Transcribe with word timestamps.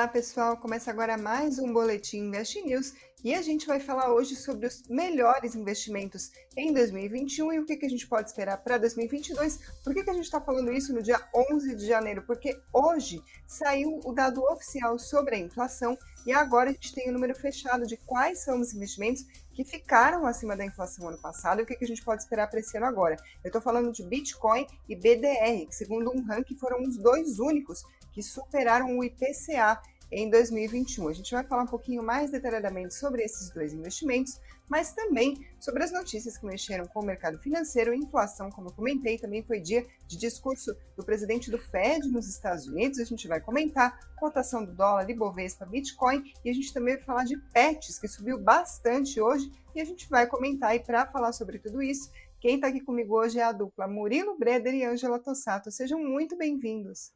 Olá, 0.00 0.08
pessoal! 0.08 0.56
Começa 0.56 0.90
agora 0.90 1.18
mais 1.18 1.58
um 1.58 1.70
Boletim 1.74 2.20
Invest 2.20 2.58
News 2.62 2.94
e 3.22 3.34
a 3.34 3.42
gente 3.42 3.66
vai 3.66 3.78
falar 3.78 4.10
hoje 4.14 4.34
sobre 4.34 4.66
os 4.66 4.82
melhores 4.88 5.54
investimentos 5.54 6.30
em 6.56 6.72
2021 6.72 7.52
e 7.52 7.58
o 7.58 7.66
que, 7.66 7.76
que 7.76 7.84
a 7.84 7.88
gente 7.90 8.08
pode 8.08 8.30
esperar 8.30 8.56
para 8.56 8.78
2022. 8.78 9.58
Por 9.84 9.92
que, 9.92 10.02
que 10.02 10.08
a 10.08 10.14
gente 10.14 10.24
está 10.24 10.40
falando 10.40 10.72
isso 10.72 10.94
no 10.94 11.02
dia 11.02 11.20
11 11.52 11.74
de 11.74 11.86
janeiro? 11.86 12.22
Porque 12.22 12.58
hoje 12.72 13.22
saiu 13.46 14.00
o 14.02 14.14
dado 14.14 14.42
oficial 14.44 14.98
sobre 14.98 15.34
a 15.34 15.38
inflação 15.38 15.98
e 16.24 16.32
agora 16.32 16.70
a 16.70 16.72
gente 16.72 16.94
tem 16.94 17.10
o 17.10 17.12
número 17.12 17.34
fechado 17.34 17.86
de 17.86 17.98
quais 17.98 18.38
são 18.42 18.58
os 18.58 18.72
investimentos 18.72 19.26
que 19.52 19.64
ficaram 19.64 20.26
acima 20.26 20.56
da 20.56 20.64
inflação 20.64 21.08
ano 21.08 21.18
passado 21.18 21.60
e 21.60 21.64
o 21.64 21.66
que, 21.66 21.76
que 21.76 21.84
a 21.84 21.88
gente 21.88 22.02
pode 22.02 22.22
esperar 22.22 22.48
para 22.48 22.60
esse 22.60 22.74
ano 22.74 22.86
agora. 22.86 23.16
Eu 23.44 23.48
estou 23.48 23.60
falando 23.60 23.92
de 23.92 24.02
Bitcoin 24.02 24.66
e 24.88 24.96
BDR, 24.96 25.66
que 25.66 25.74
segundo 25.74 26.10
um 26.10 26.24
ranking 26.24 26.56
foram 26.56 26.80
os 26.80 26.96
dois 26.96 27.38
únicos 27.38 27.84
que 28.12 28.22
superaram 28.22 28.98
o 28.98 29.04
IPCA 29.04 29.80
em 30.12 30.28
2021. 30.28 31.08
A 31.08 31.12
gente 31.12 31.32
vai 31.32 31.44
falar 31.44 31.62
um 31.62 31.68
pouquinho 31.68 32.02
mais 32.02 32.30
detalhadamente 32.30 32.94
sobre 32.94 33.22
esses 33.22 33.50
dois 33.50 33.72
investimentos, 33.72 34.40
mas 34.68 34.92
também 34.92 35.36
sobre 35.58 35.84
as 35.84 35.92
notícias 35.92 36.36
que 36.36 36.46
mexeram 36.46 36.86
com 36.86 37.00
o 37.00 37.04
mercado 37.04 37.38
financeiro 37.38 37.94
e 37.94 37.98
inflação, 37.98 38.50
como 38.50 38.68
eu 38.68 38.72
comentei, 38.72 39.18
também 39.18 39.42
foi 39.42 39.60
dia 39.60 39.86
de 40.06 40.16
discurso 40.16 40.74
do 40.96 41.04
presidente 41.04 41.50
do 41.50 41.58
Fed 41.58 42.08
nos 42.08 42.28
Estados 42.28 42.66
Unidos. 42.66 42.98
A 42.98 43.04
gente 43.04 43.28
vai 43.28 43.40
comentar 43.40 43.98
cotação 44.16 44.64
do 44.64 44.72
dólar, 44.72 45.08
Ibovespa, 45.08 45.66
Bitcoin 45.66 46.22
e 46.44 46.50
a 46.50 46.52
gente 46.52 46.72
também 46.72 46.96
vai 46.96 47.04
falar 47.04 47.24
de 47.24 47.36
PETs, 47.52 47.98
que 47.98 48.08
subiu 48.08 48.38
bastante 48.38 49.20
hoje, 49.20 49.50
e 49.74 49.80
a 49.80 49.84
gente 49.84 50.08
vai 50.08 50.26
comentar 50.26 50.74
e 50.74 50.80
para 50.80 51.06
falar 51.06 51.32
sobre 51.32 51.58
tudo 51.58 51.80
isso, 51.80 52.10
quem 52.40 52.56
está 52.56 52.68
aqui 52.68 52.80
comigo 52.80 53.18
hoje 53.18 53.38
é 53.38 53.44
a 53.44 53.52
dupla 53.52 53.86
Murilo 53.86 54.38
Breder 54.38 54.74
e 54.74 54.84
Angela 54.84 55.18
Tossato. 55.18 55.70
Sejam 55.70 56.00
muito 56.00 56.36
bem-vindos. 56.36 57.12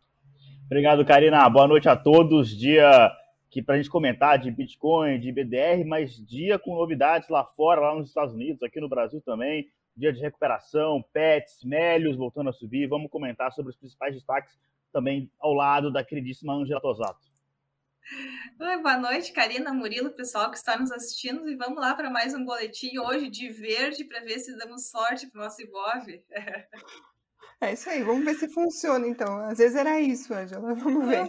Obrigado, 0.66 1.04
Karina. 1.04 1.48
Boa 1.50 1.68
noite 1.68 1.89
a 1.89 1.97
todos. 1.97 2.48
Dia 2.48 3.12
que 3.50 3.62
para 3.62 3.75
a 3.75 3.77
gente 3.77 3.91
comentar 3.91 4.39
de 4.39 4.50
Bitcoin, 4.50 5.20
de 5.20 5.30
BDR, 5.30 5.84
mas 5.86 6.16
dia 6.27 6.58
com 6.58 6.75
novidades 6.75 7.28
lá 7.28 7.44
fora, 7.44 7.83
lá 7.83 7.94
nos 7.94 8.08
Estados 8.08 8.34
Unidos, 8.34 8.62
aqui 8.62 8.80
no 8.80 8.89
Brasil 8.89 9.20
também. 9.20 9.70
Dia 9.97 10.12
de 10.12 10.20
recuperação, 10.20 11.05
pets, 11.12 11.62
mélios 11.62 12.16
voltando 12.16 12.50
a 12.50 12.52
subir. 12.52 12.89
Vamos 12.89 13.11
comentar 13.11 13.52
sobre 13.52 13.70
os 13.70 13.77
principais 13.77 14.14
destaques 14.14 14.58
também 14.92 15.30
ao 15.39 15.52
lado 15.52 15.92
da 15.92 16.02
queridíssima 16.02 16.55
Angela 16.55 16.80
Tosato. 16.80 17.20
Oi, 18.58 18.77
boa 18.78 18.98
noite, 18.98 19.33
Karina, 19.33 19.72
Murilo, 19.72 20.11
pessoal 20.11 20.50
que 20.50 20.56
está 20.56 20.78
nos 20.78 20.91
assistindo. 20.91 21.48
E 21.48 21.56
vamos 21.56 21.78
lá 21.78 21.94
para 21.94 22.11
mais 22.11 22.34
um 22.34 22.44
boletim 22.44 22.98
hoje 22.98 23.28
de 23.28 23.50
verde 23.50 24.05
para 24.05 24.20
ver 24.20 24.39
se 24.39 24.56
damos 24.56 24.91
sorte 24.91 25.30
para 25.30 25.41
o 25.41 25.44
nosso 25.44 25.62
Ibov. 25.62 26.06
É 27.65 27.73
isso 27.73 27.89
aí, 27.89 28.03
vamos 28.03 28.25
ver 28.25 28.34
se 28.34 28.47
funciona 28.48 29.07
então. 29.07 29.39
Às 29.39 29.59
vezes 29.59 29.75
era 29.75 29.98
isso, 30.01 30.34
Angela, 30.34 30.75
vamos 30.77 31.09
ver. 31.09 31.27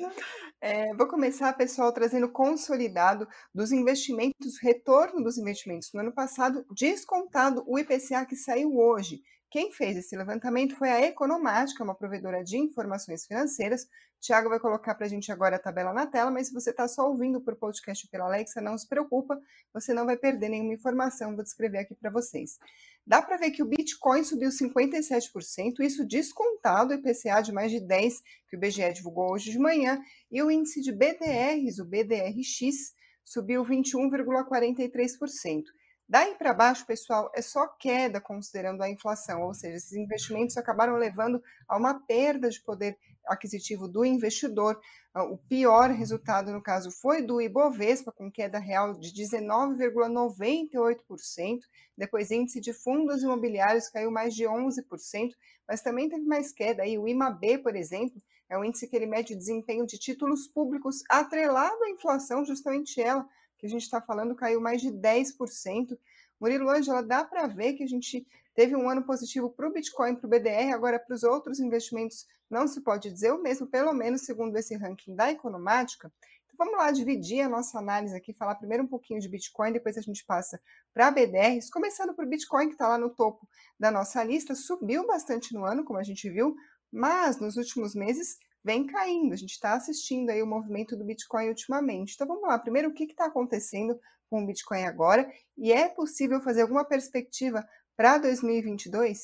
É, 0.60 0.94
vou 0.96 1.08
começar, 1.08 1.54
pessoal, 1.54 1.94
trazendo 1.94 2.28
consolidado 2.28 3.28
dos 3.54 3.72
investimentos, 3.72 4.60
retorno 4.62 5.24
dos 5.24 5.38
investimentos 5.38 5.92
no 5.94 6.02
ano 6.02 6.12
passado, 6.12 6.66
descontado 6.72 7.64
o 7.66 7.80
IPCA 7.80 8.26
que 8.26 8.36
saiu 8.36 8.76
hoje. 8.76 9.22
Quem 9.56 9.72
fez 9.72 9.96
esse 9.96 10.18
levantamento 10.18 10.76
foi 10.76 10.90
a 10.90 11.00
Economática, 11.00 11.82
uma 11.82 11.96
provedora 11.96 12.44
de 12.44 12.58
informações 12.58 13.26
financeiras. 13.26 13.88
Tiago 14.20 14.50
vai 14.50 14.60
colocar 14.60 14.94
para 14.96 15.06
a 15.06 15.10
gente 15.10 15.32
agora 15.32 15.56
a 15.56 15.60
tabela 15.60 15.94
na 15.94 16.06
tela, 16.06 16.30
mas 16.30 16.48
se 16.48 16.54
você 16.54 16.72
está 16.72 16.90
só 16.90 17.08
ouvindo 17.08 17.40
por 17.40 17.56
podcast 17.56 18.06
pela 18.10 18.26
Alexa, 18.26 18.60
não 18.60 18.78
se 18.78 18.86
preocupa, 18.86 19.40
você 19.74 19.94
não 19.94 20.06
vai 20.06 20.18
perder 20.18 20.50
nenhuma 20.50 20.74
informação, 20.74 21.36
vou 21.36 21.42
descrever 21.42 21.78
aqui 21.78 21.96
para 21.96 22.12
vocês. 22.12 22.60
Dá 23.08 23.22
para 23.22 23.38
ver 23.38 23.52
que 23.52 23.64
o 23.64 23.66
Bitcoin 23.66 24.26
subiu 24.26 24.50
57%, 24.50 25.80
isso 25.80 26.06
descontado 26.06 26.94
o 26.94 26.98
IPCA 26.98 27.42
de 27.42 27.54
mais 27.54 27.72
de 27.72 27.80
10 27.80 28.22
que 28.50 28.58
o 28.58 28.60
BGE 28.60 28.92
divulgou 28.92 29.32
hoje 29.32 29.52
de 29.52 29.58
manhã, 29.58 30.02
e 30.30 30.44
o 30.44 30.52
índice 30.52 30.82
de 30.82 30.92
BDRs, 30.92 31.80
o 31.80 31.86
BDRX, 31.86 32.94
subiu 33.24 33.64
21,43%. 33.64 35.64
Daí 36.08 36.36
para 36.36 36.54
baixo, 36.54 36.86
pessoal, 36.86 37.32
é 37.34 37.42
só 37.42 37.66
queda 37.68 38.22
considerando 38.22 38.84
a 38.84 38.90
inflação, 38.90 39.42
ou 39.42 39.56
seja, 39.56 39.78
esses 39.78 39.94
investimentos 39.94 40.56
acabaram 40.56 40.98
levando 40.98 41.42
a 41.68 41.76
uma 41.76 42.00
perda 42.06 42.48
de 42.48 42.62
poder 42.62 42.96
aquisitivo 43.26 43.88
do 43.88 44.06
investidor. 44.06 44.80
Ah, 45.14 45.24
o 45.24 45.38
pior 45.38 45.90
resultado, 45.90 46.52
no 46.52 46.62
caso, 46.62 46.92
foi 46.92 47.24
do 47.24 47.42
Ibovespa, 47.42 48.12
com 48.12 48.32
queda 48.32 48.60
real 48.60 48.94
de 48.94 49.12
19,98%. 49.14 51.62
Depois, 51.98 52.30
índice 52.30 52.62
de 52.62 52.72
fundos 52.72 53.24
imobiliários 53.24 53.90
caiu 53.90 54.12
mais 54.12 54.36
de 54.36 54.44
11%, 54.44 55.32
mas 55.68 55.82
também 55.82 56.08
teve 56.08 56.26
mais 56.26 56.52
queda. 56.52 56.84
Aí, 56.84 57.00
o 57.00 57.08
IMAB, 57.08 57.58
por 57.64 57.76
exemplo, 57.76 58.22
é 58.48 58.56
um 58.58 58.64
índice 58.64 58.88
que 58.88 58.96
ele 58.96 59.08
mede 59.08 59.34
o 59.34 59.38
desempenho 59.38 59.88
de 59.88 59.98
títulos 59.98 60.48
públicos 60.48 61.02
atrelado 61.10 61.84
à 61.84 61.90
inflação, 61.90 62.46
justamente 62.46 63.02
ela, 63.02 63.28
que 63.66 63.76
a 63.76 63.80
gente 63.80 63.84
está 63.84 64.02
falando, 64.02 64.36
caiu 64.36 64.62
mais 64.62 64.82
de 64.82 64.90
10%. 64.90 65.98
Murilo 66.40 66.70
Ângela, 66.70 67.02
dá 67.02 67.24
para 67.24 67.48
ver 67.48 67.74
que 67.74 67.84
a 67.84 67.88
gente 67.88 68.26
teve 68.54 68.76
um 68.76 68.90
ano 68.90 69.04
positivo 69.04 69.50
para 69.50 69.68
o 69.68 69.74
Bitcoin, 69.74 70.16
para 70.16 70.28
o 70.28 70.30
BDR, 70.30 70.74
agora 70.74 71.00
para 71.00 71.16
os 71.16 71.24
outros 71.24 71.60
investimentos 71.60 72.26
não 72.50 72.68
se 72.68 72.82
pode 72.82 73.12
dizer 73.12 73.32
o 73.32 73.42
mesmo, 73.42 73.68
pelo 73.68 73.94
menos 73.94 74.22
segundo 74.22 74.56
esse 74.56 74.76
ranking 74.76 75.16
da 75.16 75.32
Economática. 75.32 76.12
Então 76.46 76.56
vamos 76.58 76.78
lá 76.78 76.92
dividir 76.92 77.42
a 77.42 77.50
nossa 77.50 77.80
análise 77.80 78.16
aqui, 78.16 78.34
falar 78.34 78.56
primeiro 78.56 78.84
um 78.84 78.88
pouquinho 78.88 79.20
de 79.20 79.28
Bitcoin, 79.28 79.74
depois 79.74 79.98
a 79.98 80.02
gente 80.02 80.24
passa 80.26 80.62
para 80.94 81.12
BDRs, 81.12 81.70
começando 81.70 82.14
por 82.14 82.26
Bitcoin, 82.28 82.68
que 82.68 82.74
está 82.74 82.88
lá 82.88 82.98
no 82.98 83.10
topo 83.10 83.48
da 83.80 83.90
nossa 83.90 84.24
lista, 84.24 84.54
subiu 84.54 85.06
bastante 85.08 85.54
no 85.54 85.66
ano, 85.66 85.84
como 85.84 86.00
a 86.00 86.04
gente 86.04 86.30
viu, 86.30 86.56
mas 86.92 87.40
nos 87.40 87.58
últimos 87.58 87.96
meses 87.96 88.38
vem 88.66 88.88
caindo. 88.88 89.34
A 89.34 89.38
gente 89.38 89.52
está 89.52 89.76
assistindo 89.76 90.32
aí 90.32 90.42
o 90.42 90.48
movimento 90.48 90.98
do 90.98 91.06
Bitcoin 91.06 91.50
ultimamente. 91.50 92.16
Então 92.16 92.28
vamos 92.28 92.50
lá, 92.50 92.58
primeiro 92.58 92.90
o 92.90 92.94
que 92.94 93.04
está 93.04 93.28
acontecendo 93.28 93.98
com 94.28 94.44
o 94.44 94.48
Bitcoin 94.48 94.84
agora 94.84 95.30
e 95.56 95.72
é 95.72 95.88
possível 95.88 96.42
fazer 96.42 96.64
alguma 96.64 96.84
perspectiva 96.84 97.64
para 97.96 98.18
2022? 98.18 99.20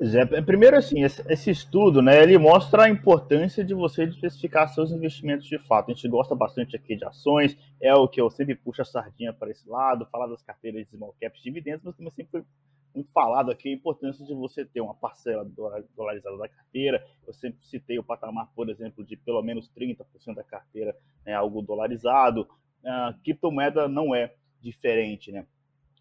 É, 0.00 0.42
primeiro 0.42 0.76
assim, 0.76 1.04
esse, 1.04 1.48
estudo, 1.48 2.02
né, 2.02 2.20
ele 2.20 2.36
mostra 2.36 2.84
a 2.84 2.88
importância 2.88 3.64
de 3.64 3.72
você 3.72 4.04
diversificar 4.04 4.68
seus 4.68 4.90
investimentos 4.90 5.46
de 5.46 5.60
fato. 5.60 5.92
A 5.92 5.94
gente 5.94 6.08
gosta 6.08 6.34
bastante 6.34 6.74
aqui 6.74 6.96
de 6.96 7.04
ações, 7.04 7.56
é 7.80 7.94
o 7.94 8.08
que 8.08 8.20
eu 8.20 8.28
sempre 8.28 8.56
puxo 8.56 8.82
a 8.82 8.84
sardinha 8.84 9.32
para 9.32 9.52
esse 9.52 9.68
lado, 9.68 10.08
falar 10.10 10.26
das 10.26 10.42
carteiras 10.42 10.84
de 10.84 10.90
small 10.90 11.14
caps, 11.20 11.40
dividendos, 11.40 11.84
mas 11.84 11.94
também 11.94 12.10
sempre 12.10 12.44
falado 13.14 13.50
aqui 13.50 13.68
a 13.68 13.72
importância 13.72 14.24
de 14.24 14.34
você 14.34 14.64
ter 14.64 14.80
uma 14.80 14.94
parcela 14.94 15.44
dolarizada 15.96 16.36
da 16.36 16.48
carteira. 16.48 17.04
Eu 17.26 17.32
sempre 17.32 17.64
citei 17.66 17.98
o 17.98 18.04
patamar, 18.04 18.50
por 18.54 18.68
exemplo, 18.68 19.04
de 19.04 19.16
pelo 19.16 19.42
menos 19.42 19.70
30% 19.70 20.34
da 20.34 20.44
carteira, 20.44 20.96
né, 21.24 21.34
algo 21.34 21.62
dolarizado. 21.62 22.42
Uh, 22.82 23.16
criptomoeda 23.22 23.88
não 23.88 24.14
é 24.14 24.34
diferente, 24.60 25.30
né? 25.30 25.46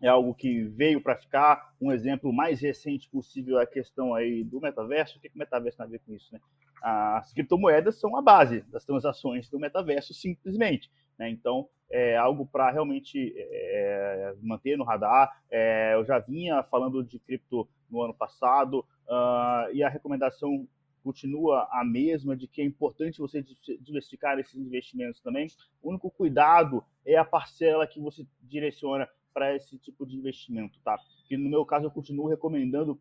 é 0.02 0.08
algo 0.08 0.34
que 0.34 0.64
veio 0.64 1.00
para 1.00 1.16
ficar. 1.16 1.74
Um 1.80 1.92
exemplo 1.92 2.34
mais 2.34 2.60
recente 2.60 3.08
possível 3.08 3.60
é 3.60 3.64
a 3.64 3.68
questão 3.68 4.16
aí 4.16 4.44
do 4.44 4.60
metaverso. 4.60 5.18
O 5.18 5.22
que, 5.22 5.30
que 5.30 5.36
o 5.36 5.40
metaverso 5.40 5.78
tem 5.78 5.86
a 5.86 5.90
ver 5.90 6.00
com 6.00 6.14
isso? 6.14 6.34
Né? 6.34 6.40
As 6.82 7.32
criptomoedas 7.32 8.00
são 8.00 8.18
a 8.18 8.22
base 8.22 8.62
das 8.62 8.84
transações 8.84 9.48
do 9.48 9.60
metaverso, 9.60 10.14
simplesmente. 10.14 10.92
Né? 11.20 11.30
Então, 11.30 11.70
é 11.92 12.16
algo 12.16 12.46
para 12.46 12.72
realmente 12.72 13.34
é, 13.38 14.36
manter 14.42 14.78
no 14.78 14.84
radar. 14.84 15.30
É, 15.50 15.94
eu 15.94 16.06
já 16.06 16.20
vinha 16.20 16.64
falando 16.64 17.04
de 17.04 17.20
cripto 17.20 17.68
no 17.90 18.02
ano 18.02 18.14
passado 18.14 18.86
uh, 19.08 19.74
e 19.74 19.84
a 19.84 19.90
recomendação 19.90 20.68
continua 21.04 21.68
a 21.72 21.84
mesma 21.84 22.36
de 22.36 22.48
que 22.48 22.62
é 22.62 22.66
importante 22.66 23.20
você 23.20 23.44
diversificar 23.80 24.40
esses 24.40 24.56
investimentos 24.56 25.20
também. 25.20 25.48
O 25.82 25.90
único 25.90 26.10
cuidado 26.10 26.84
é 27.06 27.18
a 27.18 27.26
parcela 27.26 27.88
que 27.88 28.00
você 28.00 28.26
direciona 28.42 29.10
para 29.34 29.56
esse 29.56 29.78
tipo 29.78 30.06
de 30.06 30.16
investimento, 30.16 30.80
tá? 30.84 30.98
Que 31.26 31.38
no 31.38 31.50
meu 31.50 31.66
caso 31.66 31.86
eu 31.86 31.92
continuo 31.92 32.28
recomendando 32.28 33.00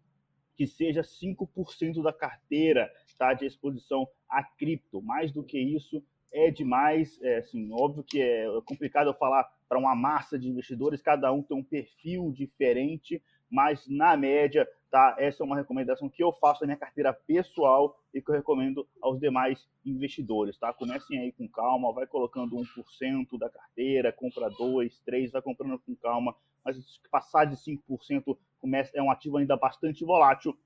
que 0.57 0.67
seja 0.67 1.03
5% 1.03 2.03
da 2.03 2.13
carteira, 2.13 2.91
tá, 3.19 3.35
de 3.35 3.47
exposição 3.47 4.07
a 4.29 4.43
cripto. 4.43 5.03
Mais 5.03 5.33
do 5.33 5.43
que 5.43 5.59
isso 5.59 6.03
é 6.33 6.51
demais, 6.51 7.21
é 7.23 7.39
assim, 7.39 7.71
óbvio 7.73 8.05
que 8.05 8.21
é 8.21 8.47
complicado 8.65 9.09
eu 9.09 9.15
falar 9.15 9.49
para 9.69 9.79
uma 9.79 9.95
massa 9.95 10.39
de 10.39 10.49
investidores, 10.49 11.03
cada 11.03 11.33
um 11.33 11.43
tem 11.43 11.57
um 11.57 11.65
perfil 11.65 12.33
diferente, 12.33 13.23
mas 13.51 13.87
na 13.89 14.17
média, 14.17 14.67
tá? 14.91 15.17
Essa 15.19 15.43
é 15.43 15.47
uma 15.47 15.57
recomendação 15.57 16.09
que 16.09 16.23
eu 16.23 16.33
faço 16.33 16.63
na 16.63 16.69
minha 16.69 16.79
carteira 16.79 17.13
pessoal 17.13 17.97
e 18.15 18.23
que 18.23 18.31
eu 18.31 18.35
recomendo 18.35 18.87
aos 19.03 19.19
demais 19.19 19.69
investidores, 19.85 20.57
tá? 20.59 20.73
Comecem 20.73 21.19
aí 21.19 21.33
com 21.33 21.49
calma, 21.49 21.93
vai 21.93 22.07
colocando 22.07 22.57
1% 22.57 23.39
da 23.39 23.51
carteira, 23.51 24.13
compra 24.13 24.49
2, 24.51 25.01
3, 25.01 25.33
vai 25.33 25.43
comprando 25.43 25.79
com 25.81 25.95
calma, 25.97 26.35
mas 26.65 26.77
passar 27.11 27.45
de 27.45 27.57
5% 27.57 28.37
começa, 28.59 28.91
é 28.95 29.03
um 29.03 29.11
ativo 29.11 29.39
ainda 29.39 29.57
bastante 29.57 30.05
volátil 30.05 30.57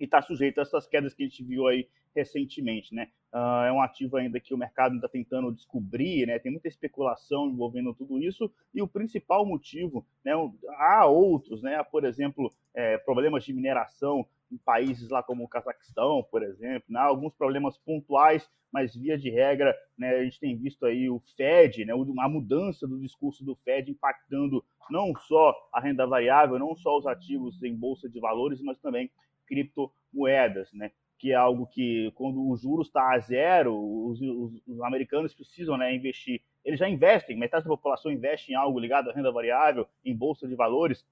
e 0.00 0.04
está 0.04 0.22
sujeito 0.22 0.58
a 0.58 0.62
essas 0.62 0.86
quedas 0.86 1.12
que 1.14 1.22
a 1.22 1.26
gente 1.26 1.44
viu 1.44 1.66
aí 1.66 1.86
recentemente, 2.16 2.92
né? 2.94 3.08
Uh, 3.32 3.64
é 3.66 3.72
um 3.72 3.80
ativo 3.80 4.16
ainda 4.16 4.40
que 4.40 4.52
o 4.52 4.58
mercado 4.58 4.96
está 4.96 5.08
tentando 5.08 5.52
descobrir, 5.52 6.26
né? 6.26 6.38
Tem 6.38 6.50
muita 6.50 6.66
especulação 6.66 7.48
envolvendo 7.48 7.94
tudo 7.94 8.18
isso 8.18 8.50
e 8.74 8.82
o 8.82 8.88
principal 8.88 9.46
motivo, 9.46 10.04
né? 10.24 10.32
Há 10.78 11.06
outros, 11.06 11.62
né? 11.62 11.80
Por 11.84 12.04
exemplo, 12.04 12.52
é, 12.74 12.98
problemas 12.98 13.44
de 13.44 13.52
mineração 13.52 14.26
em 14.50 14.56
países 14.56 15.08
lá 15.10 15.22
como 15.22 15.44
o 15.44 15.48
Cazaquistão, 15.48 16.26
por 16.28 16.42
exemplo, 16.42 16.84
né? 16.88 16.98
alguns 16.98 17.32
problemas 17.34 17.78
pontuais, 17.78 18.50
mas 18.72 18.94
via 18.94 19.16
de 19.16 19.30
regra, 19.30 19.76
né, 19.96 20.16
a 20.16 20.24
gente 20.24 20.40
tem 20.40 20.56
visto 20.56 20.84
aí 20.86 21.08
o 21.08 21.20
Fed, 21.36 21.84
né, 21.84 21.92
a 21.92 22.28
mudança 22.28 22.86
do 22.86 23.00
discurso 23.00 23.44
do 23.44 23.56
Fed 23.56 23.90
impactando 23.90 24.64
não 24.90 25.14
só 25.14 25.54
a 25.72 25.80
renda 25.80 26.06
variável, 26.06 26.58
não 26.58 26.76
só 26.76 26.96
os 26.98 27.06
ativos 27.06 27.62
em 27.62 27.74
bolsa 27.74 28.08
de 28.08 28.18
valores, 28.18 28.60
mas 28.60 28.78
também 28.78 29.10
criptomoedas, 29.50 30.72
né? 30.72 30.92
que 31.18 31.32
é 31.32 31.34
algo 31.34 31.66
que, 31.66 32.10
quando 32.14 32.40
o 32.48 32.56
juros 32.56 32.86
está 32.86 33.12
a 33.12 33.18
zero, 33.18 33.76
os, 33.76 34.18
os, 34.22 34.62
os, 34.66 34.80
americanos 34.80 35.34
precisam 35.34 35.76
né, 35.76 35.94
investir. 35.94 36.40
Eles 36.64 36.80
já 36.80 36.88
investem, 36.88 37.36
metade 37.36 37.64
da 37.64 37.68
população 37.68 38.10
investe 38.10 38.50
em 38.50 38.54
algo 38.54 38.78
ligado 38.80 39.10
à 39.10 39.12
renda 39.12 39.30
variável, 39.30 39.86
em 40.02 40.16
bolsa 40.16 40.48
de 40.48 40.54
valores, 40.54 41.04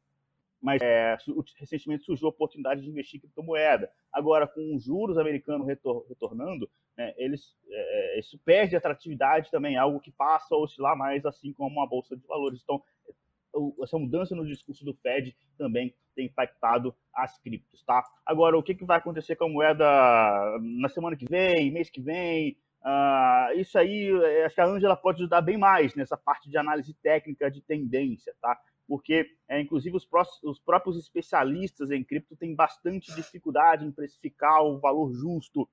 mas 0.63 0.81
é, 0.81 1.15
recentemente 1.59 2.05
surgiu 2.05 2.27
a 2.27 2.31
oportunidade 2.31 2.81
de 2.81 2.89
investir 2.89 3.19
em 3.19 3.21
criptomoeda. 3.21 3.91
Agora, 4.11 4.47
com 4.47 4.75
os 4.75 4.83
juros 4.83 5.19
americanos 5.19 5.67
retor 5.67 6.07
retornando, 6.09 6.71
né, 6.97 7.13
eles, 7.19 7.55
é, 7.71 8.19
isso 8.19 8.39
perde 8.39 8.77
atratividade 8.77 9.51
também, 9.51 9.77
algo 9.77 10.01
que 10.01 10.11
passa 10.11 10.55
a 10.55 10.59
oscilar 10.59 10.97
mais, 10.97 11.27
assim 11.27 11.53
como 11.53 11.71
uma 11.71 11.87
bolsa 11.87 12.17
de 12.17 12.27
valores. 12.27 12.61
Então, 12.63 12.83
essa 13.83 13.99
mudança 13.99 14.35
no 14.35 14.47
discurso 14.47 14.85
do 14.85 14.95
Fed 14.95 15.37
também 15.57 15.95
tem 16.15 16.27
impactado 16.27 16.95
as 17.15 17.39
criptos, 17.39 17.83
tá? 17.85 18.05
Agora, 18.25 18.57
o 18.57 18.63
que, 18.63 18.75
que 18.75 18.85
vai 18.85 18.99
acontecer 18.99 19.37
com 19.37 19.45
a 19.45 19.49
moeda 19.49 19.85
na 20.61 20.89
semana 20.89 21.17
que 21.17 21.27
vem, 21.27 21.71
mês 21.71 21.91
que 21.91 22.01
vem? 22.01 22.57
Uh, 22.81 23.59
isso 23.59 23.79
aí, 23.79 24.09
é, 24.09 24.45
acho 24.45 24.55
que 24.55 24.61
a 24.61 24.67
Angela 24.67 24.97
pode 24.97 25.19
ajudar 25.19 25.41
bem 25.41 25.57
mais 25.57 25.95
nessa 25.95 26.17
parte 26.17 26.49
de 26.49 26.57
análise 26.57 26.95
técnica 26.95 27.51
de 27.51 27.61
tendência, 27.61 28.35
tá? 28.41 28.59
Porque, 28.87 29.27
é, 29.49 29.61
inclusive, 29.61 29.97
os, 29.97 30.09
os 30.43 30.59
próprios 30.59 30.97
especialistas 30.97 31.91
em 31.91 32.03
cripto 32.03 32.37
têm 32.37 32.55
bastante 32.55 33.15
dificuldade 33.15 33.85
em 33.85 33.93
precificar 33.93 34.63
o 34.63 34.79
valor 34.79 35.13
justo 35.13 35.69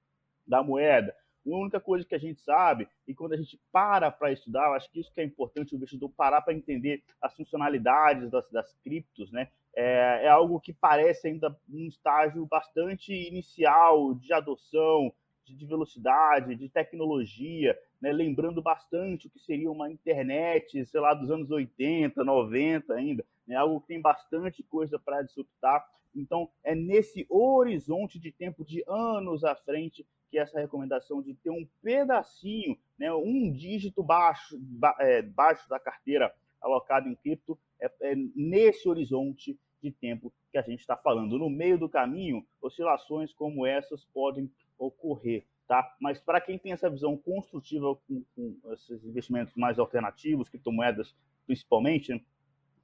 da 0.45 0.62
moeda. 0.62 1.16
A 1.45 1.57
única 1.57 1.80
coisa 1.80 2.06
que 2.06 2.15
a 2.15 2.19
gente 2.19 2.42
sabe, 2.42 2.88
e 3.07 3.13
quando 3.13 3.33
a 3.33 3.38
gente 3.38 3.59
para 3.71 4.09
para 4.09 4.31
estudar, 4.31 4.68
eu 4.68 4.74
acho 4.74 4.89
que 4.89 5.00
isso 5.00 5.12
que 5.13 5.21
é 5.21 5.24
importante 5.24 5.74
o 5.74 5.77
investidor 5.77 6.09
parar 6.09 6.42
para 6.42 6.53
entender 6.53 7.03
as 7.21 7.36
funcionalidades 7.36 8.31
das, 8.31 8.50
das 8.50 8.74
criptos, 8.83 9.31
né? 9.31 9.50
É, 9.75 10.21
é, 10.24 10.27
algo 10.30 10.59
que 10.59 10.71
parece 10.71 11.27
ainda 11.27 11.56
um 11.69 11.88
estágio 11.88 12.45
bastante 12.45 13.13
inicial 13.13 14.13
de 14.13 14.31
adoção, 14.31 15.13
de, 15.45 15.56
de 15.56 15.65
velocidade, 15.65 16.56
de 16.56 16.69
tecnologia, 16.69 17.77
né? 18.01 18.12
lembrando 18.12 18.62
bastante 18.62 19.27
o 19.27 19.30
que 19.30 19.39
seria 19.39 19.69
uma 19.69 19.92
internet, 19.92 20.86
sei 20.86 21.00
lá, 21.00 21.13
dos 21.13 21.30
anos 21.30 21.51
80, 21.51 22.24
90 22.24 22.94
ainda, 22.94 23.25
né? 23.45 23.56
algo 23.56 23.81
que 23.81 23.88
tem 23.88 24.01
bastante 24.01 24.63
coisa 24.63 24.97
para 24.97 25.21
disruptar. 25.21 25.86
Então, 26.15 26.50
é 26.63 26.73
nesse 26.73 27.25
horizonte 27.29 28.17
de 28.19 28.31
tempo 28.31 28.63
de 28.63 28.83
anos 28.88 29.44
à 29.44 29.56
frente 29.56 30.06
que 30.29 30.39
essa 30.39 30.59
recomendação 30.59 31.21
de 31.21 31.33
ter 31.33 31.50
um 31.50 31.67
pedacinho, 31.81 32.77
né, 32.97 33.12
um 33.13 33.51
dígito 33.51 34.01
baixo, 34.01 34.57
ba, 34.59 34.95
é, 35.00 35.21
baixo 35.21 35.67
da 35.69 35.79
carteira 35.79 36.33
alocado 36.62 37.07
em 37.07 37.15
cripto, 37.15 37.57
é, 37.79 37.91
é 38.01 38.15
nesse 38.35 38.88
horizonte 38.88 39.57
de 39.81 39.91
tempo 39.91 40.33
que 40.51 40.57
a 40.57 40.62
gente 40.62 40.79
está 40.79 40.97
falando. 40.97 41.38
No 41.38 41.50
meio 41.50 41.77
do 41.77 41.89
caminho, 41.89 42.45
oscilações 42.61 43.33
como 43.33 43.65
essas 43.65 44.03
podem 44.06 44.50
ocorrer. 44.77 45.45
Tá? 45.68 45.95
Mas 46.00 46.19
para 46.19 46.39
quem 46.39 46.59
tem 46.59 46.71
essa 46.71 46.89
visão 46.89 47.18
construtiva 47.18 47.95
com, 48.07 48.23
com, 48.35 48.73
esses 48.73 49.03
investimentos 49.03 49.56
mais 49.56 49.79
alternativos, 49.79 50.50
criptomoedas 50.50 51.15
principalmente? 51.45 52.23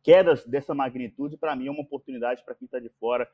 Quedas 0.04 0.46
dessa 0.46 0.74
magnitude, 0.74 1.38
para 1.38 1.56
mim, 1.56 1.68
é 1.68 1.72
uma 1.72 1.82
oportunidade 1.82 2.44
para 2.44 2.56
quem 2.56 2.66
está 2.66 2.80
de 2.80 2.90
fora 3.00 3.28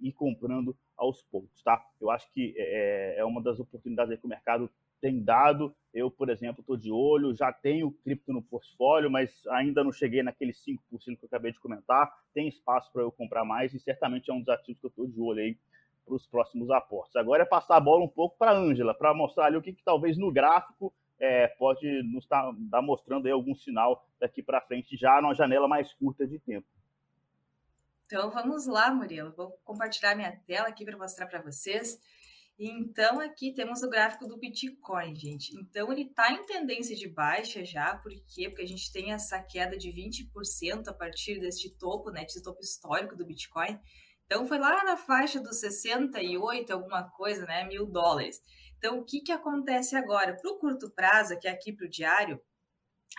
ir 0.00 0.12
comprando 0.12 0.76
aos 0.96 1.22
poucos, 1.22 1.62
tá? 1.62 1.82
Eu 2.00 2.10
acho 2.10 2.30
que 2.32 2.54
é, 2.56 3.16
é 3.18 3.24
uma 3.24 3.42
das 3.42 3.60
oportunidades 3.60 4.18
que 4.18 4.26
o 4.26 4.28
mercado 4.28 4.70
tem 5.00 5.22
dado. 5.22 5.74
Eu, 5.92 6.10
por 6.10 6.30
exemplo, 6.30 6.60
estou 6.60 6.76
de 6.76 6.90
olho, 6.90 7.34
já 7.34 7.52
tenho 7.52 7.92
cripto 8.02 8.32
no 8.32 8.42
portfólio, 8.42 9.10
mas 9.10 9.46
ainda 9.48 9.84
não 9.84 9.92
cheguei 9.92 10.22
naqueles 10.22 10.58
5% 10.64 10.80
que 11.18 11.24
eu 11.24 11.26
acabei 11.26 11.52
de 11.52 11.60
comentar. 11.60 12.10
Tem 12.32 12.48
espaço 12.48 12.90
para 12.92 13.02
eu 13.02 13.12
comprar 13.12 13.44
mais 13.44 13.74
e 13.74 13.78
certamente 13.78 14.30
é 14.30 14.34
um 14.34 14.40
dos 14.40 14.48
ativos 14.48 14.80
que 14.80 14.86
eu 14.86 14.88
estou 14.88 15.06
de 15.06 15.20
olho 15.20 15.40
aí 15.40 15.58
para 16.04 16.14
os 16.14 16.26
próximos 16.26 16.70
aportes. 16.70 17.16
Agora 17.16 17.42
é 17.42 17.46
passar 17.46 17.76
a 17.76 17.80
bola 17.80 18.04
um 18.04 18.08
pouco 18.08 18.36
para 18.38 18.52
a 18.52 18.56
Ângela, 18.56 18.94
para 18.94 19.14
mostrar 19.14 19.46
ali 19.46 19.56
o 19.56 19.62
que, 19.62 19.72
que 19.72 19.84
talvez 19.84 20.18
no 20.18 20.32
gráfico 20.32 20.92
é, 21.18 21.48
pode 21.48 21.86
nos 22.02 22.24
estar 22.24 22.52
tá, 22.70 22.82
mostrando 22.82 23.30
algum 23.30 23.54
sinal 23.54 24.08
daqui 24.20 24.42
para 24.42 24.60
frente, 24.60 24.96
já 24.96 25.20
numa 25.20 25.34
janela 25.34 25.68
mais 25.68 25.92
curta 25.94 26.26
de 26.26 26.38
tempo. 26.38 26.66
Então 28.06 28.30
vamos 28.30 28.66
lá, 28.66 28.92
Murilo. 28.92 29.32
Vou 29.32 29.52
compartilhar 29.64 30.14
minha 30.14 30.32
tela 30.46 30.68
aqui 30.68 30.84
para 30.84 30.96
mostrar 30.96 31.26
para 31.26 31.40
vocês. 31.40 31.98
Então 32.58 33.18
aqui 33.18 33.52
temos 33.52 33.82
o 33.82 33.90
gráfico 33.90 34.28
do 34.28 34.38
Bitcoin, 34.38 35.16
gente. 35.16 35.56
Então 35.58 35.90
ele 35.90 36.02
está 36.02 36.30
em 36.30 36.44
tendência 36.44 36.94
de 36.94 37.08
baixa 37.08 37.64
já, 37.64 37.96
por 37.96 38.12
quê? 38.12 38.48
Porque 38.48 38.62
a 38.62 38.68
gente 38.68 38.92
tem 38.92 39.12
essa 39.12 39.42
queda 39.42 39.76
de 39.76 39.90
20% 39.90 40.86
a 40.86 40.92
partir 40.92 41.40
deste 41.40 41.70
topo, 41.76 42.10
né, 42.10 42.22
desse 42.22 42.42
topo 42.42 42.60
histórico 42.60 43.16
do 43.16 43.26
Bitcoin. 43.26 43.78
Então 44.26 44.46
foi 44.46 44.58
lá 44.58 44.84
na 44.84 44.96
faixa 44.96 45.40
dos 45.40 45.58
68, 45.58 46.72
alguma 46.72 47.02
coisa, 47.10 47.44
né, 47.44 47.64
mil 47.64 47.86
dólares. 47.86 48.40
Então 48.78 48.98
o 48.98 49.04
que 49.04 49.20
que 49.20 49.32
acontece 49.32 49.96
agora? 49.96 50.36
Para 50.36 50.50
o 50.50 50.58
curto 50.58 50.90
prazo, 50.90 51.38
que 51.38 51.48
é 51.48 51.50
aqui 51.50 51.72
para 51.72 51.86
o 51.86 51.90
diário, 51.90 52.40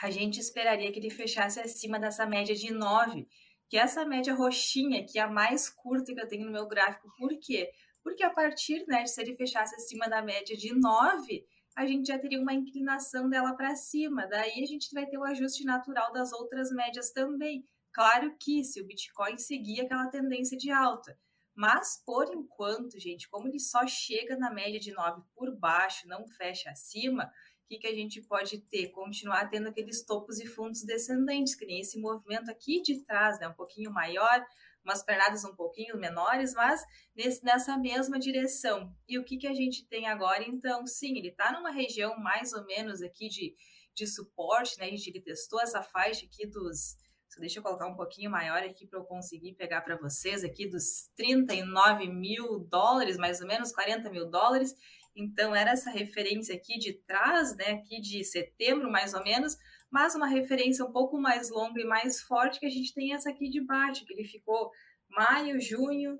a 0.01 0.09
gente 0.11 0.39
esperaria 0.39 0.91
que 0.91 0.99
ele 0.99 1.09
fechasse 1.09 1.59
acima 1.59 1.99
dessa 1.99 2.25
média 2.25 2.55
de 2.55 2.73
9, 2.73 3.27
que 3.69 3.77
é 3.77 3.81
essa 3.81 4.05
média 4.05 4.33
roxinha, 4.33 5.05
que 5.05 5.17
é 5.17 5.21
a 5.21 5.29
mais 5.29 5.69
curta 5.69 6.13
que 6.13 6.21
eu 6.21 6.27
tenho 6.27 6.45
no 6.45 6.51
meu 6.51 6.67
gráfico. 6.67 7.11
Por 7.17 7.29
quê? 7.39 7.71
Porque 8.03 8.23
a 8.23 8.29
partir, 8.29 8.85
né, 8.87 9.03
de 9.03 9.09
se 9.09 9.21
ele 9.21 9.35
fechasse 9.35 9.75
acima 9.75 10.07
da 10.07 10.21
média 10.21 10.55
de 10.55 10.73
9, 10.73 11.45
a 11.75 11.85
gente 11.85 12.07
já 12.07 12.17
teria 12.17 12.39
uma 12.39 12.53
inclinação 12.53 13.29
dela 13.29 13.53
para 13.55 13.75
cima. 13.75 14.27
Daí 14.27 14.63
a 14.63 14.65
gente 14.65 14.93
vai 14.93 15.05
ter 15.05 15.17
o 15.17 15.23
ajuste 15.23 15.65
natural 15.65 16.13
das 16.13 16.31
outras 16.31 16.71
médias 16.71 17.11
também. 17.11 17.65
Claro 17.91 18.35
que 18.39 18.63
se 18.63 18.81
o 18.81 18.85
Bitcoin 18.85 19.37
seguir 19.37 19.81
aquela 19.81 20.07
tendência 20.07 20.57
de 20.57 20.69
alta. 20.69 21.17
Mas, 21.55 22.03
por 22.05 22.31
enquanto, 22.33 22.99
gente, 22.99 23.29
como 23.29 23.47
ele 23.47 23.59
só 23.59 23.87
chega 23.87 24.35
na 24.35 24.51
média 24.51 24.79
de 24.79 24.91
9 24.91 25.21
por 25.33 25.55
baixo, 25.57 26.07
não 26.07 26.27
fecha 26.27 26.69
acima, 26.69 27.31
o 27.65 27.67
que, 27.67 27.79
que 27.79 27.87
a 27.87 27.95
gente 27.95 28.21
pode 28.21 28.59
ter? 28.59 28.89
Continuar 28.89 29.49
tendo 29.49 29.69
aqueles 29.69 30.03
topos 30.03 30.39
e 30.39 30.45
fundos 30.45 30.83
descendentes, 30.83 31.55
que 31.55 31.65
nem 31.65 31.79
esse 31.79 31.99
movimento 31.99 32.51
aqui 32.51 32.81
de 32.81 33.03
trás, 33.05 33.39
né? 33.39 33.47
Um 33.47 33.53
pouquinho 33.53 33.91
maior, 33.91 34.45
umas 34.83 35.01
pernadas 35.01 35.43
um 35.43 35.55
pouquinho 35.55 35.97
menores, 35.97 36.53
mas 36.53 36.79
nesse, 37.15 37.43
nessa 37.43 37.75
mesma 37.75 38.19
direção. 38.19 38.95
E 39.07 39.17
o 39.17 39.23
que, 39.23 39.37
que 39.37 39.47
a 39.47 39.53
gente 39.53 39.87
tem 39.87 40.07
agora? 40.07 40.43
Então, 40.47 40.85
sim, 40.85 41.17
ele 41.17 41.29
está 41.29 41.51
numa 41.51 41.71
região 41.71 42.15
mais 42.19 42.53
ou 42.53 42.63
menos 42.65 43.01
aqui 43.01 43.27
de, 43.29 43.55
de 43.95 44.05
suporte, 44.05 44.77
né? 44.77 44.85
A 44.85 44.89
gente 44.89 45.09
ele 45.09 45.21
testou 45.21 45.59
essa 45.59 45.81
faixa 45.81 46.25
aqui 46.25 46.45
dos. 46.45 46.97
Deixa 47.37 47.59
eu 47.59 47.63
colocar 47.63 47.87
um 47.87 47.95
pouquinho 47.95 48.31
maior 48.31 48.63
aqui 48.63 48.87
para 48.87 48.99
eu 48.99 49.03
conseguir 49.03 49.53
pegar 49.53 49.81
para 49.81 49.97
vocês 49.97 50.43
aqui 50.43 50.67
dos 50.67 51.09
39 51.15 52.07
mil 52.07 52.59
dólares, 52.59 53.17
mais 53.17 53.41
ou 53.41 53.47
menos, 53.47 53.73
40 53.73 54.09
mil 54.09 54.25
dólares. 54.29 54.73
Então, 55.15 55.55
era 55.55 55.71
essa 55.71 55.89
referência 55.89 56.55
aqui 56.55 56.77
de 56.77 56.93
trás, 56.93 57.55
né, 57.55 57.71
aqui 57.71 58.01
de 58.01 58.23
setembro, 58.23 58.91
mais 58.91 59.13
ou 59.13 59.23
menos, 59.23 59.57
mas 59.89 60.15
uma 60.15 60.27
referência 60.27 60.83
um 60.83 60.91
pouco 60.91 61.17
mais 61.17 61.49
longa 61.49 61.79
e 61.79 61.85
mais 61.85 62.21
forte 62.21 62.59
que 62.59 62.65
a 62.65 62.69
gente 62.69 62.93
tem 62.93 63.13
essa 63.13 63.29
aqui 63.29 63.49
de 63.49 63.61
baixo, 63.61 64.05
que 64.05 64.13
ele 64.13 64.25
ficou 64.25 64.71
maio, 65.09 65.59
junho, 65.59 66.19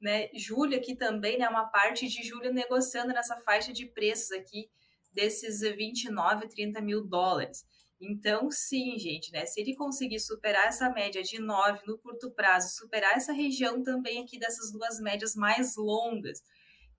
né, 0.00 0.28
julho 0.34 0.76
aqui 0.76 0.96
também, 0.96 1.38
né, 1.38 1.48
uma 1.48 1.66
parte 1.66 2.08
de 2.08 2.22
julho 2.22 2.52
negociando 2.52 3.12
nessa 3.12 3.38
faixa 3.40 3.72
de 3.72 3.86
preços 3.86 4.32
aqui 4.32 4.68
desses 5.12 5.60
29, 5.60 6.48
30 6.48 6.80
mil 6.80 7.04
dólares. 7.04 7.64
Então, 8.00 8.50
sim, 8.50 8.98
gente, 8.98 9.32
né? 9.32 9.46
Se 9.46 9.60
ele 9.60 9.74
conseguir 9.74 10.20
superar 10.20 10.66
essa 10.66 10.90
média 10.90 11.22
de 11.22 11.40
9 11.40 11.80
no 11.86 11.98
curto 11.98 12.30
prazo, 12.30 12.76
superar 12.76 13.16
essa 13.16 13.32
região 13.32 13.82
também 13.82 14.22
aqui 14.22 14.38
dessas 14.38 14.72
duas 14.72 15.00
médias 15.00 15.34
mais 15.34 15.76
longas, 15.76 16.42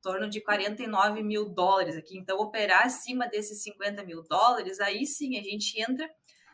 torno 0.01 0.29
de 0.29 0.41
49 0.41 1.21
mil 1.21 1.49
dólares 1.49 1.95
aqui. 1.95 2.17
Então, 2.17 2.37
operar 2.37 2.85
acima 2.85 3.27
desses 3.27 3.61
50 3.63 4.03
mil 4.03 4.23
dólares, 4.23 4.79
aí 4.79 5.05
sim 5.05 5.37
a 5.37 5.43
gente 5.43 5.79
entra 5.81 6.09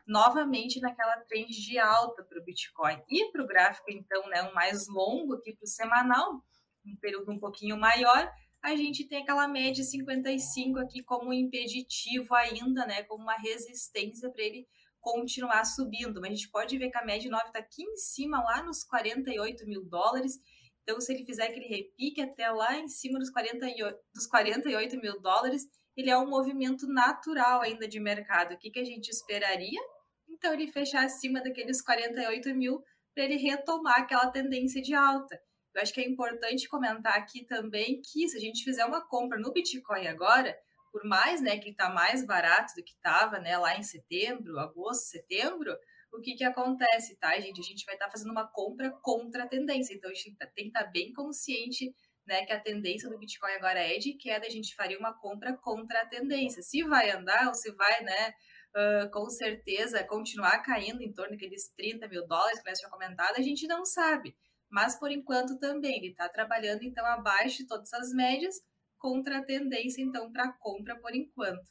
novamente 0.07 0.79
naquela 0.81 1.17
trend 1.27 1.50
de 1.50 1.77
alta 1.77 2.24
para 2.24 2.39
o 2.39 2.43
Bitcoin. 2.43 3.01
E 3.10 3.31
para 3.31 3.43
o 3.43 3.48
gráfico, 3.48 3.91
então, 3.91 4.27
né, 4.29 4.43
um 4.43 4.53
mais 4.53 4.88
longo 4.88 5.36
aqui 5.36 5.53
para 5.55 5.65
o 5.65 5.67
semanal, 5.67 6.43
um 6.86 6.95
período 7.00 7.31
um 7.31 7.39
pouquinho 7.39 7.77
maior, 7.77 8.31
a 8.63 8.75
gente 8.75 9.07
tem 9.07 9.23
aquela 9.23 9.47
média 9.47 9.83
55 9.83 10.79
aqui 10.79 11.03
como 11.03 11.33
impeditivo 11.33 12.33
ainda, 12.35 12.85
né, 12.85 13.03
como 13.03 13.23
uma 13.23 13.37
resistência 13.37 14.29
para 14.29 14.43
ele 14.43 14.67
continuar 14.99 15.65
subindo. 15.65 16.21
Mas 16.21 16.31
a 16.31 16.35
gente 16.35 16.49
pode 16.49 16.77
ver 16.77 16.89
que 16.91 16.97
a 16.97 17.05
média 17.05 17.29
9 17.29 17.47
está 17.47 17.59
aqui 17.59 17.83
em 17.83 17.97
cima, 17.97 18.41
lá 18.43 18.61
nos 18.63 18.83
48 18.83 19.65
mil 19.65 19.83
dólares, 19.83 20.39
então, 20.83 20.99
se 20.99 21.13
ele 21.13 21.25
fizer 21.25 21.43
aquele 21.43 21.67
repique 21.67 22.21
até 22.21 22.49
lá 22.49 22.77
em 22.77 22.87
cima 22.87 23.19
dos 23.19 23.29
48, 23.29 23.97
dos 24.13 24.27
48 24.27 24.99
mil 24.99 25.21
dólares, 25.21 25.63
ele 25.95 26.09
é 26.09 26.17
um 26.17 26.29
movimento 26.29 26.87
natural 26.87 27.61
ainda 27.61 27.87
de 27.87 27.99
mercado. 27.99 28.53
O 28.53 28.57
que, 28.57 28.71
que 28.71 28.79
a 28.79 28.83
gente 28.83 29.09
esperaria? 29.09 29.79
Então, 30.27 30.53
ele 30.53 30.67
fechar 30.67 31.05
acima 31.05 31.41
daqueles 31.41 31.81
48 31.81 32.55
mil 32.55 32.81
para 33.13 33.25
ele 33.25 33.37
retomar 33.37 33.99
aquela 33.99 34.31
tendência 34.31 34.81
de 34.81 34.93
alta. 34.93 35.39
Eu 35.73 35.81
acho 35.81 35.93
que 35.93 36.01
é 36.01 36.07
importante 36.07 36.67
comentar 36.67 37.15
aqui 37.17 37.45
também 37.45 38.01
que 38.01 38.27
se 38.27 38.37
a 38.37 38.39
gente 38.39 38.63
fizer 38.63 38.85
uma 38.85 39.01
compra 39.07 39.39
no 39.39 39.53
Bitcoin 39.53 40.07
agora, 40.07 40.57
por 40.91 41.03
mais 41.05 41.41
né, 41.41 41.57
que 41.57 41.69
está 41.69 41.89
mais 41.89 42.25
barato 42.25 42.73
do 42.75 42.83
que 42.83 42.93
estava 42.93 43.39
né, 43.39 43.57
lá 43.57 43.77
em 43.77 43.83
setembro, 43.83 44.59
agosto, 44.59 45.05
setembro, 45.05 45.73
o 46.11 46.19
que, 46.19 46.35
que 46.35 46.43
acontece, 46.43 47.17
tá, 47.17 47.39
gente? 47.39 47.61
A 47.61 47.63
gente 47.63 47.85
vai 47.85 47.95
estar 47.95 48.07
tá 48.07 48.11
fazendo 48.11 48.31
uma 48.31 48.45
compra 48.45 48.91
contra 49.01 49.45
a 49.45 49.47
tendência. 49.47 49.93
Então, 49.93 50.11
a 50.11 50.13
gente 50.13 50.35
tem 50.53 50.65
que 50.65 50.69
estar 50.69 50.83
tá 50.83 50.91
bem 50.91 51.13
consciente 51.13 51.93
né, 52.27 52.45
que 52.45 52.53
a 52.53 52.59
tendência 52.59 53.09
do 53.09 53.17
Bitcoin 53.17 53.53
agora 53.53 53.79
é 53.79 53.97
de 53.97 54.13
queda, 54.13 54.45
a 54.45 54.49
gente 54.49 54.75
faria 54.75 54.99
uma 54.99 55.13
compra 55.13 55.57
contra 55.57 56.01
a 56.01 56.05
tendência. 56.05 56.61
Se 56.61 56.83
vai 56.83 57.09
andar 57.11 57.47
ou 57.47 57.53
se 57.53 57.71
vai, 57.71 58.03
né, 58.03 58.33
uh, 58.75 59.11
com 59.11 59.29
certeza, 59.29 60.03
continuar 60.03 60.59
caindo 60.59 61.01
em 61.01 61.13
torno 61.13 61.31
daqueles 61.31 61.69
30 61.75 62.07
mil 62.07 62.27
dólares 62.27 62.61
que 62.61 62.69
nós 62.69 62.79
tinha 62.79 62.91
comentado, 62.91 63.37
a 63.37 63.41
gente 63.41 63.65
não 63.67 63.85
sabe. 63.85 64.35
Mas, 64.71 64.97
por 64.97 65.11
enquanto, 65.11 65.59
também, 65.59 65.97
ele 65.97 66.11
está 66.11 66.29
trabalhando, 66.29 66.83
então, 66.83 67.05
abaixo 67.05 67.57
de 67.57 67.67
todas 67.67 67.91
as 67.93 68.11
médias, 68.13 68.55
contra 68.97 69.39
a 69.39 69.43
tendência, 69.43 70.01
então, 70.01 70.31
para 70.31 70.53
compra 70.53 70.97
por 70.99 71.13
enquanto. 71.13 71.69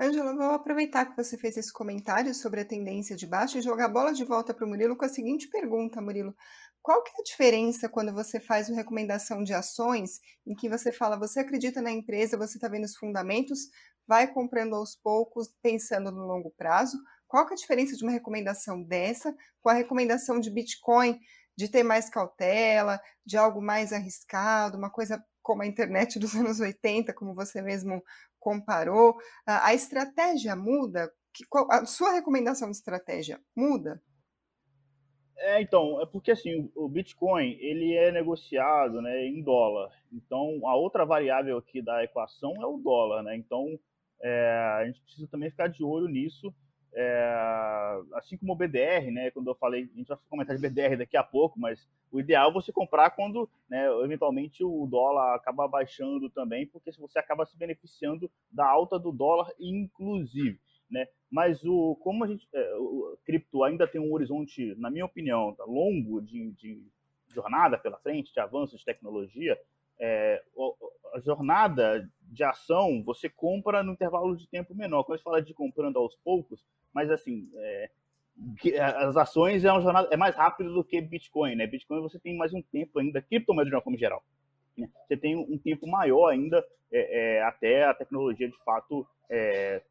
Angela, 0.00 0.34
vou 0.34 0.50
aproveitar 0.52 1.06
que 1.06 1.16
você 1.16 1.36
fez 1.36 1.56
esse 1.56 1.72
comentário 1.72 2.34
sobre 2.34 2.60
a 2.62 2.64
tendência 2.64 3.14
de 3.14 3.26
baixa 3.26 3.58
e 3.58 3.62
jogar 3.62 3.84
a 3.84 3.88
bola 3.88 4.12
de 4.12 4.24
volta 4.24 4.54
para 4.54 4.64
o 4.64 4.68
Murilo 4.68 4.96
com 4.96 5.04
a 5.04 5.08
seguinte 5.08 5.48
pergunta, 5.48 6.00
Murilo. 6.00 6.34
Qual 6.80 7.02
que 7.04 7.10
é 7.10 7.20
a 7.20 7.24
diferença 7.24 7.88
quando 7.88 8.12
você 8.12 8.40
faz 8.40 8.68
uma 8.68 8.78
recomendação 8.78 9.44
de 9.44 9.52
ações 9.52 10.18
em 10.44 10.54
que 10.54 10.68
você 10.68 10.90
fala, 10.90 11.18
você 11.18 11.40
acredita 11.40 11.80
na 11.80 11.92
empresa, 11.92 12.36
você 12.36 12.56
está 12.56 12.68
vendo 12.68 12.84
os 12.84 12.96
fundamentos, 12.96 13.68
vai 14.08 14.26
comprando 14.26 14.74
aos 14.74 14.96
poucos, 14.96 15.54
pensando 15.62 16.10
no 16.10 16.26
longo 16.26 16.50
prazo? 16.50 16.96
Qual 17.32 17.46
que 17.46 17.54
é 17.54 17.56
a 17.56 17.56
diferença 17.56 17.96
de 17.96 18.02
uma 18.02 18.12
recomendação 18.12 18.82
dessa 18.82 19.34
com 19.62 19.70
a 19.70 19.72
recomendação 19.72 20.38
de 20.38 20.50
Bitcoin, 20.50 21.18
de 21.56 21.66
ter 21.66 21.82
mais 21.82 22.10
cautela, 22.10 23.00
de 23.24 23.38
algo 23.38 23.62
mais 23.62 23.90
arriscado, 23.90 24.76
uma 24.76 24.90
coisa 24.90 25.24
como 25.40 25.62
a 25.62 25.66
internet 25.66 26.18
dos 26.20 26.34
anos 26.34 26.60
80, 26.60 27.14
como 27.14 27.34
você 27.34 27.62
mesmo 27.62 28.04
comparou, 28.38 29.16
a 29.46 29.72
estratégia 29.72 30.54
muda? 30.54 31.10
A 31.70 31.86
sua 31.86 32.12
recomendação 32.12 32.70
de 32.70 32.76
estratégia 32.76 33.40
muda? 33.56 34.02
É, 35.38 35.62
então, 35.62 36.02
é 36.02 36.06
porque 36.06 36.32
assim, 36.32 36.70
o 36.74 36.86
Bitcoin, 36.86 37.56
ele 37.60 37.94
é 37.94 38.12
negociado, 38.12 39.00
né, 39.00 39.24
em 39.24 39.42
dólar. 39.42 39.90
Então, 40.12 40.60
a 40.66 40.76
outra 40.76 41.06
variável 41.06 41.56
aqui 41.56 41.80
da 41.80 42.04
equação 42.04 42.52
é 42.60 42.66
o 42.66 42.76
dólar, 42.76 43.22
né? 43.22 43.34
Então, 43.34 43.80
é, 44.20 44.76
a 44.78 44.84
gente 44.84 45.00
precisa 45.00 45.26
também 45.28 45.50
ficar 45.50 45.68
de 45.68 45.82
olho 45.82 46.08
nisso. 46.08 46.54
É, 46.94 48.00
assim 48.14 48.36
como 48.36 48.52
o 48.52 48.56
BDR, 48.56 49.10
né? 49.10 49.30
Quando 49.30 49.48
eu 49.48 49.54
falei, 49.54 49.88
a 49.92 49.96
gente 49.96 50.08
vai 50.08 50.18
comentar 50.28 50.56
de 50.56 50.62
BDR 50.62 50.96
daqui 50.96 51.16
a 51.16 51.22
pouco, 51.22 51.58
mas 51.58 51.88
o 52.10 52.20
ideal 52.20 52.50
é 52.50 52.52
você 52.52 52.70
comprar 52.70 53.10
quando, 53.10 53.48
né, 53.68 53.86
eventualmente 54.04 54.62
o 54.62 54.86
dólar 54.86 55.34
acaba 55.34 55.66
baixando 55.66 56.28
também, 56.28 56.66
porque 56.66 56.92
você 56.92 57.18
acaba 57.18 57.46
se 57.46 57.56
beneficiando 57.56 58.30
da 58.50 58.68
alta 58.68 58.98
do 58.98 59.10
dólar, 59.10 59.50
inclusive, 59.58 60.60
né? 60.90 61.06
Mas 61.30 61.64
o 61.64 61.96
como 62.02 62.24
a 62.24 62.26
gente, 62.26 62.46
é, 62.52 62.74
o 62.76 63.16
cripto 63.24 63.64
ainda 63.64 63.88
tem 63.88 64.00
um 64.00 64.12
horizonte, 64.12 64.74
na 64.76 64.90
minha 64.90 65.06
opinião, 65.06 65.54
tá 65.54 65.64
longo 65.64 66.20
de, 66.20 66.50
de 66.52 66.82
jornada 67.32 67.78
pela 67.78 67.98
frente, 67.98 68.32
de 68.32 68.40
avanço 68.40 68.76
de 68.76 68.84
tecnologia, 68.84 69.58
é, 70.00 70.42
a 71.14 71.20
jornada 71.20 72.08
de 72.22 72.42
ação 72.42 73.02
você 73.04 73.28
compra 73.28 73.82
no 73.82 73.92
intervalo 73.92 74.36
de 74.36 74.48
tempo 74.48 74.74
menor. 74.74 75.04
Quando 75.04 75.14
a 75.14 75.16
gente 75.16 75.24
fala 75.24 75.42
de 75.42 75.54
comprando 75.54 75.98
aos 75.98 76.16
poucos, 76.16 76.64
mas 76.92 77.10
assim, 77.10 77.50
é, 77.56 77.90
as 78.96 79.16
ações 79.16 79.64
é 79.64 79.70
uma 79.70 79.80
jornada 79.80 80.08
é 80.10 80.16
mais 80.16 80.34
rápido 80.34 80.72
do 80.72 80.84
que 80.84 81.00
Bitcoin, 81.00 81.54
né? 81.54 81.66
Bitcoin 81.66 82.00
você 82.00 82.18
tem 82.18 82.36
mais 82.36 82.52
um 82.52 82.62
tempo 82.62 82.98
ainda, 82.98 83.20
criptomoeda 83.20 83.68
de 83.68 83.76
uma 83.76 83.82
forma 83.82 83.98
geral. 83.98 84.22
Né? 84.76 84.88
Você 85.06 85.16
tem 85.16 85.36
um 85.36 85.58
tempo 85.58 85.86
maior 85.86 86.28
ainda 86.28 86.64
é, 86.90 87.36
é, 87.36 87.42
até 87.42 87.84
a 87.84 87.94
tecnologia 87.94 88.48
de 88.48 88.56
fato 88.64 89.06
é, 89.30 89.82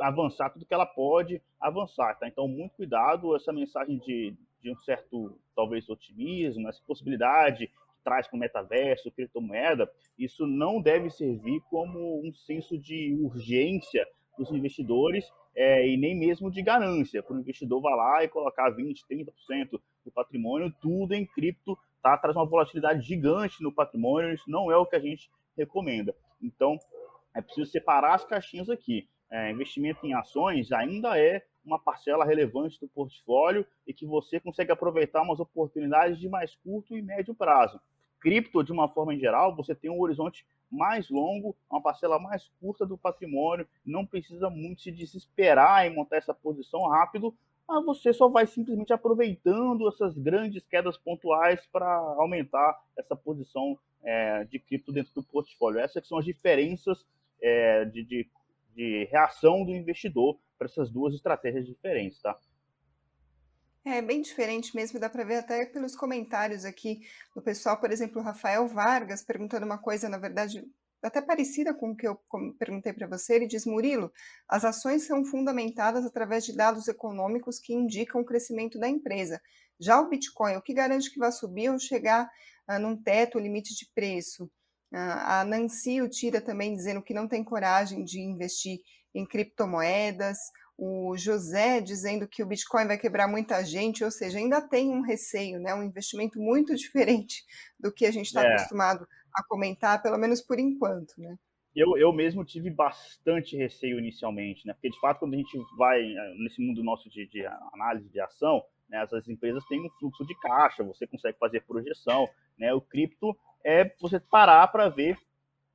avançar 0.00 0.50
tudo 0.50 0.64
que 0.64 0.74
ela 0.74 0.86
pode 0.86 1.42
avançar, 1.60 2.14
tá? 2.18 2.28
Então 2.28 2.46
muito 2.46 2.76
cuidado 2.76 3.34
essa 3.34 3.52
mensagem 3.52 3.98
de, 3.98 4.34
de 4.62 4.70
um 4.70 4.76
certo 4.78 5.36
talvez 5.56 5.88
otimismo, 5.88 6.68
essa 6.68 6.80
possibilidade 6.86 7.70
traz 8.08 8.26
com 8.26 8.38
metaverso, 8.38 9.10
criptomoeda, 9.10 9.86
isso 10.18 10.46
não 10.46 10.80
deve 10.80 11.10
servir 11.10 11.60
como 11.68 12.26
um 12.26 12.32
senso 12.32 12.78
de 12.78 13.14
urgência 13.20 14.06
dos 14.38 14.50
investidores 14.50 15.30
é, 15.54 15.86
e 15.86 15.98
nem 15.98 16.18
mesmo 16.18 16.50
de 16.50 16.62
ganância, 16.62 17.22
para 17.22 17.36
o 17.36 17.40
investidor 17.40 17.82
vai 17.82 17.94
lá 17.94 18.24
e 18.24 18.28
colocar 18.28 18.74
20%, 18.74 19.04
30% 19.10 19.80
do 20.06 20.10
patrimônio, 20.10 20.74
tudo 20.80 21.12
em 21.12 21.26
cripto, 21.26 21.76
tá? 22.02 22.16
traz 22.16 22.34
uma 22.34 22.46
volatilidade 22.46 23.06
gigante 23.06 23.62
no 23.62 23.74
patrimônio, 23.74 24.32
isso 24.32 24.50
não 24.50 24.72
é 24.72 24.76
o 24.76 24.86
que 24.86 24.96
a 24.96 25.00
gente 25.00 25.30
recomenda. 25.54 26.16
Então, 26.42 26.78
é 27.34 27.42
preciso 27.42 27.70
separar 27.70 28.14
as 28.14 28.24
caixinhas 28.24 28.70
aqui. 28.70 29.06
É, 29.30 29.50
investimento 29.50 30.06
em 30.06 30.14
ações 30.14 30.72
ainda 30.72 31.18
é 31.18 31.44
uma 31.62 31.78
parcela 31.78 32.24
relevante 32.24 32.80
do 32.80 32.88
portfólio 32.88 33.66
e 33.86 33.92
que 33.92 34.06
você 34.06 34.40
consegue 34.40 34.72
aproveitar 34.72 35.20
umas 35.20 35.40
oportunidades 35.40 36.18
de 36.18 36.26
mais 36.26 36.54
curto 36.56 36.96
e 36.96 37.02
médio 37.02 37.34
prazo 37.34 37.78
cripto, 38.20 38.62
de 38.62 38.72
uma 38.72 38.88
forma 38.88 39.14
em 39.14 39.18
geral, 39.18 39.54
você 39.54 39.74
tem 39.74 39.90
um 39.90 40.00
horizonte 40.00 40.46
mais 40.70 41.08
longo, 41.08 41.56
uma 41.70 41.80
parcela 41.80 42.18
mais 42.18 42.50
curta 42.60 42.84
do 42.84 42.98
patrimônio, 42.98 43.66
não 43.84 44.04
precisa 44.04 44.50
muito 44.50 44.82
se 44.82 44.90
desesperar 44.90 45.86
em 45.86 45.94
montar 45.94 46.16
essa 46.16 46.34
posição 46.34 46.86
rápido, 46.88 47.34
mas 47.66 47.84
você 47.84 48.12
só 48.12 48.28
vai 48.28 48.46
simplesmente 48.46 48.92
aproveitando 48.92 49.88
essas 49.88 50.16
grandes 50.16 50.66
quedas 50.66 50.96
pontuais 50.96 51.66
para 51.70 51.86
aumentar 52.18 52.80
essa 52.96 53.14
posição 53.14 53.78
é, 54.02 54.44
de 54.44 54.58
cripto 54.58 54.92
dentro 54.92 55.12
do 55.14 55.22
portfólio. 55.22 55.80
Essas 55.80 56.06
são 56.06 56.18
as 56.18 56.24
diferenças 56.24 57.04
é, 57.42 57.84
de, 57.84 58.02
de, 58.04 58.30
de 58.74 59.04
reação 59.10 59.64
do 59.64 59.74
investidor 59.74 60.38
para 60.56 60.66
essas 60.66 60.90
duas 60.90 61.14
estratégias 61.14 61.66
diferentes, 61.66 62.20
tá? 62.20 62.36
É 63.84 64.02
bem 64.02 64.20
diferente 64.20 64.74
mesmo, 64.74 65.00
dá 65.00 65.08
para 65.08 65.24
ver 65.24 65.36
até 65.36 65.64
pelos 65.64 65.96
comentários 65.96 66.64
aqui 66.64 67.00
do 67.34 67.40
pessoal, 67.40 67.80
por 67.80 67.90
exemplo, 67.90 68.20
o 68.20 68.24
Rafael 68.24 68.66
Vargas 68.66 69.22
perguntando 69.22 69.64
uma 69.64 69.78
coisa, 69.78 70.08
na 70.08 70.18
verdade, 70.18 70.62
até 71.02 71.22
parecida 71.22 71.72
com 71.72 71.92
o 71.92 71.96
que 71.96 72.06
eu 72.06 72.20
perguntei 72.58 72.92
para 72.92 73.06
você. 73.06 73.34
Ele 73.34 73.46
diz: 73.46 73.64
Murilo, 73.64 74.12
as 74.48 74.64
ações 74.64 75.06
são 75.06 75.24
fundamentadas 75.24 76.04
através 76.04 76.44
de 76.44 76.54
dados 76.54 76.88
econômicos 76.88 77.58
que 77.58 77.72
indicam 77.72 78.20
o 78.20 78.24
crescimento 78.24 78.78
da 78.78 78.88
empresa. 78.88 79.40
Já 79.80 80.00
o 80.00 80.08
Bitcoin, 80.08 80.56
o 80.56 80.62
que 80.62 80.74
garante 80.74 81.10
que 81.10 81.18
vai 81.18 81.30
subir 81.30 81.70
ou 81.70 81.78
chegar 81.78 82.28
ah, 82.66 82.78
num 82.78 83.00
teto, 83.00 83.38
limite 83.38 83.74
de 83.74 83.88
preço? 83.94 84.50
Ah, 84.92 85.40
a 85.40 85.44
Nancy 85.44 86.02
o 86.02 86.08
tira 86.08 86.40
também 86.40 86.74
dizendo 86.74 87.02
que 87.02 87.14
não 87.14 87.28
tem 87.28 87.44
coragem 87.44 88.04
de 88.04 88.20
investir 88.20 88.80
em 89.14 89.24
criptomoedas 89.24 90.38
o 90.78 91.16
José 91.16 91.80
dizendo 91.80 92.28
que 92.28 92.40
o 92.40 92.46
Bitcoin 92.46 92.86
vai 92.86 92.96
quebrar 92.96 93.26
muita 93.26 93.64
gente, 93.64 94.04
ou 94.04 94.12
seja, 94.12 94.38
ainda 94.38 94.62
tem 94.62 94.90
um 94.90 95.00
receio, 95.00 95.58
né, 95.58 95.74
um 95.74 95.82
investimento 95.82 96.38
muito 96.38 96.72
diferente 96.76 97.44
do 97.78 97.92
que 97.92 98.06
a 98.06 98.12
gente 98.12 98.26
está 98.26 98.44
é. 98.44 98.54
acostumado 98.54 99.06
a 99.34 99.42
comentar, 99.42 100.00
pelo 100.00 100.16
menos 100.16 100.40
por 100.40 100.58
enquanto, 100.58 101.12
né? 101.18 101.36
Eu, 101.74 101.96
eu 101.98 102.12
mesmo 102.12 102.44
tive 102.44 102.70
bastante 102.70 103.56
receio 103.56 103.98
inicialmente, 103.98 104.66
né? 104.66 104.72
Porque 104.72 104.90
de 104.90 104.98
fato, 105.00 105.20
quando 105.20 105.34
a 105.34 105.36
gente 105.36 105.56
vai 105.76 106.00
eh, 106.00 106.34
nesse 106.38 106.60
mundo 106.60 106.82
nosso 106.82 107.08
de, 107.10 107.26
de 107.26 107.44
análise 107.72 108.08
de 108.08 108.20
ação, 108.20 108.64
né, 108.88 109.02
essas 109.02 109.28
empresas 109.28 109.64
têm 109.66 109.84
um 109.84 109.90
fluxo 109.98 110.26
de 110.26 110.34
caixa, 110.40 110.82
você 110.82 111.06
consegue 111.06 111.38
fazer 111.38 111.62
projeção, 111.64 112.28
né? 112.58 112.72
O 112.72 112.80
cripto 112.80 113.36
é 113.64 113.94
você 114.00 114.18
parar 114.18 114.66
para 114.68 114.88
ver 114.88 115.18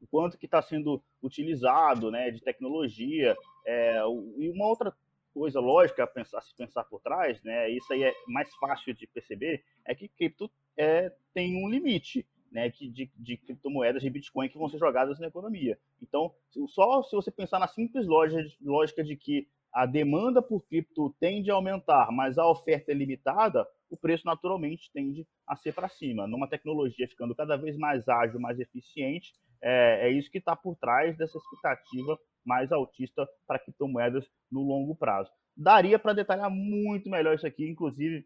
o 0.04 0.08
quanto 0.08 0.38
que 0.38 0.46
está 0.46 0.62
sendo 0.62 1.02
utilizado, 1.22 2.12
né, 2.12 2.30
de 2.30 2.42
tecnologia, 2.42 3.36
é, 3.66 4.02
e 4.38 4.50
uma 4.50 4.68
outra 4.68 4.94
coisa 5.34 5.60
lógica 5.62 6.04
a 6.04 6.08
pensar, 6.08 6.42
se 6.42 6.54
pensar 6.56 6.84
por 6.84 7.02
trás, 7.02 7.42
né, 7.42 7.70
isso 7.70 7.92
aí 7.94 8.04
é 8.04 8.14
mais 8.28 8.54
fácil 8.56 8.94
de 8.94 9.08
perceber, 9.08 9.64
é 9.86 9.96
que 9.96 10.10
cripto 10.10 10.52
é, 10.78 11.12
tem 11.34 11.56
um 11.56 11.70
limite, 11.70 12.28
né, 12.52 12.70
de, 12.70 13.10
de, 13.18 13.38
criptomoedas 13.38 14.04
de 14.04 14.10
Bitcoin 14.10 14.50
que 14.50 14.58
vão 14.58 14.70
ser 14.70 14.78
jogadas 14.78 15.20
na 15.20 15.28
economia. 15.28 15.80
Então, 16.02 16.32
só 16.68 17.02
se 17.02 17.16
você 17.16 17.32
pensar 17.32 17.58
na 17.58 17.68
simples 17.68 18.06
lógica 18.06 19.04
de 19.04 19.16
que 19.16 19.48
a 19.74 19.88
demanda 19.88 20.40
por 20.40 20.64
cripto 20.68 21.16
tende 21.20 21.50
a 21.50 21.56
aumentar, 21.56 22.12
mas 22.12 22.38
a 22.38 22.48
oferta 22.48 22.92
é 22.92 22.94
limitada, 22.94 23.68
o 23.90 23.98
preço 23.98 24.26
naturalmente 24.26 24.92
tende 24.94 25.28
a 25.48 25.56
ser 25.56 25.74
para 25.74 25.90
cima. 25.90 26.28
Numa 26.28 26.48
tecnologia 26.48 27.08
ficando 27.08 27.34
cada 27.34 27.56
vez 27.56 27.76
mais 27.76 28.08
ágil, 28.08 28.40
mais 28.40 28.60
eficiente, 28.60 29.34
é, 29.64 30.08
é 30.08 30.12
isso 30.12 30.30
que 30.30 30.38
está 30.38 30.56
por 30.56 30.76
trás 30.76 31.18
dessa 31.18 31.38
expectativa 31.38 32.20
mais 32.46 32.72
altista 32.72 33.26
para 33.48 33.60
criptomoedas 33.60 34.26
no 34.52 34.62
longo 34.62 34.96
prazo. 34.96 35.32
Daria 35.56 35.98
para 35.98 36.14
detalhar 36.14 36.50
muito 36.50 37.10
melhor 37.10 37.36
isso 37.36 37.48
aqui, 37.48 37.68
inclusive, 37.70 38.26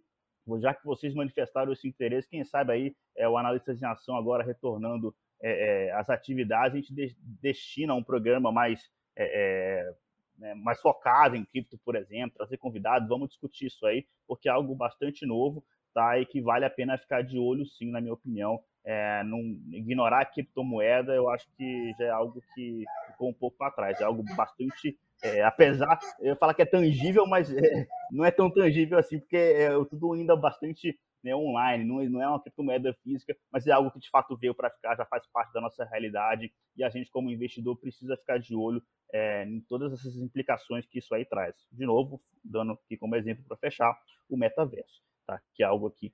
já 0.59 0.73
que 0.73 0.83
vocês 0.83 1.13
manifestaram 1.13 1.71
esse 1.71 1.87
interesse, 1.87 2.27
quem 2.27 2.43
sabe 2.43 2.73
aí 2.73 2.95
é, 3.15 3.29
o 3.29 3.37
analista 3.37 3.75
de 3.75 3.85
ação 3.85 4.15
agora 4.15 4.43
retornando 4.43 5.13
é, 5.41 5.87
é, 5.87 5.91
as 5.91 6.09
atividades, 6.09 6.73
a 6.73 6.77
gente 6.77 6.93
de, 6.93 7.15
destina 7.19 7.93
um 7.93 8.03
programa 8.03 8.51
mais, 8.51 8.81
é, 9.15 9.25
é, 9.25 9.93
né, 10.39 10.55
mais 10.55 10.79
focado 10.81 11.35
em 11.35 11.45
cripto, 11.45 11.77
por 11.83 11.95
exemplo, 11.95 12.37
trazer 12.37 12.57
convidados, 12.57 13.07
vamos 13.07 13.29
discutir 13.29 13.67
isso 13.67 13.85
aí, 13.85 14.07
porque 14.25 14.49
é 14.49 14.51
algo 14.51 14.73
bastante 14.73 15.25
novo, 15.25 15.63
tá? 15.93 16.17
E 16.19 16.25
que 16.25 16.41
vale 16.41 16.65
a 16.65 16.69
pena 16.69 16.97
ficar 16.97 17.21
de 17.21 17.37
olho, 17.37 17.65
sim, 17.65 17.91
na 17.91 17.99
minha 18.01 18.13
opinião. 18.13 18.59
É, 18.89 19.21
não 19.25 19.39
ignorar 19.73 20.21
a 20.21 20.25
criptomoeda, 20.25 21.13
eu 21.13 21.29
acho 21.29 21.45
que 21.57 21.93
já 21.99 22.05
é 22.05 22.09
algo 22.09 22.41
que 22.55 22.85
ficou 23.07 23.29
um 23.29 23.33
pouco 23.33 23.57
para 23.57 23.71
trás. 23.71 23.99
É 23.99 24.05
algo 24.05 24.23
bastante, 24.33 24.97
é, 25.21 25.43
apesar, 25.43 25.99
eu 26.21 26.37
falar 26.37 26.53
que 26.53 26.61
é 26.61 26.65
tangível, 26.65 27.27
mas 27.27 27.51
é, 27.51 27.85
não 28.09 28.23
é 28.23 28.31
tão 28.31 28.49
tangível 28.49 28.97
assim, 28.97 29.19
porque 29.19 29.35
é 29.35 29.69
tudo 29.89 30.13
ainda 30.13 30.37
bastante 30.37 30.97
né, 31.23 31.35
online, 31.35 31.83
não, 31.83 32.03
não 32.09 32.21
é 32.21 32.29
uma 32.29 32.41
criptomoeda 32.41 32.93
física, 33.03 33.35
mas 33.51 33.67
é 33.67 33.71
algo 33.71 33.91
que 33.91 33.99
de 33.99 34.09
fato 34.09 34.37
veio 34.37 34.55
para 34.55 34.69
ficar, 34.69 34.95
já 34.95 35.05
faz 35.05 35.27
parte 35.27 35.51
da 35.51 35.59
nossa 35.59 35.83
realidade 35.83 36.49
e 36.75 36.83
a 36.83 36.89
gente, 36.89 37.11
como 37.11 37.29
investidor, 37.29 37.75
precisa 37.77 38.15
ficar 38.15 38.37
de 38.37 38.55
olho 38.55 38.81
é, 39.11 39.43
em 39.43 39.59
todas 39.61 39.91
essas 39.91 40.15
implicações 40.15 40.85
que 40.85 40.99
isso 40.99 41.13
aí 41.13 41.25
traz. 41.25 41.55
De 41.71 41.85
novo, 41.85 42.21
dando 42.43 42.73
aqui 42.73 42.97
como 42.97 43.15
exemplo 43.15 43.43
para 43.45 43.57
fechar, 43.57 43.97
o 44.29 44.37
metaverso, 44.37 45.01
tá? 45.25 45.41
que 45.53 45.63
é 45.63 45.65
algo 45.65 45.87
aqui, 45.87 46.13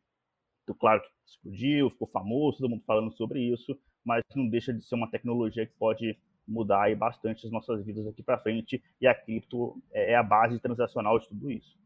claro 0.80 1.02
que 1.02 1.10
explodiu, 1.26 1.90
ficou 1.90 2.08
famoso, 2.08 2.60
todo 2.60 2.70
mundo 2.70 2.84
falando 2.86 3.12
sobre 3.14 3.42
isso, 3.42 3.78
mas 4.06 4.24
não 4.36 4.48
deixa 4.48 4.74
de 4.74 4.84
ser 4.86 4.96
uma 4.96 5.10
tecnologia 5.10 5.66
que 5.66 5.74
pode 5.74 6.18
mudar 6.48 6.84
aí 6.84 6.96
bastante 6.96 7.46
as 7.46 7.52
nossas 7.52 7.86
vidas 7.86 8.06
aqui 8.06 8.22
para 8.22 8.38
frente 8.38 8.84
e 9.00 9.08
a 9.08 9.16
cripto 9.16 9.82
é, 9.92 10.12
é 10.12 10.16
a 10.16 10.24
base 10.24 10.60
transacional 10.60 11.18
de 11.20 11.28
tudo 11.28 11.50
isso. 11.50 11.78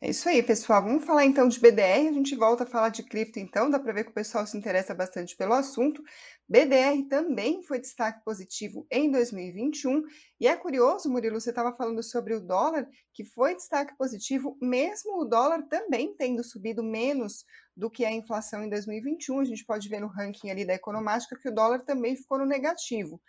É 0.00 0.10
isso 0.10 0.28
aí, 0.28 0.40
pessoal. 0.44 0.80
Vamos 0.80 1.04
falar 1.04 1.24
então 1.24 1.48
de 1.48 1.58
BDR. 1.58 2.08
A 2.08 2.12
gente 2.12 2.36
volta 2.36 2.62
a 2.62 2.66
falar 2.66 2.88
de 2.90 3.02
cripto, 3.02 3.40
então. 3.40 3.68
Dá 3.68 3.80
para 3.80 3.92
ver 3.92 4.04
que 4.04 4.10
o 4.10 4.14
pessoal 4.14 4.46
se 4.46 4.56
interessa 4.56 4.94
bastante 4.94 5.36
pelo 5.36 5.54
assunto. 5.54 6.00
BDR 6.48 7.08
também 7.08 7.64
foi 7.64 7.80
destaque 7.80 8.22
positivo 8.24 8.86
em 8.92 9.10
2021. 9.10 10.04
E 10.40 10.46
é 10.46 10.54
curioso, 10.54 11.10
Murilo, 11.10 11.40
você 11.40 11.50
estava 11.50 11.74
falando 11.74 12.00
sobre 12.00 12.32
o 12.32 12.40
dólar, 12.40 12.88
que 13.12 13.24
foi 13.24 13.56
destaque 13.56 13.96
positivo, 13.98 14.56
mesmo 14.62 15.20
o 15.20 15.24
dólar 15.24 15.64
também 15.64 16.14
tendo 16.16 16.44
subido 16.44 16.80
menos 16.80 17.44
do 17.76 17.90
que 17.90 18.04
a 18.04 18.12
inflação 18.12 18.62
em 18.62 18.68
2021. 18.68 19.40
A 19.40 19.44
gente 19.44 19.64
pode 19.64 19.88
ver 19.88 20.00
no 20.00 20.06
ranking 20.06 20.48
ali 20.48 20.64
da 20.64 20.74
economática 20.74 21.36
que 21.36 21.48
o 21.48 21.54
dólar 21.54 21.80
também 21.80 22.14
ficou 22.14 22.38
no 22.38 22.46
negativo. 22.46 23.20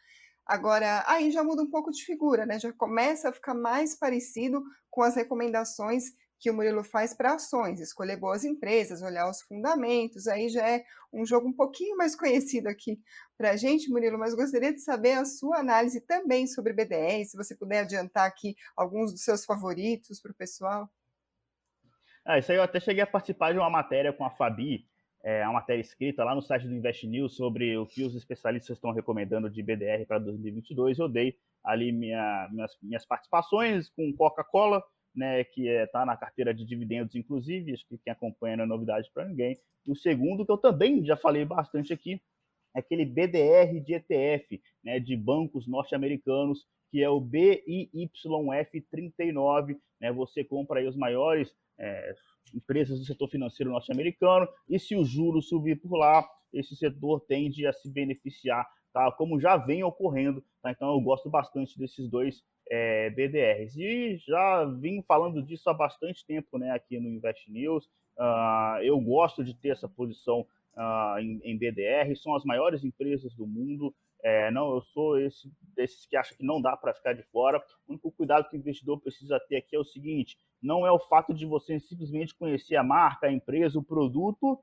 Agora, 0.46 1.04
aí 1.08 1.32
já 1.32 1.44
muda 1.44 1.64
um 1.64 1.70
pouco 1.70 1.90
de 1.92 2.04
figura, 2.06 2.46
né? 2.46 2.60
Já 2.60 2.72
começa 2.74 3.30
a 3.30 3.34
ficar 3.34 3.56
mais 3.56 3.96
parecido 3.96 4.64
com 4.92 5.02
as 5.02 5.16
recomendações 5.16 6.12
que 6.39 6.50
o 6.50 6.53
Murilo 6.53 6.84
faz 6.84 7.13
para 7.13 7.34
ações, 7.34 7.81
escolher 7.81 8.17
boas 8.17 8.46
empresas, 8.46 9.01
olhar 9.01 9.29
os 9.29 9.41
fundamentos, 9.41 10.25
aí 10.27 10.48
já 10.50 10.67
é 10.67 10.84
um 11.12 11.25
jogo 11.25 11.50
um 11.50 11.53
pouquinho 11.53 11.98
mais 11.98 12.15
conhecido 12.17 12.67
aqui 12.67 13.00
para 13.38 13.51
a 13.51 13.55
gente, 13.55 13.89
Murilo, 13.89 14.17
mas 14.17 14.34
gostaria 14.34 14.74
de 14.74 14.79
saber 14.79 15.13
a 15.13 15.25
sua 15.25 15.60
análise 15.60 16.00
também 16.01 16.48
sobre 16.48 16.74
BDR, 16.74 17.25
se 17.25 17.36
você 17.36 17.55
puder 17.55 17.81
adiantar 17.81 18.25
aqui 18.25 18.55
alguns 18.75 19.12
dos 19.12 19.24
seus 19.24 19.43
favoritos 19.43 20.22
para 20.22 20.31
o 20.31 20.36
pessoal. 20.36 20.89
Ah, 22.25 22.38
isso 22.38 22.51
aí 22.51 22.58
eu 22.58 22.63
até 22.63 22.79
cheguei 22.79 23.03
a 23.03 23.08
participar 23.08 23.53
de 23.53 23.60
uma 23.60 23.69
matéria 23.69 24.13
com 24.13 24.24
a 24.24 24.29
Fabi, 24.29 24.88
é, 25.24 25.43
uma 25.43 25.53
matéria 25.53 25.81
escrita 25.81 26.24
lá 26.24 26.34
no 26.34 26.41
site 26.41 26.67
do 26.67 26.74
Invest 26.74 27.05
News 27.05 27.36
sobre 27.36 27.77
o 27.77 27.86
que 27.86 28.03
os 28.03 28.15
especialistas 28.15 28.77
estão 28.77 28.91
recomendando 28.91 29.50
de 29.50 29.62
BDR 29.62 30.05
para 30.08 30.19
2022. 30.19 31.00
Eu 31.00 31.10
dei 31.10 31.38
ali 31.63 31.91
minha, 31.91 32.48
minhas, 32.51 32.77
minhas 32.81 33.05
participações 33.05 33.89
com 33.89 34.13
Coca-Cola, 34.13 34.81
né, 35.16 35.44
que 35.44 35.68
está 35.68 35.82
é, 35.82 35.88
tá 35.88 36.06
na 36.06 36.16
carteira 36.16 36.54
de 36.54 36.63
dividendos, 36.66 37.16
inclusive, 37.16 37.74
acho 37.74 37.88
que 37.88 37.98
quem 37.98 38.12
acompanha 38.12 38.58
não 38.58 38.66
é 38.66 38.68
novidade 38.68 39.10
para 39.13 39.25
ninguém. 39.25 39.58
O 39.88 39.96
segundo, 39.96 40.46
que 40.46 40.51
eu 40.51 40.58
também 40.58 41.04
já 41.04 41.18
falei 41.18 41.46
bastante 41.46 41.94
aqui, 41.94 42.22
é 42.75 42.80
aquele 42.80 43.06
BDR 43.06 43.80
de 43.84 43.96
ETF, 43.96 44.62
né, 44.84 45.00
de 45.00 45.16
bancos 45.16 45.68
norte-americanos, 45.68 46.68
que 46.92 47.04
é 47.04 47.10
o 47.10 47.22
BIYF39. 47.22 49.78
Né, 50.00 50.12
você 50.12 50.44
compra 50.44 50.80
aí 50.80 50.88
os 50.88 50.96
maiores 50.96 51.51
é, 51.78 52.16
empresas 52.54 53.00
do 53.00 53.06
setor 53.06 53.30
financeiro 53.30 53.72
norte-americano, 53.72 54.48
e 54.68 54.78
se 54.80 54.96
o 54.96 55.04
juro 55.04 55.42
subir 55.42 55.82
por 55.82 55.98
lá, 55.98 56.24
esse 56.54 56.75
setor 56.75 57.22
tende 57.22 57.66
a 57.66 57.74
se 57.74 57.89
beneficiar, 57.89 58.68
tá? 58.94 59.12
como 59.12 59.39
já 59.39 59.58
vem 59.58 59.84
ocorrendo. 59.84 60.44
Tá? 60.62 60.72
Então, 60.72 60.94
eu 60.94 61.01
gosto 61.01 61.30
bastante 61.30 61.78
desses 61.78 62.10
dois 62.10 62.43
é, 62.69 63.10
BDRs. 63.10 63.75
E 63.77 64.17
já 64.17 64.65
vim 64.65 65.01
falando 65.01 65.41
disso 65.41 65.69
há 65.69 65.73
bastante 65.73 66.25
tempo 66.25 66.58
né, 66.58 66.71
aqui 66.71 66.99
no 66.99 67.10
Invest 67.10 67.51
News. 67.51 67.86
Uh, 68.17 68.84
eu 68.84 68.99
gosto 68.99 69.43
de 69.43 69.53
ter 69.53 69.69
essa 69.69 69.88
posição 69.88 70.45
uh, 70.75 71.19
em, 71.19 71.39
em, 71.43 71.58
BDR, 71.58 72.15
são 72.15 72.36
as 72.36 72.43
maiores 72.43 72.84
empresas 72.84 73.34
do 73.34 73.47
mundo. 73.47 73.95
É, 74.21 74.51
não, 74.51 74.75
eu 74.75 74.82
sou 74.82 75.17
esse 75.17 75.49
desses 75.73 76.05
que 76.05 76.17
acham 76.17 76.36
que 76.36 76.45
não 76.45 76.62
dá 76.62 76.75
para 76.75 76.93
ficar 76.93 77.13
de 77.13 77.23
fora. 77.23 77.63
O 77.88 77.93
único 77.93 78.12
cuidado 78.12 78.49
que 78.49 78.58
o 78.58 78.60
investidor 78.60 78.99
precisa 78.99 79.39
ter 79.47 79.55
aqui 79.55 79.75
é 79.75 79.79
o 79.79 79.86
seguinte: 79.86 80.38
não 80.62 80.86
é 80.86 80.91
o 80.91 80.99
fato 80.99 81.34
de 81.34 81.45
você 81.45 81.79
simplesmente 81.79 82.36
conhecer 82.36 82.75
a 82.75 82.84
marca, 82.84 83.27
a 83.27 83.32
empresa, 83.32 83.79
o 83.79 83.84
produto, 83.84 84.60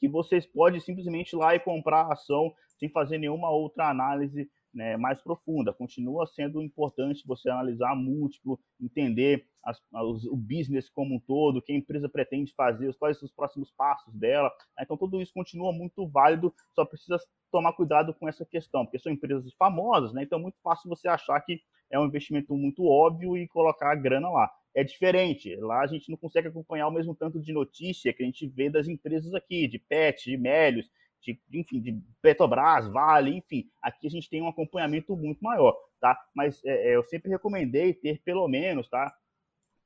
que 0.00 0.08
vocês 0.08 0.46
podem 0.46 0.80
simplesmente 0.80 1.34
ir 1.34 1.36
lá 1.36 1.54
e 1.54 1.60
comprar 1.60 2.06
a 2.06 2.14
ação 2.14 2.54
sem 2.78 2.88
fazer 2.88 3.18
nenhuma 3.18 3.50
outra 3.50 3.90
análise 3.90 4.50
né, 4.74 4.96
mais 4.96 5.22
profunda. 5.22 5.72
Continua 5.72 6.26
sendo 6.26 6.62
importante 6.62 7.26
você 7.26 7.48
analisar 7.48 7.94
múltiplo, 7.94 8.58
entender 8.80 9.46
as, 9.62 9.80
o 9.92 10.36
business 10.36 10.90
como 10.90 11.14
um 11.14 11.20
todo, 11.20 11.62
que 11.62 11.72
a 11.72 11.76
empresa 11.76 12.08
pretende 12.08 12.52
fazer, 12.54 12.94
quais 12.94 13.18
são 13.18 13.26
os 13.26 13.32
próximos 13.32 13.70
passos 13.70 14.14
dela. 14.14 14.48
Né. 14.76 14.84
Então, 14.84 14.96
tudo 14.96 15.22
isso 15.22 15.32
continua 15.32 15.72
muito 15.72 16.06
válido, 16.08 16.52
só 16.74 16.84
precisa 16.84 17.18
tomar 17.50 17.72
cuidado 17.72 18.12
com 18.12 18.28
essa 18.28 18.44
questão, 18.44 18.84
porque 18.84 18.98
são 18.98 19.12
empresas 19.12 19.54
famosas, 19.54 20.12
né? 20.12 20.24
então 20.24 20.40
é 20.40 20.42
muito 20.42 20.58
fácil 20.60 20.88
você 20.88 21.06
achar 21.06 21.40
que 21.40 21.60
é 21.88 21.98
um 21.98 22.06
investimento 22.06 22.52
muito 22.56 22.84
óbvio 22.84 23.36
e 23.36 23.46
colocar 23.46 23.92
a 23.92 23.94
grana 23.94 24.28
lá. 24.28 24.50
É 24.74 24.82
diferente, 24.82 25.54
lá 25.56 25.82
a 25.82 25.86
gente 25.86 26.10
não 26.10 26.16
consegue 26.16 26.48
acompanhar 26.48 26.88
o 26.88 26.90
mesmo 26.90 27.14
tanto 27.14 27.40
de 27.40 27.52
notícia 27.52 28.12
que 28.12 28.24
a 28.24 28.26
gente 28.26 28.48
vê 28.48 28.68
das 28.68 28.88
empresas 28.88 29.32
aqui, 29.34 29.68
de 29.68 29.78
PET, 29.78 30.30
de 30.30 30.36
Melios, 30.36 30.90
de, 31.24 31.40
enfim, 31.52 31.80
de 31.80 32.02
Petrobras, 32.20 32.86
Vale, 32.88 33.36
enfim, 33.36 33.68
aqui 33.82 34.06
a 34.06 34.10
gente 34.10 34.28
tem 34.28 34.42
um 34.42 34.48
acompanhamento 34.48 35.16
muito 35.16 35.42
maior, 35.42 35.74
tá? 36.00 36.18
Mas 36.34 36.62
é, 36.64 36.90
é 36.90 36.96
eu 36.96 37.04
sempre 37.04 37.30
recomendei 37.30 37.94
ter 37.94 38.20
pelo 38.22 38.46
menos, 38.48 38.88
tá? 38.88 39.14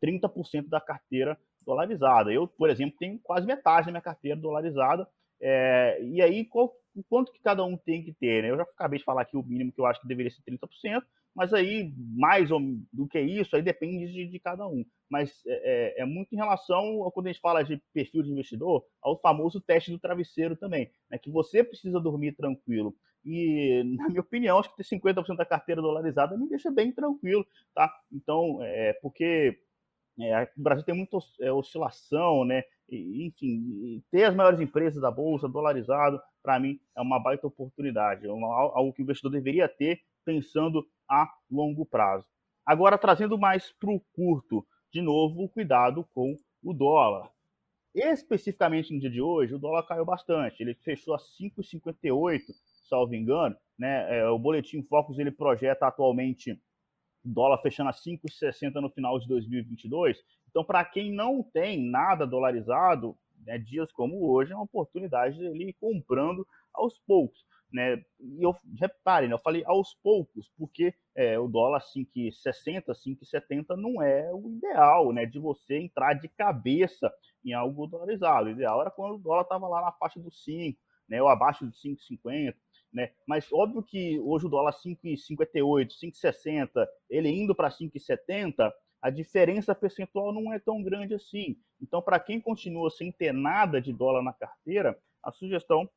30% 0.03 0.69
da 0.69 0.81
carteira 0.81 1.39
dolarizada. 1.65 2.33
Eu, 2.33 2.47
por 2.47 2.71
exemplo, 2.71 2.97
tenho 2.99 3.19
quase 3.19 3.47
metade 3.47 3.87
da 3.87 3.93
minha 3.93 4.03
carteira 4.03 4.37
dolarizada. 4.41 5.09
É, 5.41 6.03
e 6.03 6.21
aí, 6.23 6.45
qual, 6.45 6.75
quanto 7.09 7.33
que 7.33 7.41
cada 7.41 7.65
um 7.65 7.77
tem 7.77 8.03
que 8.03 8.13
ter? 8.13 8.43
Né? 8.43 8.51
Eu 8.51 8.57
já 8.57 8.63
acabei 8.63 8.99
de 8.99 9.05
falar 9.05 9.23
aqui 9.23 9.37
o 9.37 9.43
mínimo 9.43 9.73
que 9.73 9.81
eu 9.81 9.87
acho 9.87 10.01
que 10.01 10.09
deveria 10.09 10.31
ser 10.31 10.43
30%, 10.43 11.03
mas 11.39 11.55
aí, 11.55 11.95
mais 12.17 12.51
ou, 12.51 12.59
do 12.93 13.07
que 13.07 13.21
isso, 13.21 13.55
aí 13.55 13.63
depende 13.63 14.13
de, 14.13 14.27
de 14.27 14.41
cada 14.41 14.67
um. 14.67 14.85
Mas 15.09 15.31
é, 15.47 16.01
é, 16.01 16.03
é, 16.03 16.05
muito 16.05 16.33
em 16.33 16.37
relação, 16.37 17.01
ao, 17.01 17.13
quando 17.13 17.29
a 17.29 17.33
gente 17.33 17.41
fala 17.41 17.63
de 17.63 17.81
perfil 17.95 18.25
de 18.25 18.33
investidor, 18.33 18.85
ao 19.01 19.21
famoso 19.21 19.61
teste 19.61 19.93
do 19.93 20.01
travesseiro 20.01 20.57
também, 20.57 20.91
né, 21.09 21.17
que 21.17 21.31
você 21.31 21.63
precisa 21.63 22.01
dormir 22.01 22.33
tranquilo. 22.33 22.93
E, 23.25 23.85
na 23.97 24.09
minha 24.09 24.21
opinião, 24.21 24.59
acho 24.59 24.75
que 24.75 24.83
ter 24.83 24.97
50% 24.97 25.37
da 25.37 25.47
carteira 25.47 25.81
dolarizada 25.81 26.37
me 26.37 26.49
deixa 26.49 26.73
bem 26.73 26.91
tranquilo, 26.91 27.47
tá? 27.73 27.89
Então, 28.13 28.59
é, 28.61 28.95
porque 28.95 29.57
é, 30.21 30.43
o 30.43 30.61
Brasil 30.61 30.85
tem 30.85 30.97
muita 30.97 31.19
é, 31.41 31.53
oscilação, 31.53 32.45
né? 32.45 32.65
E, 32.89 33.29
enfim, 33.29 34.03
ter 34.11 34.25
as 34.25 34.35
maiores 34.35 34.59
empresas 34.59 35.01
da 35.01 35.11
bolsa 35.13 35.49
dolarizado, 35.49 36.21
para 36.43 36.59
mim, 36.59 36.81
é 36.97 37.01
uma 37.01 37.23
baita 37.23 37.47
oportunidade, 37.47 38.27
é 38.27 38.33
uma, 38.33 38.49
algo 38.49 38.93
que 38.93 39.03
o 39.03 39.05
investidor 39.05 39.31
deveria 39.31 39.69
ter 39.69 40.01
pensando 40.25 40.85
a 41.09 41.33
longo 41.51 41.87
prazo. 41.87 42.27
Agora, 42.65 42.99
trazendo 42.99 43.39
mais 43.39 43.73
para 43.73 43.91
o 43.91 44.01
curto, 44.13 44.67
de 44.93 45.01
novo, 45.01 45.49
cuidado 45.49 46.07
com 46.15 46.37
o 46.63 46.73
dólar. 46.73 47.31
Especificamente 47.95 48.93
no 48.93 49.01
dia 49.01 49.11
de 49.11 49.21
hoje, 49.21 49.55
o 49.55 49.59
dólar 49.59 49.85
caiu 49.85 50.05
bastante. 50.05 50.63
Ele 50.63 50.75
fechou 50.75 51.15
a 51.15 51.19
5,58, 51.19 52.43
salvo 52.89 53.15
engano. 53.15 53.57
Né? 53.79 54.19
É, 54.19 54.29
o 54.29 54.39
Boletim 54.39 54.83
Focus 54.83 55.19
ele 55.19 55.31
projeta 55.31 55.87
atualmente 55.87 56.61
dólar 57.25 57.59
fechando 57.59 57.91
a 57.91 57.93
5,60 57.93 58.75
no 58.75 58.91
final 58.91 59.19
de 59.19 59.27
2022. 59.29 60.19
Então, 60.51 60.65
para 60.65 60.85
quem 60.85 61.13
não 61.13 61.43
tem 61.43 61.83
nada 61.83 62.27
dolarizado, 62.27 63.17
né, 63.45 63.59
dias 63.59 63.91
como 63.93 64.31
hoje 64.31 64.53
é 64.53 64.55
uma 64.55 64.65
oportunidade 64.65 65.39
de 65.39 65.47
ele 65.47 65.71
ir 65.71 65.77
comprando 65.81 66.47
aos 66.73 66.99
poucos 67.07 67.45
né? 67.73 68.03
E 68.21 68.43
eu 68.43 68.55
reparem, 68.79 69.29
né, 69.29 69.35
eu 69.35 69.39
falei 69.39 69.63
aos 69.67 69.95
poucos, 70.03 70.51
porque 70.57 70.95
é, 71.15 71.39
o 71.39 71.49
dólar 71.49 71.81
5,60, 71.81 72.95
5,70 72.95 73.77
não 73.77 74.03
é 74.03 74.31
o 74.33 74.49
ideal, 74.51 75.13
né? 75.13 75.27
De 75.27 75.39
você 75.39 75.79
entrar 75.79 76.15
de 76.15 76.29
cabeça 76.29 77.13
em 77.45 77.53
algo 77.53 77.87
dolarizado. 77.87 78.47
O 78.47 78.51
ideal 78.51 78.81
era 78.81 78.91
quando 78.91 79.17
o 79.17 79.19
dólar 79.19 79.43
estava 79.43 79.69
lá 79.69 79.83
na 79.83 79.93
faixa 79.93 80.19
dos 80.21 80.43
5, 80.45 80.79
né? 81.09 81.23
Ou 81.23 81.29
abaixo 81.29 81.67
de 81.67 81.77
5,50. 81.77 82.55
Né? 82.93 83.11
Mas 83.27 83.53
óbvio 83.53 83.83
que 83.83 84.19
hoje 84.21 84.47
o 84.47 84.49
dólar 84.49 84.73
5,58, 84.73 85.91
5,60, 86.03 86.87
ele 87.11 87.29
indo 87.29 87.55
para 87.55 87.69
5,70, 87.69 88.73
a 89.01 89.11
diferença 89.11 89.75
percentual 89.75 90.33
não 90.33 90.53
é 90.53 90.59
tão 90.59 90.83
grande 90.83 91.15
assim. 91.15 91.57
Então, 91.81 92.03
para 92.03 92.19
quem 92.19 92.41
continua 92.41 92.91
sem 92.91 93.13
ter 93.13 93.33
nada 93.33 93.81
de 93.81 93.93
dólar 93.93 94.23
na 94.23 94.33
carteira, 94.33 94.99
a 95.23 95.31
sugestão 95.31 95.89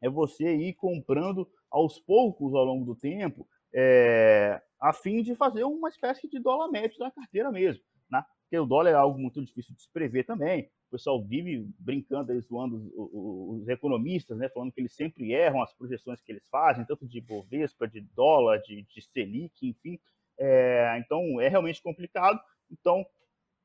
é 0.00 0.08
você 0.08 0.54
ir 0.54 0.74
comprando 0.74 1.48
aos 1.70 1.98
poucos 1.98 2.54
ao 2.54 2.64
longo 2.64 2.84
do 2.84 2.94
tempo, 2.94 3.46
é, 3.74 4.60
a 4.80 4.92
fim 4.92 5.22
de 5.22 5.34
fazer 5.34 5.64
uma 5.64 5.88
espécie 5.88 6.28
de 6.28 6.38
dólar 6.38 6.70
médio 6.70 6.98
na 6.98 7.10
carteira 7.10 7.50
mesmo, 7.50 7.82
né? 8.10 8.24
Porque 8.42 8.58
o 8.58 8.66
dólar 8.66 8.90
é 8.90 8.94
algo 8.94 9.18
muito 9.18 9.44
difícil 9.44 9.74
de 9.74 9.82
se 9.82 9.92
prever 9.92 10.24
também. 10.24 10.70
o 10.86 10.90
pessoal 10.92 11.22
vive 11.22 11.68
brincando, 11.78 12.32
aí, 12.32 12.40
zoando 12.40 12.76
os, 12.96 13.60
os, 13.62 13.68
economistas, 13.68 14.38
né, 14.38 14.48
falando 14.48 14.72
que 14.72 14.80
eles 14.80 14.94
sempre 14.94 15.32
erram 15.32 15.62
as 15.62 15.74
projeções 15.74 16.22
que 16.22 16.32
eles 16.32 16.48
fazem, 16.48 16.86
tanto 16.86 17.06
de 17.06 17.20
Bovespa, 17.20 17.86
de 17.86 18.00
dólar, 18.00 18.58
de, 18.62 18.82
de 18.82 19.02
Selic, 19.02 19.68
enfim. 19.68 20.00
É, 20.38 20.98
então, 20.98 21.38
é 21.40 21.48
realmente 21.48 21.82
complicado. 21.82 22.40
Então, 22.70 23.04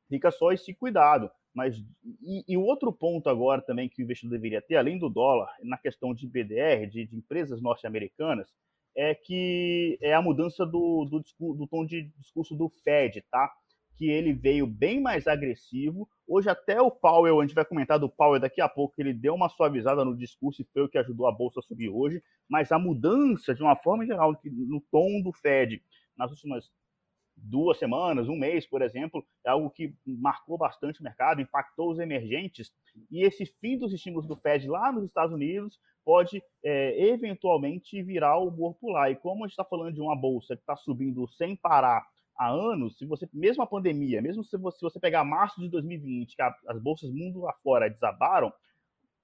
fica 0.10 0.32
só 0.32 0.52
esse 0.52 0.74
cuidado. 0.74 1.32
Mas, 1.53 1.77
e, 2.21 2.43
e, 2.47 2.57
o 2.57 2.63
outro 2.63 2.91
ponto 2.91 3.29
agora 3.29 3.61
também 3.61 3.87
que 3.87 4.01
o 4.01 4.03
investidor 4.03 4.31
deveria 4.31 4.61
ter, 4.61 4.75
além 4.75 4.97
do 4.97 5.09
dólar, 5.09 5.49
na 5.61 5.77
questão 5.77 6.13
de 6.13 6.27
BDR, 6.27 6.87
de, 6.89 7.05
de 7.05 7.15
empresas 7.15 7.61
norte-americanas, 7.61 8.47
é 8.95 9.13
que 9.13 9.97
é 10.01 10.13
a 10.13 10.21
mudança 10.21 10.65
do, 10.65 11.05
do, 11.05 11.23
do, 11.53 11.67
tom 11.67 11.85
de 11.85 12.03
discurso 12.19 12.55
do 12.55 12.69
Fed, 12.83 13.23
tá? 13.29 13.51
Que 13.97 14.09
ele 14.09 14.33
veio 14.33 14.65
bem 14.65 14.99
mais 14.99 15.27
agressivo. 15.27 16.07
Hoje 16.27 16.49
até 16.49 16.81
o 16.81 16.89
Powell, 16.89 17.39
a 17.39 17.45
gente 17.45 17.55
vai 17.55 17.65
comentar 17.65 17.99
do 17.99 18.09
Powell 18.09 18.39
daqui 18.39 18.61
a 18.61 18.69
pouco, 18.69 18.95
ele 18.97 19.13
deu 19.13 19.35
uma 19.35 19.49
suavizada 19.49 20.03
no 20.03 20.15
discurso 20.15 20.61
e 20.61 20.67
foi 20.73 20.83
o 20.83 20.89
que 20.89 20.97
ajudou 20.97 21.27
a 21.27 21.31
bolsa 21.31 21.59
a 21.59 21.63
subir 21.63 21.89
hoje. 21.89 22.21
Mas 22.49 22.71
a 22.71 22.79
mudança, 22.79 23.53
de 23.53 23.61
uma 23.61 23.75
forma 23.75 24.05
geral, 24.05 24.35
no 24.43 24.81
tom 24.91 25.21
do 25.21 25.31
Fed 25.31 25.81
nas 26.17 26.31
últimas 26.31 26.71
duas 27.36 27.78
semanas, 27.78 28.30
um 28.30 28.36
mês, 28.36 28.65
por 28.65 28.82
exemplo, 28.82 29.26
é 29.46 29.50
algo 29.50 29.69
que 29.69 29.93
marcou 30.06 30.58
bastante 30.58 31.02
o 31.02 31.04
mercado, 31.04 31.41
impactou 31.41 31.91
os 31.91 32.00
emergentes, 32.00 32.72
e 33.12 33.24
esse 33.24 33.46
fim 33.60 33.78
dos 33.78 33.93
estímulos 33.93 34.28
do 34.28 34.36
Fed 34.36 34.67
lá 34.67 34.91
nos 34.91 35.06
Estados 35.06 35.34
Unidos 35.34 35.80
pode 36.06 36.43
é, 36.63 37.08
eventualmente 37.10 38.02
virar 38.04 38.38
o 38.38 38.50
humor 38.50 38.76
lá. 38.84 39.10
E 39.10 39.15
como 39.15 39.43
a 39.43 39.48
gente 39.48 39.54
está 39.54 39.63
falando 39.63 39.93
de 39.93 40.02
uma 40.02 40.15
bolsa 40.15 40.56
que 40.56 40.62
está 40.62 40.76
subindo 40.76 41.28
sem 41.30 41.56
parar 41.56 42.06
há 42.38 42.50
anos, 42.50 42.98
se 42.98 43.06
você, 43.06 43.28
mesmo 43.34 43.63
a 43.63 43.67
pandemia, 43.67 44.22
mesmo 44.22 44.43
se 44.43 44.58
você, 44.58 44.78
se 44.78 44.84
você 44.84 45.00
pegar 45.00 45.24
março 45.24 45.62
de 45.62 45.69
2020, 45.69 46.36
que 46.36 46.41
a, 46.41 46.54
as 46.67 46.82
bolsas 46.82 47.10
mundo 47.12 47.48
afora 47.48 47.89
desabaram, 47.89 48.52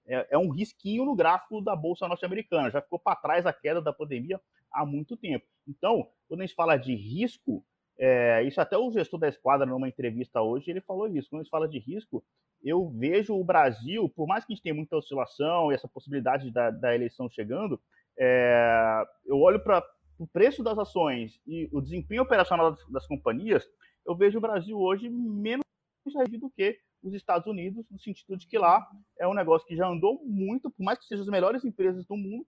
é, 0.08 0.28
é 0.32 0.38
um 0.38 0.50
risquinho 0.50 1.06
no 1.06 1.16
gráfico 1.16 1.62
da 1.62 1.76
bolsa 1.76 2.08
norte-americana. 2.08 2.72
Já 2.72 2.82
ficou 2.82 3.00
para 3.00 3.16
trás 3.16 3.46
a 3.46 3.54
queda 3.54 3.82
da 3.82 3.94
pandemia 3.94 4.40
há 4.72 4.86
muito 4.86 5.18
tempo. 5.18 5.46
Então, 5.68 6.08
quando 6.28 6.42
a 6.42 6.46
gente 6.46 6.56
fala 6.56 6.78
de 6.78 6.96
risco, 6.96 7.64
é, 8.00 8.44
isso 8.44 8.62
até 8.62 8.78
o 8.78 8.90
gestor 8.92 9.20
da 9.20 9.28
esquadra, 9.28 9.66
numa 9.66 9.90
entrevista 9.90 10.42
hoje, 10.42 10.72
ele 10.72 10.80
falou 10.80 11.08
isso. 11.08 11.30
Quando 11.30 11.44
gente 11.44 11.52
fala 11.52 11.68
de 11.68 11.80
risco, 11.80 12.24
eu 12.64 12.90
vejo 12.90 13.36
o 13.36 13.44
Brasil, 13.44 14.08
por 14.10 14.26
mais 14.26 14.46
que 14.46 14.54
a 14.54 14.56
gente 14.56 14.64
tenha 14.64 14.76
muita 14.76 14.96
oscilação 14.96 15.70
e 15.70 15.76
essa 15.76 15.88
possibilidade 15.88 16.50
da, 16.50 16.72
da 16.72 16.96
eleição 16.96 17.30
chegando, 17.30 17.80
é, 18.18 19.04
eu 19.26 19.38
olho 19.38 19.62
para 19.62 19.86
o 20.18 20.26
preço 20.26 20.64
das 20.64 20.78
ações 20.78 21.42
e 21.46 21.70
o 21.74 21.82
desempenho 21.82 22.24
operacional 22.24 22.72
das, 22.72 22.90
das 22.90 23.06
companhias, 23.06 23.66
eu 24.06 24.16
vejo 24.16 24.38
o 24.38 24.42
Brasil 24.42 24.80
hoje 24.80 25.10
menos 25.10 25.64
do 26.40 26.50
que 26.50 26.80
os 27.04 27.14
Estados 27.14 27.48
Unidos, 27.48 27.86
no 27.92 28.00
sentido 28.00 28.38
de 28.38 28.48
que 28.48 28.58
lá 28.58 28.86
é 29.20 29.28
um 29.28 29.34
negócio 29.34 29.68
que 29.68 29.76
já 29.76 29.88
andou 29.88 30.22
muito, 30.26 30.72
por 30.72 30.84
mais 30.84 30.98
que 30.98 31.06
sejam 31.06 31.24
as 31.24 31.30
melhores 31.30 31.64
empresas 31.64 32.06
do 32.06 32.16
mundo, 32.16 32.46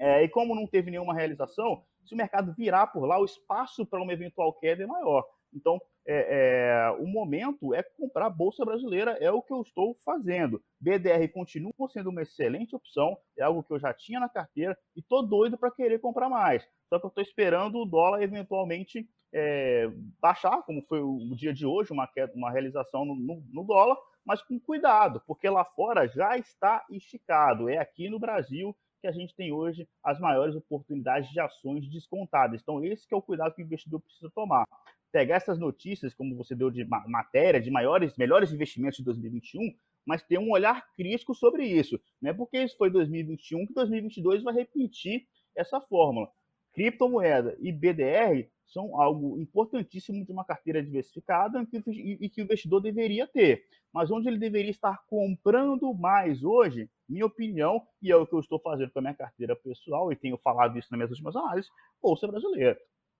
é, 0.00 0.24
e 0.24 0.28
como 0.30 0.54
não 0.54 0.66
teve 0.66 0.90
nenhuma 0.90 1.12
realização, 1.12 1.84
se 2.06 2.14
o 2.14 2.16
mercado 2.16 2.54
virar 2.54 2.86
por 2.86 3.04
lá, 3.04 3.20
o 3.20 3.24
espaço 3.24 3.84
para 3.84 4.02
uma 4.02 4.14
eventual 4.14 4.50
queda 4.54 4.82
é 4.82 4.86
maior. 4.86 5.22
Então, 5.52 5.78
é, 6.06 6.86
é, 6.86 6.90
o 6.92 7.06
momento 7.06 7.74
é 7.74 7.82
comprar 7.82 8.26
a 8.26 8.30
Bolsa 8.30 8.64
Brasileira, 8.64 9.18
é 9.20 9.30
o 9.30 9.42
que 9.42 9.52
eu 9.52 9.60
estou 9.60 9.94
fazendo. 10.02 10.62
BDR 10.80 11.28
continua 11.30 11.72
sendo 11.92 12.08
uma 12.08 12.22
excelente 12.22 12.74
opção, 12.74 13.14
é 13.38 13.42
algo 13.42 13.62
que 13.62 13.74
eu 13.74 13.78
já 13.78 13.92
tinha 13.92 14.18
na 14.18 14.28
carteira 14.28 14.76
e 14.96 15.00
estou 15.00 15.22
doido 15.26 15.58
para 15.58 15.70
querer 15.70 15.98
comprar 15.98 16.30
mais. 16.30 16.66
Só 16.88 16.98
que 16.98 17.04
eu 17.04 17.08
estou 17.08 17.22
esperando 17.22 17.78
o 17.78 17.84
dólar 17.84 18.22
eventualmente 18.22 19.06
é, 19.34 19.90
baixar, 20.18 20.62
como 20.62 20.82
foi 20.88 21.02
o 21.02 21.34
dia 21.36 21.52
de 21.52 21.66
hoje, 21.66 21.92
uma, 21.92 22.06
queda, 22.06 22.32
uma 22.34 22.50
realização 22.50 23.04
no, 23.04 23.14
no, 23.14 23.44
no 23.52 23.64
dólar, 23.64 23.98
mas 24.24 24.40
com 24.42 24.58
cuidado, 24.58 25.22
porque 25.26 25.48
lá 25.48 25.64
fora 25.64 26.08
já 26.08 26.38
está 26.38 26.86
esticado. 26.90 27.68
É 27.68 27.76
aqui 27.76 28.08
no 28.08 28.18
Brasil 28.18 28.74
que 29.00 29.06
a 29.06 29.12
gente 29.12 29.34
tem 29.34 29.52
hoje 29.52 29.88
as 30.04 30.20
maiores 30.20 30.54
oportunidades 30.54 31.30
de 31.30 31.40
ações 31.40 31.88
descontadas. 31.88 32.60
Então, 32.60 32.84
esse 32.84 33.06
é 33.10 33.16
o 33.16 33.22
cuidado 33.22 33.54
que 33.54 33.62
o 33.62 33.64
investidor 33.64 34.00
precisa 34.00 34.30
tomar. 34.34 34.64
Pegar 35.10 35.36
essas 35.36 35.58
notícias, 35.58 36.14
como 36.14 36.36
você 36.36 36.54
deu 36.54 36.70
de 36.70 36.84
matéria, 36.84 37.60
de 37.60 37.70
maiores, 37.70 38.16
melhores 38.16 38.52
investimentos 38.52 38.98
de 38.98 39.04
2021, 39.04 39.74
mas 40.06 40.22
ter 40.22 40.38
um 40.38 40.50
olhar 40.50 40.86
crítico 40.94 41.34
sobre 41.34 41.64
isso. 41.64 42.00
Não 42.20 42.30
é 42.30 42.34
porque 42.34 42.62
isso 42.62 42.76
foi 42.76 42.90
2021 42.90 43.66
que 43.66 43.74
2022 43.74 44.42
vai 44.42 44.54
repetir 44.54 45.26
essa 45.56 45.80
fórmula. 45.80 46.30
Criptomoeda 46.72 47.56
e 47.60 47.72
BDR 47.72 48.48
são 48.72 49.00
algo 49.00 49.38
importantíssimo 49.40 50.24
de 50.24 50.32
uma 50.32 50.44
carteira 50.44 50.82
diversificada 50.82 51.66
e 51.72 52.28
que 52.28 52.40
o 52.40 52.44
investidor 52.44 52.80
deveria 52.80 53.26
ter. 53.26 53.64
Mas 53.92 54.10
onde 54.10 54.28
ele 54.28 54.38
deveria 54.38 54.70
estar 54.70 55.04
comprando 55.08 55.92
mais 55.92 56.44
hoje, 56.44 56.88
minha 57.08 57.26
opinião, 57.26 57.82
e 58.00 58.10
é 58.12 58.16
o 58.16 58.26
que 58.26 58.34
eu 58.34 58.40
estou 58.40 58.60
fazendo 58.60 58.90
com 58.90 59.00
a 59.00 59.02
minha 59.02 59.14
carteira 59.14 59.56
pessoal, 59.56 60.12
e 60.12 60.16
tenho 60.16 60.38
falado 60.38 60.78
isso 60.78 60.88
nas 60.90 60.98
minhas 60.98 61.10
últimas 61.10 61.34
análises, 61.34 61.70
Bolsa 62.00 62.28
Brasileira. 62.28 62.78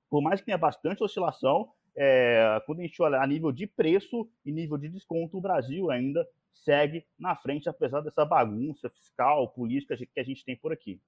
Por 0.08 0.22
mais 0.22 0.40
que 0.40 0.46
tenha 0.46 0.58
bastante 0.58 1.02
oscilação, 1.02 1.68
é, 1.96 2.62
quando 2.66 2.80
a 2.80 2.82
gente 2.82 3.02
olha 3.02 3.20
a 3.20 3.26
nível 3.26 3.50
de 3.50 3.66
preço 3.66 4.28
e 4.44 4.52
nível 4.52 4.78
de 4.78 4.88
desconto, 4.88 5.36
o 5.36 5.40
Brasil 5.40 5.90
ainda 5.90 6.26
segue 6.54 7.04
na 7.18 7.34
frente, 7.34 7.68
apesar 7.68 8.00
dessa 8.00 8.24
bagunça 8.24 8.88
fiscal, 8.90 9.48
política 9.48 9.96
que 9.96 10.20
a 10.20 10.22
gente 10.22 10.44
tem 10.44 10.56
por 10.56 10.72
aqui. 10.72 11.00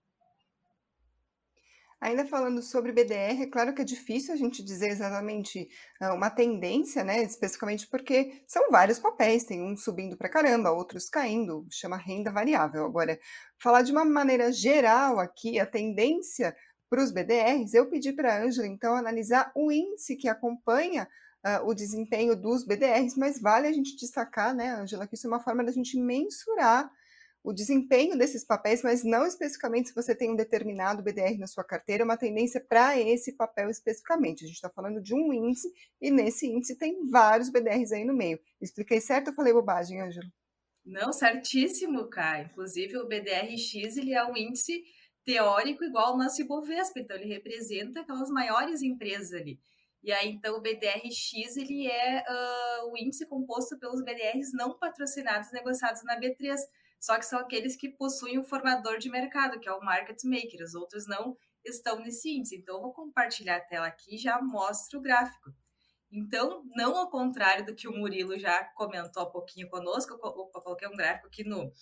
Ainda 2.02 2.26
falando 2.26 2.60
sobre 2.62 2.90
BDR, 2.90 3.42
é 3.42 3.46
claro 3.46 3.72
que 3.72 3.80
é 3.80 3.84
difícil 3.84 4.34
a 4.34 4.36
gente 4.36 4.60
dizer 4.60 4.88
exatamente 4.88 5.68
uh, 6.02 6.12
uma 6.12 6.28
tendência, 6.30 7.04
né? 7.04 7.22
Especificamente 7.22 7.86
porque 7.86 8.42
são 8.44 8.72
vários 8.72 8.98
papéis, 8.98 9.44
tem 9.44 9.62
um 9.62 9.76
subindo 9.76 10.16
para 10.16 10.28
caramba, 10.28 10.72
outros 10.72 11.08
caindo, 11.08 11.64
chama 11.70 11.96
renda 11.96 12.32
variável. 12.32 12.84
Agora, 12.84 13.16
falar 13.56 13.82
de 13.82 13.92
uma 13.92 14.04
maneira 14.04 14.50
geral 14.50 15.20
aqui, 15.20 15.60
a 15.60 15.64
tendência 15.64 16.56
para 16.90 17.04
os 17.04 17.12
BDRs, 17.12 17.72
eu 17.72 17.88
pedi 17.88 18.12
para 18.12 18.34
a 18.34 18.42
Ângela, 18.42 18.66
então, 18.66 18.96
analisar 18.96 19.52
o 19.54 19.70
índice 19.70 20.16
que 20.16 20.26
acompanha 20.26 21.06
uh, 21.46 21.68
o 21.68 21.72
desempenho 21.72 22.34
dos 22.34 22.66
BDRs, 22.66 23.16
mas 23.16 23.40
vale 23.40 23.68
a 23.68 23.72
gente 23.72 23.94
destacar, 23.94 24.52
né, 24.52 24.74
Ângela, 24.74 25.06
que 25.06 25.14
isso 25.14 25.28
é 25.28 25.30
uma 25.30 25.40
forma 25.40 25.62
da 25.62 25.70
gente 25.70 25.96
mensurar 25.96 26.90
o 27.44 27.52
desempenho 27.52 28.16
desses 28.16 28.44
papéis, 28.44 28.82
mas 28.82 29.02
não 29.02 29.26
especificamente 29.26 29.88
se 29.88 29.94
você 29.94 30.14
tem 30.14 30.30
um 30.30 30.36
determinado 30.36 31.02
BDR 31.02 31.36
na 31.38 31.48
sua 31.48 31.64
carteira, 31.64 32.04
uma 32.04 32.16
tendência 32.16 32.60
para 32.60 32.98
esse 32.98 33.32
papel 33.32 33.68
especificamente. 33.68 34.44
A 34.44 34.46
gente 34.46 34.56
está 34.56 34.70
falando 34.70 35.02
de 35.02 35.12
um 35.12 35.32
índice 35.32 35.68
e 36.00 36.10
nesse 36.10 36.46
índice 36.46 36.78
tem 36.78 37.04
vários 37.08 37.50
BDRs 37.50 37.92
aí 37.92 38.04
no 38.04 38.14
meio. 38.14 38.38
Expliquei 38.60 39.00
certo 39.00 39.28
ou 39.28 39.34
falei 39.34 39.52
bobagem, 39.52 40.00
Ângelo? 40.00 40.28
Não, 40.84 41.12
certíssimo, 41.12 42.08
Kai. 42.08 42.44
Inclusive, 42.44 42.96
o 42.98 43.08
BDRX 43.08 43.96
ele 43.96 44.14
é 44.14 44.24
um 44.24 44.36
índice 44.36 44.82
teórico 45.24 45.84
igual 45.84 46.12
ao 46.12 46.18
nosso 46.18 46.42
Ibovespa, 46.42 47.00
então 47.00 47.16
ele 47.16 47.32
representa 47.32 48.00
aquelas 48.00 48.28
maiores 48.30 48.82
empresas 48.82 49.32
ali. 49.32 49.60
E 50.02 50.12
aí, 50.12 50.30
então, 50.30 50.56
o 50.56 50.60
BDRX 50.60 51.56
ele 51.56 51.86
é 51.86 52.24
uh, 52.28 52.90
o 52.90 52.98
índice 52.98 53.26
composto 53.26 53.78
pelos 53.78 54.02
BDRs 54.02 54.52
não 54.52 54.76
patrocinados 54.76 55.52
negociados 55.52 56.02
na 56.02 56.18
B3 56.18 56.56
só 57.02 57.18
que 57.18 57.26
são 57.26 57.40
aqueles 57.40 57.74
que 57.74 57.88
possuem 57.88 58.38
o 58.38 58.44
formador 58.44 58.96
de 58.96 59.10
mercado, 59.10 59.58
que 59.58 59.68
é 59.68 59.72
o 59.72 59.82
market 59.82 60.22
maker, 60.22 60.62
os 60.62 60.72
outros 60.72 61.04
não 61.04 61.36
estão 61.64 61.98
nesse 61.98 62.30
índice. 62.30 62.56
Então, 62.56 62.76
eu 62.76 62.80
vou 62.80 62.92
compartilhar 62.92 63.56
a 63.56 63.60
tela 63.60 63.88
aqui 63.88 64.14
e 64.14 64.18
já 64.18 64.40
mostro 64.40 65.00
o 65.00 65.02
gráfico. 65.02 65.52
Então, 66.12 66.62
não 66.76 66.96
ao 66.96 67.10
contrário 67.10 67.66
do 67.66 67.74
que 67.74 67.88
o 67.88 67.92
Murilo 67.92 68.38
já 68.38 68.62
comentou 68.76 69.20
há 69.20 69.26
pouquinho 69.26 69.68
conosco, 69.68 70.12
eu 70.12 70.18
coloquei 70.18 70.86
um 70.86 70.96
gráfico 70.96 71.26
aqui 71.26 71.42
no 71.42 71.72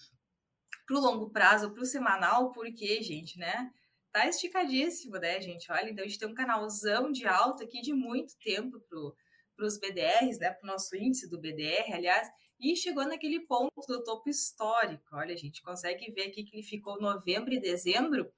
para 0.87 0.97
o 0.97 1.01
longo 1.01 1.31
prazo, 1.31 1.71
para 1.71 1.83
o 1.83 1.87
semanal, 1.87 2.51
porque, 2.53 3.03
gente, 3.03 3.39
né? 3.39 3.71
Tá 4.11 4.27
esticadíssimo, 4.27 5.19
né, 5.19 5.39
gente? 5.41 5.71
Olha, 5.71 5.91
então 5.91 6.03
a 6.03 6.09
gente 6.09 6.19
tem 6.19 6.29
um 6.29 6.35
canalzão 6.35 7.13
de 7.13 7.27
alta 7.27 7.63
aqui 7.65 7.83
de 7.83 7.93
muito 7.93 8.39
tempo 8.39 8.81
para 8.81 9.67
os 9.67 9.79
BDRs, 9.79 10.39
né? 10.39 10.51
Para 10.51 10.65
o 10.65 10.73
nosso 10.73 10.97
índice 10.97 11.29
do 11.29 11.39
BDR, 11.39 11.93
aliás, 11.93 12.27
e 12.61 12.77
chegou 12.77 13.05
naquele 13.07 13.41
ponto 13.47 13.73
do 13.89 14.05
topo 14.05 14.29
histórico. 14.29 15.05
Olha, 15.13 15.35
a 15.35 15.39
gente 15.39 15.63
consegue 15.63 16.11
ver 16.13 16.29
aqui 16.29 16.45
que 16.45 16.55
ele 16.55 16.63
ficou 16.63 17.01
novembro 17.01 17.53
e 17.53 17.61
dezembro 17.61 18.31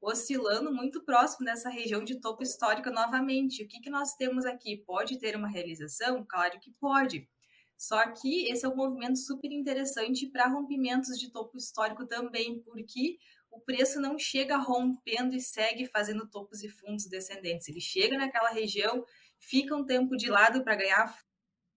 oscilando 0.00 0.72
muito 0.72 1.02
próximo 1.02 1.44
dessa 1.44 1.68
região 1.68 2.02
de 2.02 2.20
topo 2.20 2.42
histórico 2.42 2.90
novamente. 2.90 3.62
O 3.62 3.68
que, 3.68 3.80
que 3.80 3.90
nós 3.90 4.14
temos 4.14 4.44
aqui? 4.44 4.76
Pode 4.76 5.18
ter 5.18 5.36
uma 5.36 5.48
realização? 5.48 6.24
Claro 6.24 6.58
que 6.60 6.70
pode. 6.80 7.28
Só 7.76 8.10
que 8.12 8.50
esse 8.50 8.64
é 8.64 8.68
um 8.68 8.76
movimento 8.76 9.18
super 9.18 9.52
interessante 9.52 10.26
para 10.26 10.48
rompimentos 10.48 11.18
de 11.18 11.30
topo 11.30 11.56
histórico 11.56 12.06
também, 12.06 12.60
porque 12.60 13.18
o 13.50 13.60
preço 13.60 14.00
não 14.00 14.18
chega 14.18 14.56
rompendo 14.56 15.34
e 15.34 15.40
segue 15.40 15.86
fazendo 15.86 16.28
topos 16.28 16.62
e 16.62 16.68
fundos 16.68 17.06
descendentes. 17.06 17.68
Ele 17.68 17.80
chega 17.80 18.18
naquela 18.18 18.50
região, 18.50 19.04
fica 19.38 19.76
um 19.76 19.84
tempo 19.84 20.16
de 20.16 20.28
lado 20.28 20.64
para 20.64 20.74
ganhar 20.74 21.16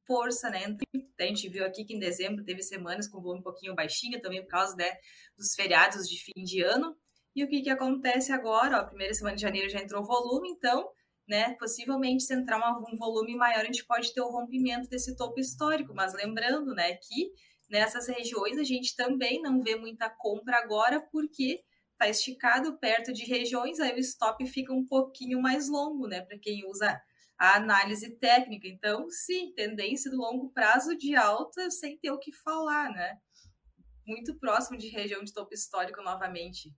força, 0.06 0.50
né? 0.50 0.76
A 1.20 1.24
gente 1.24 1.48
viu 1.50 1.66
aqui 1.66 1.86
que 1.86 1.94
em 1.94 2.00
dezembro 2.00 2.44
teve 2.44 2.62
semanas 2.62 3.08
com 3.08 3.22
volume 3.22 3.40
um 3.40 3.44
pouquinho 3.44 3.76
baixinho, 3.76 4.22
também 4.22 4.42
por 4.42 4.50
causa 4.50 4.76
né, 4.76 4.92
dos 5.38 5.54
feriados 5.56 6.08
de 6.08 6.18
fim 6.18 6.44
de 6.44 6.62
ano. 6.62 6.96
E 7.36 7.44
o 7.44 7.48
que, 7.48 7.62
que 7.62 7.70
acontece 7.70 8.32
agora? 8.32 8.78
A 8.78 8.84
primeira 8.84 9.14
semana 9.14 9.36
de 9.36 9.42
janeiro 9.42 9.70
já 9.70 9.80
entrou 9.80 10.04
volume, 10.04 10.50
então, 10.50 10.90
né, 11.28 11.56
possivelmente 11.60 12.24
se 12.24 12.34
entrar 12.34 12.60
um 12.60 12.98
volume 12.98 13.36
maior, 13.36 13.62
a 13.62 13.66
gente 13.66 13.86
pode 13.86 14.14
ter 14.14 14.22
o 14.22 14.30
rompimento 14.30 14.90
desse 14.90 15.16
topo 15.16 15.40
histórico. 15.40 15.94
Mas 15.94 16.14
lembrando, 16.14 16.74
né, 16.74 16.96
que 16.96 17.32
Nessas 17.72 18.10
regiões 18.10 18.58
a 18.58 18.66
gente 18.66 18.94
também 18.98 19.42
não 19.42 19.62
vê 19.62 19.78
muita 19.78 20.10
compra 20.10 20.58
agora 20.58 21.00
porque 21.10 21.64
está 21.94 22.10
esticado 22.10 22.78
perto 22.78 23.14
de 23.14 23.24
regiões, 23.24 23.80
aí 23.80 23.96
o 23.96 24.00
stop 24.00 24.46
fica 24.46 24.74
um 24.74 24.86
pouquinho 24.86 25.42
mais 25.42 25.70
longo, 25.70 26.06
né? 26.06 26.20
Para 26.20 26.38
quem 26.38 26.70
usa 26.70 27.02
a 27.42 27.56
análise 27.56 28.08
técnica. 28.20 28.68
Então, 28.68 29.10
sim, 29.10 29.52
tendência 29.56 30.12
do 30.12 30.18
longo 30.18 30.52
prazo 30.52 30.96
de 30.96 31.16
alta 31.16 31.72
sem 31.72 31.98
ter 31.98 32.12
o 32.12 32.20
que 32.20 32.32
falar, 32.32 32.92
né? 32.92 33.18
Muito 34.06 34.38
próximo 34.38 34.78
de 34.78 34.90
região 34.90 35.24
de 35.24 35.34
topo 35.34 35.52
histórico 35.52 36.04
novamente. 36.04 36.72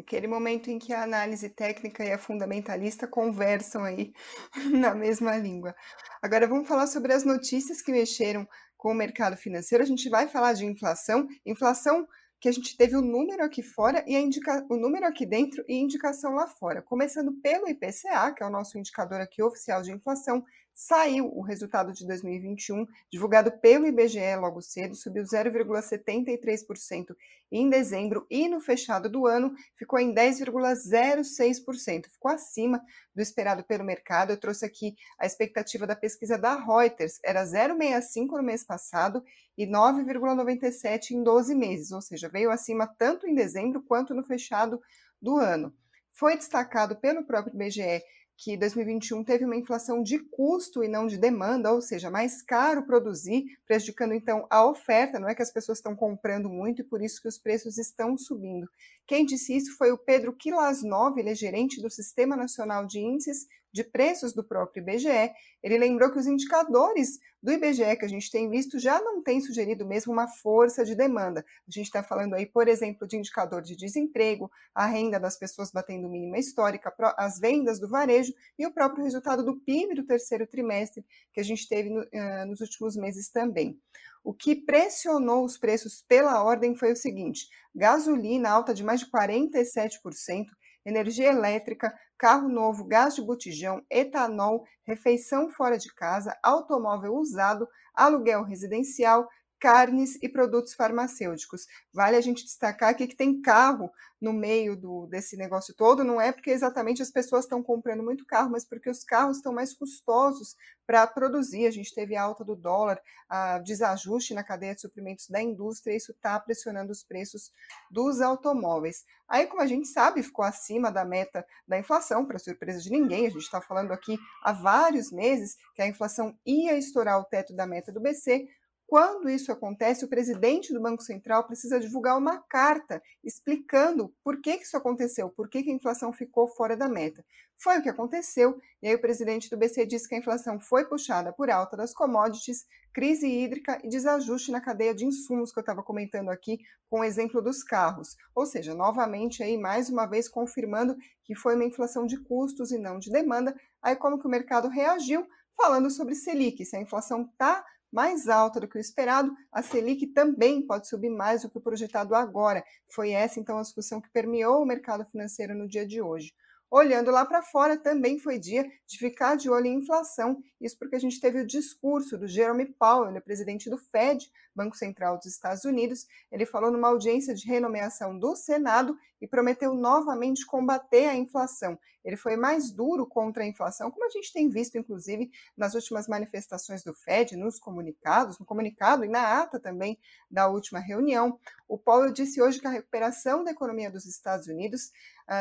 Aquele 0.00 0.26
momento 0.26 0.70
em 0.70 0.78
que 0.78 0.94
a 0.94 1.02
análise 1.02 1.50
técnica 1.50 2.02
e 2.02 2.12
a 2.12 2.18
fundamentalista 2.18 3.06
conversam 3.06 3.84
aí 3.84 4.10
na 4.72 4.94
mesma 4.94 5.36
língua. 5.36 5.74
Agora 6.22 6.48
vamos 6.48 6.66
falar 6.66 6.86
sobre 6.86 7.12
as 7.12 7.24
notícias 7.24 7.82
que 7.82 7.92
mexeram 7.92 8.48
com 8.74 8.92
o 8.92 8.94
mercado 8.94 9.36
financeiro. 9.36 9.84
A 9.84 9.86
gente 9.86 10.08
vai 10.08 10.28
falar 10.28 10.54
de 10.54 10.64
inflação. 10.64 11.26
Inflação 11.44 12.06
que 12.40 12.48
a 12.48 12.52
gente 12.52 12.76
teve 12.76 12.96
o 12.96 13.02
número 13.02 13.42
aqui 13.42 13.62
fora 13.62 14.04
e 14.06 14.16
indica... 14.16 14.64
o 14.68 14.76
número 14.76 15.06
aqui 15.06 15.26
dentro 15.26 15.64
e 15.68 15.74
indicação 15.74 16.34
lá 16.34 16.46
fora. 16.46 16.82
Começando 16.82 17.32
pelo 17.42 17.68
IPCA, 17.68 18.32
que 18.32 18.42
é 18.42 18.46
o 18.46 18.50
nosso 18.50 18.78
indicador 18.78 19.20
aqui 19.20 19.42
oficial 19.42 19.82
de 19.82 19.92
inflação, 19.92 20.44
saiu 20.78 21.26
o 21.36 21.42
resultado 21.42 21.92
de 21.92 22.06
2021, 22.06 22.86
divulgado 23.10 23.50
pelo 23.50 23.84
IBGE 23.88 24.36
logo 24.36 24.62
cedo, 24.62 24.94
subiu 24.94 25.24
0,73% 25.24 27.16
em 27.50 27.68
dezembro 27.68 28.24
e 28.30 28.48
no 28.48 28.60
fechado 28.60 29.08
do 29.10 29.26
ano 29.26 29.52
ficou 29.76 29.98
em 29.98 30.14
10,06%, 30.14 32.06
ficou 32.08 32.30
acima 32.30 32.80
do 33.12 33.20
esperado 33.20 33.64
pelo 33.64 33.82
mercado. 33.82 34.30
Eu 34.30 34.36
trouxe 34.36 34.64
aqui 34.64 34.94
a 35.18 35.26
expectativa 35.26 35.84
da 35.84 35.96
pesquisa 35.96 36.38
da 36.38 36.54
Reuters, 36.54 37.18
era 37.24 37.42
0,65 37.44 38.36
no 38.36 38.42
mês 38.44 38.62
passado 38.62 39.24
e 39.56 39.66
9,97 39.66 41.10
em 41.10 41.24
12 41.24 41.56
meses, 41.56 41.90
ou 41.90 42.00
seja, 42.00 42.28
veio 42.28 42.52
acima 42.52 42.86
tanto 42.86 43.26
em 43.26 43.34
dezembro 43.34 43.82
quanto 43.82 44.14
no 44.14 44.22
fechado 44.22 44.80
do 45.20 45.38
ano. 45.38 45.74
Foi 46.12 46.36
destacado 46.36 46.94
pelo 46.94 47.24
próprio 47.24 47.52
IBGE 47.56 48.00
que 48.38 48.56
2021 48.56 49.24
teve 49.24 49.44
uma 49.44 49.56
inflação 49.56 50.00
de 50.00 50.20
custo 50.20 50.84
e 50.84 50.88
não 50.88 51.08
de 51.08 51.18
demanda, 51.18 51.72
ou 51.72 51.82
seja, 51.82 52.08
mais 52.08 52.40
caro 52.40 52.86
produzir, 52.86 53.58
prejudicando 53.66 54.14
então 54.14 54.46
a 54.48 54.64
oferta, 54.64 55.18
não 55.18 55.28
é 55.28 55.34
que 55.34 55.42
as 55.42 55.52
pessoas 55.52 55.78
estão 55.78 55.96
comprando 55.96 56.48
muito 56.48 56.80
e 56.80 56.84
por 56.84 57.02
isso 57.02 57.20
que 57.20 57.26
os 57.26 57.36
preços 57.36 57.78
estão 57.78 58.16
subindo. 58.16 58.70
Quem 59.08 59.24
disse 59.24 59.56
isso 59.56 59.74
foi 59.78 59.90
o 59.90 59.96
Pedro 59.96 60.34
Kilasnov, 60.34 61.18
ele 61.18 61.30
é 61.30 61.34
gerente 61.34 61.80
do 61.80 61.88
Sistema 61.88 62.36
Nacional 62.36 62.84
de 62.84 63.00
Índices 63.00 63.46
de 63.72 63.82
Preços 63.82 64.34
do 64.34 64.44
próprio 64.44 64.82
IBGE. 64.82 65.32
Ele 65.62 65.78
lembrou 65.78 66.12
que 66.12 66.18
os 66.18 66.26
indicadores 66.26 67.18
do 67.42 67.50
IBGE 67.50 67.96
que 67.96 68.04
a 68.04 68.08
gente 68.08 68.30
tem 68.30 68.50
visto 68.50 68.78
já 68.78 69.00
não 69.00 69.22
têm 69.22 69.40
sugerido 69.40 69.86
mesmo 69.86 70.12
uma 70.12 70.28
força 70.28 70.84
de 70.84 70.94
demanda. 70.94 71.40
A 71.66 71.70
gente 71.70 71.86
está 71.86 72.02
falando 72.02 72.34
aí, 72.34 72.44
por 72.44 72.68
exemplo, 72.68 73.08
de 73.08 73.16
indicador 73.16 73.62
de 73.62 73.76
desemprego, 73.76 74.50
a 74.74 74.84
renda 74.84 75.18
das 75.18 75.38
pessoas 75.38 75.70
batendo 75.70 76.08
mínima 76.08 76.38
histórica, 76.38 76.92
as 77.16 77.38
vendas 77.38 77.80
do 77.80 77.88
varejo 77.88 78.34
e 78.58 78.66
o 78.66 78.72
próprio 78.72 79.04
resultado 79.04 79.42
do 79.42 79.56
PIB 79.60 79.94
do 79.94 80.04
terceiro 80.04 80.46
trimestre 80.46 81.02
que 81.32 81.40
a 81.40 81.44
gente 81.44 81.66
teve 81.66 81.88
no, 81.88 82.02
uh, 82.02 82.46
nos 82.46 82.60
últimos 82.60 82.94
meses 82.94 83.30
também. 83.30 83.80
O 84.24 84.34
que 84.34 84.54
pressionou 84.54 85.44
os 85.44 85.56
preços 85.56 86.04
pela 86.06 86.42
ordem 86.42 86.74
foi 86.74 86.92
o 86.92 86.96
seguinte: 86.96 87.46
gasolina 87.74 88.50
alta 88.50 88.74
de 88.74 88.84
mais 88.84 89.00
de 89.00 89.10
47%, 89.10 90.44
energia 90.84 91.28
elétrica, 91.28 91.94
carro 92.18 92.48
novo, 92.48 92.84
gás 92.84 93.14
de 93.14 93.22
botijão, 93.22 93.82
etanol, 93.90 94.64
refeição 94.86 95.48
fora 95.50 95.78
de 95.78 95.92
casa, 95.94 96.36
automóvel 96.42 97.14
usado, 97.14 97.68
aluguel 97.94 98.42
residencial, 98.42 99.28
carnes 99.58 100.18
e 100.22 100.28
produtos 100.28 100.74
farmacêuticos. 100.74 101.66
Vale 101.92 102.16
a 102.16 102.20
gente 102.20 102.44
destacar 102.44 102.90
aqui 102.90 103.06
que 103.06 103.16
tem 103.16 103.40
carro 103.40 103.90
no 104.20 104.32
meio 104.32 104.76
do, 104.76 105.06
desse 105.06 105.36
negócio 105.36 105.74
todo, 105.74 106.02
não 106.02 106.20
é 106.20 106.32
porque 106.32 106.50
exatamente 106.50 107.00
as 107.00 107.10
pessoas 107.10 107.44
estão 107.44 107.62
comprando 107.62 108.02
muito 108.02 108.26
carro, 108.26 108.50
mas 108.50 108.64
porque 108.64 108.90
os 108.90 109.04
carros 109.04 109.36
estão 109.36 109.52
mais 109.52 109.72
custosos 109.72 110.56
para 110.86 111.06
produzir. 111.06 111.66
A 111.66 111.70
gente 111.70 111.94
teve 111.94 112.16
alta 112.16 112.44
do 112.44 112.56
dólar, 112.56 113.00
a 113.28 113.58
desajuste 113.58 114.34
na 114.34 114.42
cadeia 114.42 114.74
de 114.74 114.80
suprimentos 114.80 115.28
da 115.28 115.40
indústria, 115.40 115.94
isso 115.94 116.10
está 116.12 116.38
pressionando 116.40 116.90
os 116.90 117.04
preços 117.04 117.52
dos 117.90 118.20
automóveis. 118.20 119.04
Aí, 119.28 119.46
como 119.46 119.60
a 119.60 119.66
gente 119.66 119.86
sabe, 119.86 120.22
ficou 120.22 120.44
acima 120.44 120.90
da 120.90 121.04
meta 121.04 121.46
da 121.66 121.78
inflação, 121.78 122.24
para 122.24 122.38
surpresa 122.38 122.80
de 122.80 122.90
ninguém. 122.90 123.26
A 123.26 123.30
gente 123.30 123.42
está 123.42 123.60
falando 123.60 123.92
aqui 123.92 124.18
há 124.42 124.52
vários 124.52 125.12
meses 125.12 125.56
que 125.74 125.82
a 125.82 125.86
inflação 125.86 126.36
ia 126.46 126.76
estourar 126.76 127.20
o 127.20 127.24
teto 127.24 127.54
da 127.54 127.66
meta 127.66 127.92
do 127.92 128.00
BC, 128.00 128.48
quando 128.88 129.28
isso 129.28 129.52
acontece, 129.52 130.02
o 130.02 130.08
presidente 130.08 130.72
do 130.72 130.80
Banco 130.80 131.02
Central 131.02 131.46
precisa 131.46 131.78
divulgar 131.78 132.16
uma 132.16 132.38
carta 132.38 133.02
explicando 133.22 134.10
por 134.24 134.40
que 134.40 134.50
isso 134.50 134.78
aconteceu, 134.78 135.28
por 135.28 135.46
que 135.46 135.58
a 135.58 135.70
inflação 135.70 136.10
ficou 136.10 136.48
fora 136.48 136.74
da 136.74 136.88
meta. 136.88 137.22
Foi 137.58 137.78
o 137.78 137.82
que 137.82 137.90
aconteceu, 137.90 138.58
e 138.80 138.88
aí 138.88 138.94
o 138.94 138.98
presidente 138.98 139.50
do 139.50 139.58
BC 139.58 139.84
disse 139.84 140.08
que 140.08 140.14
a 140.14 140.18
inflação 140.18 140.58
foi 140.58 140.86
puxada 140.86 141.34
por 141.34 141.50
alta 141.50 141.76
das 141.76 141.92
commodities, 141.92 142.64
crise 142.94 143.28
hídrica 143.28 143.78
e 143.84 143.90
desajuste 143.90 144.50
na 144.50 144.58
cadeia 144.58 144.94
de 144.94 145.04
insumos 145.04 145.52
que 145.52 145.58
eu 145.58 145.62
estava 145.62 145.82
comentando 145.82 146.30
aqui 146.30 146.58
com 146.88 147.00
o 147.00 147.04
exemplo 147.04 147.42
dos 147.42 147.62
carros. 147.62 148.16
Ou 148.34 148.46
seja, 148.46 148.74
novamente 148.74 149.42
aí 149.42 149.58
mais 149.58 149.90
uma 149.90 150.06
vez 150.06 150.30
confirmando 150.30 150.96
que 151.24 151.34
foi 151.34 151.56
uma 151.56 151.64
inflação 151.66 152.06
de 152.06 152.18
custos 152.22 152.72
e 152.72 152.78
não 152.78 152.98
de 152.98 153.10
demanda. 153.10 153.54
Aí 153.82 153.94
como 153.94 154.18
que 154.18 154.26
o 154.26 154.30
mercado 154.30 154.66
reagiu? 154.66 155.28
Falando 155.54 155.90
sobre 155.90 156.14
Selic, 156.14 156.64
se 156.64 156.74
a 156.74 156.80
inflação 156.80 157.28
está 157.30 157.62
mais 157.92 158.28
alta 158.28 158.60
do 158.60 158.68
que 158.68 158.76
o 158.76 158.80
esperado, 158.80 159.32
a 159.52 159.62
Selic 159.62 160.06
também 160.08 160.66
pode 160.66 160.88
subir 160.88 161.10
mais 161.10 161.42
do 161.42 161.50
que 161.50 161.58
o 161.58 161.60
projetado 161.60 162.14
agora. 162.14 162.64
Foi 162.94 163.10
essa, 163.10 163.40
então, 163.40 163.58
a 163.58 163.62
discussão 163.62 164.00
que 164.00 164.10
permeou 164.10 164.62
o 164.62 164.66
mercado 164.66 165.04
financeiro 165.04 165.54
no 165.54 165.68
dia 165.68 165.86
de 165.86 166.00
hoje. 166.00 166.32
Olhando 166.70 167.10
lá 167.10 167.24
para 167.24 167.42
fora, 167.42 167.78
também 167.78 168.18
foi 168.18 168.38
dia 168.38 168.70
de 168.86 168.98
ficar 168.98 169.36
de 169.36 169.48
olho 169.48 169.66
em 169.66 169.78
inflação. 169.78 170.42
Isso 170.60 170.76
porque 170.78 170.96
a 170.96 171.00
gente 171.00 171.18
teve 171.18 171.40
o 171.40 171.46
discurso 171.46 172.18
do 172.18 172.28
Jeremy 172.28 172.66
Powell, 172.66 173.16
é 173.16 173.20
presidente 173.20 173.70
do 173.70 173.78
Fed, 173.78 174.30
Banco 174.58 174.76
Central 174.76 175.16
dos 175.16 175.26
Estados 175.26 175.64
Unidos. 175.64 176.06
Ele 176.32 176.44
falou 176.44 176.72
numa 176.72 176.88
audiência 176.88 177.32
de 177.32 177.46
renomeação 177.46 178.18
do 178.18 178.34
Senado 178.34 178.98
e 179.20 179.26
prometeu 179.26 179.72
novamente 179.72 180.44
combater 180.44 181.06
a 181.06 181.14
inflação. 181.14 181.78
Ele 182.04 182.16
foi 182.16 182.36
mais 182.36 182.70
duro 182.70 183.06
contra 183.06 183.42
a 183.42 183.46
inflação, 183.46 183.90
como 183.90 184.06
a 184.06 184.08
gente 184.08 184.32
tem 184.32 184.48
visto, 184.48 184.78
inclusive, 184.78 185.30
nas 185.56 185.74
últimas 185.74 186.08
manifestações 186.08 186.82
do 186.82 186.94
Fed, 186.94 187.36
nos 187.36 187.58
comunicados, 187.58 188.38
no 188.38 188.46
comunicado 188.46 189.04
e 189.04 189.08
na 189.08 189.40
ata 189.40 189.60
também 189.60 189.98
da 190.30 190.48
última 190.48 190.78
reunião. 190.78 191.38
O 191.68 191.76
Powell 191.76 192.12
disse 192.12 192.40
hoje 192.40 192.60
que 192.60 192.66
a 192.66 192.70
recuperação 192.70 193.44
da 193.44 193.50
economia 193.50 193.90
dos 193.90 194.06
Estados 194.06 194.46
Unidos 194.46 194.90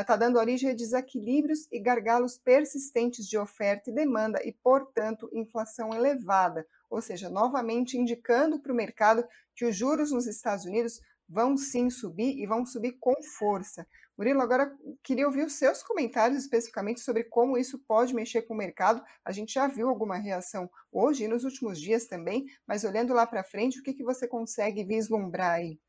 está 0.01 0.15
uh, 0.15 0.19
dando 0.19 0.37
origem 0.37 0.69
a 0.69 0.75
desequilíbrios 0.75 1.67
e 1.71 1.79
gargalos 1.79 2.37
persistentes 2.37 3.27
de 3.27 3.37
oferta 3.37 3.89
e 3.89 3.93
demanda 3.93 4.41
e, 4.43 4.51
portanto, 4.51 5.29
inflação 5.31 5.93
elevada. 5.93 6.67
Ou 6.89 7.01
seja, 7.01 7.29
novamente 7.29 7.97
indicando 7.97 8.59
para 8.59 8.71
o 8.71 8.75
mercado 8.75 9.25
que 9.55 9.65
os 9.65 9.75
juros 9.75 10.11
nos 10.11 10.27
Estados 10.27 10.65
Unidos 10.65 10.99
vão 11.27 11.57
sim 11.57 11.89
subir 11.89 12.37
e 12.37 12.45
vão 12.45 12.65
subir 12.65 12.93
com 12.99 13.13
força. 13.37 13.85
Murilo, 14.17 14.41
agora 14.41 14.75
queria 15.03 15.27
ouvir 15.27 15.45
os 15.45 15.53
seus 15.53 15.83
comentários 15.83 16.39
especificamente 16.39 17.01
sobre 17.01 17.23
como 17.25 17.57
isso 17.57 17.77
pode 17.87 18.15
mexer 18.15 18.41
com 18.43 18.53
o 18.53 18.57
mercado. 18.57 19.03
A 19.23 19.31
gente 19.31 19.53
já 19.53 19.67
viu 19.67 19.89
alguma 19.89 20.17
reação 20.17 20.69
hoje 20.91 21.25
e 21.25 21.27
nos 21.27 21.43
últimos 21.43 21.79
dias 21.79 22.07
também, 22.07 22.45
mas 22.65 22.83
olhando 22.83 23.13
lá 23.13 23.27
para 23.27 23.43
frente, 23.43 23.79
o 23.79 23.83
que, 23.83 23.93
que 23.93 24.03
você 24.03 24.27
consegue 24.27 24.83
vislumbrar 24.83 25.55
aí? 25.55 25.79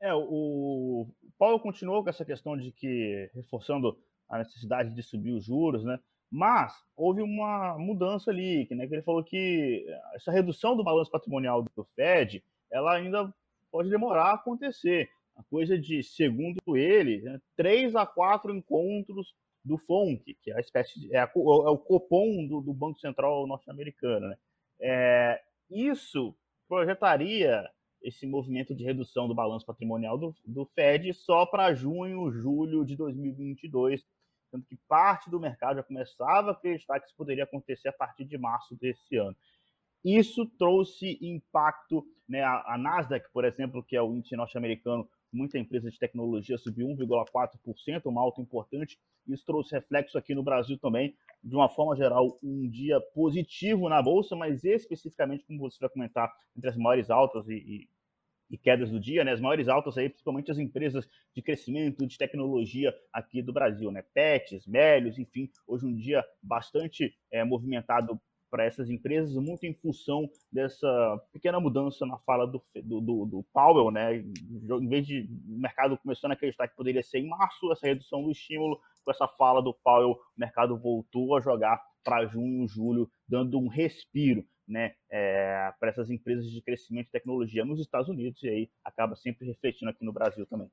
É, 0.00 0.12
o 0.12 1.06
Paulo 1.38 1.60
continuou 1.60 2.02
com 2.02 2.10
essa 2.10 2.24
questão 2.24 2.56
de 2.56 2.72
que, 2.72 3.30
reforçando 3.34 3.96
a 4.28 4.38
necessidade 4.38 4.94
de 4.94 5.02
subir 5.02 5.32
os 5.32 5.44
juros, 5.44 5.84
né? 5.84 5.98
Mas 6.32 6.72
houve 6.96 7.20
uma 7.20 7.76
mudança 7.78 8.30
ali, 8.30 8.64
que, 8.64 8.74
né, 8.74 8.86
que 8.86 8.94
ele 8.94 9.02
falou 9.02 9.22
que 9.22 9.84
essa 10.14 10.32
redução 10.32 10.74
do 10.74 10.82
balanço 10.82 11.10
patrimonial 11.10 11.62
do 11.62 11.84
Fed, 11.94 12.42
ela 12.70 12.94
ainda 12.94 13.30
pode 13.70 13.90
demorar 13.90 14.30
a 14.30 14.34
acontecer. 14.34 15.10
A 15.36 15.42
coisa 15.42 15.78
de, 15.78 16.02
segundo 16.02 16.58
ele, 16.74 17.20
né, 17.20 17.38
três 17.54 17.94
a 17.94 18.06
quatro 18.06 18.54
encontros 18.54 19.34
do 19.62 19.76
FONC, 19.76 20.34
que 20.42 20.50
é 20.50 20.56
a 20.56 20.60
espécie 20.60 20.98
de, 20.98 21.14
é, 21.14 21.18
a, 21.18 21.24
é 21.24 21.38
o 21.70 21.76
Copom 21.76 22.46
do, 22.46 22.62
do 22.62 22.72
Banco 22.72 22.98
Central 22.98 23.46
norte-americano. 23.46 24.28
Né? 24.28 24.36
É, 24.80 25.42
isso 25.70 26.34
projetaria 26.66 27.68
esse 28.02 28.26
movimento 28.26 28.74
de 28.74 28.84
redução 28.84 29.28
do 29.28 29.34
balanço 29.34 29.66
patrimonial 29.66 30.16
do, 30.16 30.34
do 30.46 30.64
Fed 30.74 31.12
só 31.12 31.44
para 31.44 31.74
junho, 31.74 32.32
julho 32.32 32.86
de 32.86 32.96
2022, 32.96 34.02
sendo 34.52 34.64
que 34.66 34.76
parte 34.86 35.30
do 35.30 35.40
mercado 35.40 35.76
já 35.76 35.82
começava 35.82 36.50
a 36.50 36.52
acreditar 36.52 37.00
que 37.00 37.06
isso 37.06 37.16
poderia 37.16 37.44
acontecer 37.44 37.88
a 37.88 37.92
partir 37.92 38.26
de 38.26 38.36
março 38.36 38.76
desse 38.76 39.16
ano. 39.16 39.34
Isso 40.04 40.46
trouxe 40.58 41.18
impacto, 41.22 42.04
né, 42.28 42.42
a, 42.42 42.74
a 42.74 42.78
Nasdaq, 42.78 43.26
por 43.32 43.44
exemplo, 43.44 43.82
que 43.82 43.96
é 43.96 44.02
o 44.02 44.14
índice 44.14 44.36
norte-americano, 44.36 45.08
muita 45.32 45.58
empresa 45.58 45.90
de 45.90 45.98
tecnologia 45.98 46.58
subiu 46.58 46.86
1,4%, 46.88 48.06
uma 48.06 48.20
alta 48.20 48.40
importante. 48.40 48.98
Isso 49.26 49.44
trouxe 49.46 49.74
reflexo 49.74 50.18
aqui 50.18 50.34
no 50.34 50.42
Brasil 50.42 50.76
também, 50.78 51.16
de 51.42 51.54
uma 51.54 51.68
forma 51.68 51.96
geral, 51.96 52.36
um 52.42 52.68
dia 52.68 53.00
positivo 53.14 53.88
na 53.88 54.02
Bolsa, 54.02 54.36
mas 54.36 54.64
especificamente, 54.64 55.44
como 55.46 55.60
você 55.60 55.78
vai 55.80 55.88
comentar, 55.88 56.30
entre 56.56 56.68
as 56.68 56.76
maiores 56.76 57.10
altas 57.10 57.48
e, 57.48 57.54
e, 57.54 57.88
e 58.52 58.58
quedas 58.58 58.90
do 58.90 59.00
dia, 59.00 59.24
né? 59.24 59.32
as 59.32 59.40
maiores 59.40 59.66
altas 59.66 59.96
aí, 59.96 60.10
principalmente 60.10 60.50
as 60.50 60.58
empresas 60.58 61.08
de 61.34 61.40
crescimento, 61.40 62.06
de 62.06 62.18
tecnologia 62.18 62.94
aqui 63.10 63.40
do 63.40 63.50
Brasil, 63.50 63.90
né? 63.90 64.04
Pets, 64.12 64.66
Melios, 64.66 65.18
enfim, 65.18 65.48
hoje 65.66 65.86
um 65.86 65.96
dia 65.96 66.22
bastante 66.42 67.16
é, 67.30 67.42
movimentado 67.42 68.20
para 68.50 68.66
essas 68.66 68.90
empresas, 68.90 69.34
muito 69.36 69.64
em 69.64 69.72
função 69.72 70.28
dessa 70.52 70.86
pequena 71.32 71.58
mudança 71.58 72.04
na 72.04 72.18
fala 72.18 72.46
do, 72.46 72.62
do, 72.84 73.00
do, 73.00 73.24
do 73.24 73.46
Powell, 73.54 73.90
né? 73.90 74.18
Em 74.18 74.88
vez 74.88 75.06
de 75.06 75.26
o 75.48 75.58
mercado 75.58 75.96
começando 75.96 76.32
a 76.32 76.34
acreditar 76.34 76.68
que 76.68 76.76
poderia 76.76 77.02
ser 77.02 77.20
em 77.20 77.28
março, 77.30 77.72
essa 77.72 77.86
redução 77.86 78.22
do 78.22 78.30
estímulo, 78.30 78.78
com 79.02 79.10
essa 79.10 79.26
fala 79.26 79.62
do 79.62 79.72
Powell, 79.72 80.10
o 80.10 80.18
mercado 80.36 80.78
voltou 80.78 81.34
a 81.34 81.40
jogar 81.40 81.82
para 82.04 82.26
junho, 82.26 82.68
julho, 82.68 83.10
dando 83.26 83.58
um 83.58 83.68
respiro 83.68 84.44
né, 84.72 84.94
é, 85.10 85.72
para 85.78 85.90
essas 85.90 86.10
empresas 86.10 86.50
de 86.50 86.62
crescimento 86.62 87.08
e 87.08 87.12
tecnologia 87.12 87.64
nos 87.64 87.78
Estados 87.78 88.08
Unidos, 88.08 88.42
e 88.42 88.48
aí 88.48 88.70
acaba 88.82 89.14
sempre 89.14 89.46
refletindo 89.46 89.90
aqui 89.90 90.04
no 90.04 90.12
Brasil 90.12 90.46
também. 90.46 90.70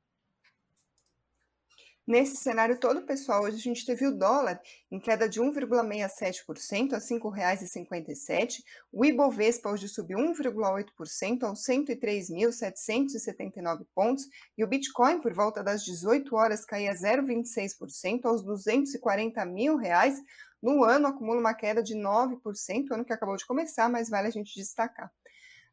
Nesse 2.10 2.36
cenário 2.38 2.80
todo, 2.80 3.04
pessoal, 3.04 3.44
hoje 3.44 3.58
a 3.58 3.60
gente 3.60 3.86
teve 3.86 4.08
o 4.08 4.18
dólar 4.18 4.60
em 4.90 5.00
queda 5.00 5.30
de 5.30 5.40
1,67% 5.40 6.94
a 6.94 6.98
R$ 6.98 7.04
5,57. 7.04 8.64
O 8.92 9.06
Ibovespa 9.06 9.70
hoje 9.70 9.88
subiu 9.88 10.18
1,8% 10.18 11.44
aos 11.44 11.64
103.779 11.64 13.86
pontos 13.94 14.28
e 14.58 14.64
o 14.64 14.68
Bitcoin 14.68 15.22
por 15.22 15.36
volta 15.36 15.62
das 15.62 15.86
18 15.86 16.36
horas 16.36 16.66
caía 16.66 16.96
0,26% 16.96 18.26
aos 18.26 18.42
240 18.42 19.46
mil 19.46 19.78
reais. 19.78 20.20
No 20.62 20.84
ano 20.84 21.08
acumula 21.08 21.39
uma 21.39 21.54
queda 21.54 21.82
de 21.82 21.95
9%, 21.95 22.91
ano 22.91 23.06
que 23.06 23.13
acabou 23.13 23.36
de 23.38 23.45
começar, 23.45 23.89
mas 23.89 24.10
vale 24.10 24.28
a 24.28 24.32
gente 24.32 24.54
destacar. 24.56 25.12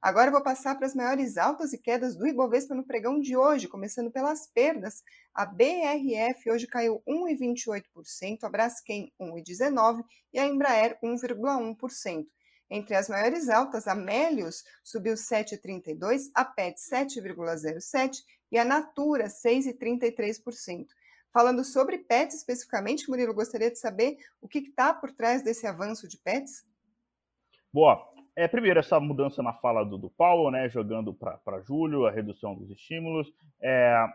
Agora 0.00 0.30
vou 0.30 0.42
passar 0.42 0.76
para 0.76 0.86
as 0.86 0.94
maiores 0.94 1.36
altas 1.36 1.72
e 1.72 1.78
quedas 1.78 2.14
do 2.14 2.26
Ibovespa 2.26 2.74
no 2.74 2.86
pregão 2.86 3.18
de 3.18 3.36
hoje, 3.36 3.66
começando 3.66 4.10
pelas 4.10 4.46
perdas. 4.46 5.02
A 5.34 5.44
BRF 5.44 6.50
hoje 6.50 6.66
caiu 6.66 7.02
1,28%, 7.08 8.44
a 8.44 8.48
Braskem 8.48 9.12
1,19% 9.20 10.04
e 10.32 10.38
a 10.38 10.46
Embraer 10.46 10.98
1,1%. 11.02 12.26
Entre 12.70 12.94
as 12.94 13.08
maiores 13.08 13.48
altas, 13.48 13.88
a 13.88 13.94
Melius 13.94 14.62
subiu 14.84 15.14
7,32%, 15.14 16.30
a 16.34 16.44
PET 16.44 16.78
7,07% 16.78 18.10
e 18.52 18.58
a 18.58 18.64
Natura 18.64 19.26
6,33%. 19.26 20.86
Falando 21.32 21.64
sobre 21.64 21.98
PETs 21.98 22.36
especificamente, 22.36 23.08
Murilo, 23.08 23.34
gostaria 23.34 23.70
de 23.70 23.78
saber 23.78 24.16
o 24.40 24.48
que 24.48 24.58
está 24.58 24.94
por 24.94 25.12
trás 25.12 25.42
desse 25.42 25.66
avanço 25.66 26.08
de 26.08 26.18
PETs? 26.18 26.64
Boa. 27.72 28.10
É, 28.34 28.46
primeiro, 28.46 28.80
essa 28.80 29.00
mudança 29.00 29.42
na 29.42 29.52
fala 29.54 29.84
do, 29.84 29.96
do 29.96 30.10
Paulo, 30.10 30.50
né, 30.50 30.68
jogando 30.68 31.14
para 31.14 31.60
julho, 31.62 32.06
a 32.06 32.10
redução 32.10 32.54
dos 32.54 32.70
estímulos. 32.70 33.32
É, 33.62 34.06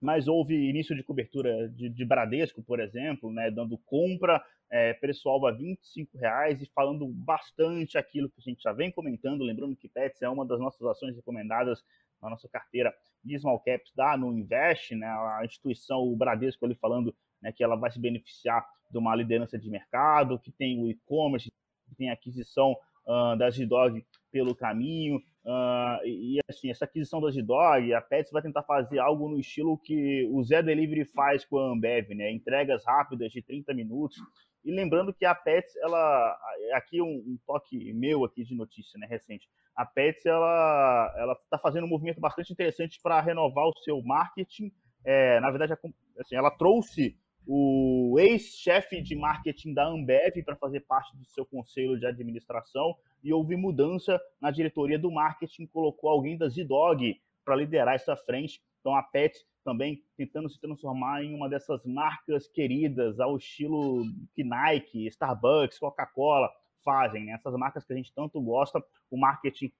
mas 0.00 0.28
houve 0.28 0.54
início 0.54 0.94
de 0.94 1.02
cobertura 1.02 1.68
de, 1.70 1.88
de 1.88 2.04
Bradesco, 2.04 2.62
por 2.62 2.80
exemplo, 2.80 3.32
né, 3.32 3.50
dando 3.50 3.78
compra, 3.78 4.42
é, 4.70 4.92
preço-alvo 4.94 5.46
a 5.46 5.52
R$ 5.52 5.78
reais 6.14 6.60
e 6.60 6.70
falando 6.74 7.06
bastante 7.06 7.96
aquilo 7.96 8.28
que 8.28 8.40
a 8.40 8.42
gente 8.42 8.62
já 8.62 8.72
vem 8.72 8.90
comentando, 8.90 9.44
lembrando 9.44 9.76
que 9.76 9.88
Pets 9.88 10.22
é 10.22 10.28
uma 10.28 10.44
das 10.44 10.58
nossas 10.58 10.86
ações 10.86 11.14
recomendadas 11.16 11.82
na 12.22 12.30
nossa 12.30 12.48
carteira 12.48 12.94
de 13.22 13.38
Small 13.38 13.60
Caps 13.60 13.92
da 13.94 14.16
No 14.16 14.32
Invest, 14.32 14.94
né, 14.94 15.06
a 15.06 15.42
instituição, 15.44 16.00
o 16.00 16.16
Bradesco 16.16 16.64
ali 16.64 16.74
falando 16.74 17.14
né, 17.42 17.52
que 17.52 17.62
ela 17.62 17.76
vai 17.76 17.90
se 17.90 17.98
beneficiar 17.98 18.64
de 18.90 18.98
uma 18.98 19.14
liderança 19.14 19.58
de 19.58 19.68
mercado, 19.68 20.38
que 20.38 20.52
tem 20.52 20.80
o 20.82 20.88
e-commerce, 20.88 21.50
que 21.88 21.94
tem 21.96 22.10
aquisição 22.10 22.76
uh, 23.06 23.36
da 23.36 23.50
G-Dog 23.50 24.04
pelo 24.30 24.54
caminho. 24.54 25.16
Uh, 25.44 26.04
e 26.04 26.38
assim, 26.48 26.70
essa 26.70 26.84
aquisição 26.84 27.20
da 27.20 27.30
G-Dog, 27.30 27.92
a 27.94 28.00
Pets 28.00 28.32
vai 28.32 28.42
tentar 28.42 28.62
fazer 28.62 28.98
algo 28.98 29.28
no 29.28 29.38
estilo 29.38 29.78
que 29.78 30.28
o 30.30 30.42
Zé 30.42 30.62
Delivery 30.62 31.04
faz 31.04 31.44
com 31.44 31.58
a 31.58 31.72
Ambev, 31.72 32.10
né? 32.14 32.30
Entregas 32.32 32.84
rápidas 32.84 33.32
de 33.32 33.42
30 33.42 33.72
minutos. 33.74 34.18
E 34.66 34.72
lembrando 34.72 35.14
que 35.14 35.24
a 35.24 35.32
Pets, 35.32 35.76
ela, 35.76 36.36
aqui 36.74 37.00
um, 37.00 37.06
um 37.06 37.38
toque 37.46 37.92
meu 37.92 38.24
aqui 38.24 38.42
de 38.42 38.52
notícia, 38.52 38.98
né, 38.98 39.06
recente. 39.06 39.48
A 39.76 39.86
Pets, 39.86 40.26
ela, 40.26 41.14
ela 41.16 41.32
está 41.34 41.56
fazendo 41.56 41.84
um 41.84 41.88
movimento 41.88 42.20
bastante 42.20 42.52
interessante 42.52 42.98
para 43.00 43.20
renovar 43.20 43.66
o 43.66 43.78
seu 43.84 44.02
marketing. 44.02 44.72
É, 45.04 45.38
na 45.38 45.50
verdade, 45.50 45.72
assim, 45.72 46.34
ela 46.34 46.50
trouxe 46.50 47.16
o 47.46 48.16
ex-chefe 48.18 49.00
de 49.00 49.14
marketing 49.14 49.72
da 49.72 49.86
Ambev 49.86 50.42
para 50.44 50.56
fazer 50.56 50.80
parte 50.80 51.16
do 51.16 51.24
seu 51.26 51.46
conselho 51.46 51.96
de 51.96 52.04
administração 52.04 52.96
e 53.22 53.32
houve 53.32 53.54
mudança 53.54 54.20
na 54.40 54.50
diretoria 54.50 54.98
do 54.98 55.12
marketing, 55.12 55.66
colocou 55.66 56.10
alguém 56.10 56.36
da 56.36 56.48
Zidog 56.48 57.20
para 57.44 57.54
liderar 57.54 57.94
essa 57.94 58.16
frente. 58.16 58.60
Então 58.80 58.96
a 58.96 59.02
Pet 59.04 59.38
também 59.66 60.00
tentando 60.16 60.48
se 60.48 60.60
transformar 60.60 61.24
em 61.24 61.34
uma 61.34 61.48
dessas 61.48 61.84
marcas 61.84 62.46
queridas 62.46 63.18
ao 63.18 63.36
estilo 63.36 64.04
que 64.32 64.44
Nike, 64.44 65.08
Starbucks, 65.08 65.80
Coca-Cola 65.80 66.48
fazem, 66.84 67.24
né? 67.24 67.32
essas 67.32 67.52
marcas 67.54 67.84
que 67.84 67.92
a 67.92 67.96
gente 67.96 68.14
tanto 68.14 68.40
gosta, 68.40 68.80
o 69.10 69.18
marketing 69.18 69.72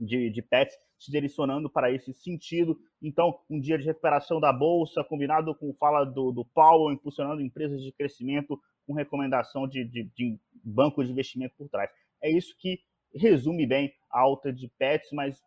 de, 0.00 0.30
de 0.30 0.42
pets 0.42 0.76
se 0.98 1.12
direcionando 1.12 1.70
para 1.70 1.92
esse 1.92 2.12
sentido. 2.12 2.76
Então, 3.00 3.38
um 3.48 3.60
dia 3.60 3.78
de 3.78 3.84
recuperação 3.84 4.40
da 4.40 4.52
bolsa, 4.52 5.04
combinado 5.04 5.54
com 5.54 5.72
fala 5.74 6.04
do, 6.04 6.32
do 6.32 6.44
impulsionando 6.92 7.40
empresas 7.40 7.80
de 7.80 7.92
crescimento, 7.92 8.60
com 8.84 8.94
recomendação 8.94 9.68
de, 9.68 9.84
de, 9.84 10.10
de 10.16 10.38
banco 10.64 11.04
de 11.04 11.12
investimento 11.12 11.54
por 11.56 11.68
trás. 11.68 11.88
É 12.20 12.28
isso 12.28 12.56
que 12.58 12.80
resume 13.14 13.64
bem 13.64 13.92
a 14.10 14.20
alta 14.20 14.52
de 14.52 14.68
pets, 14.76 15.12
mas 15.12 15.40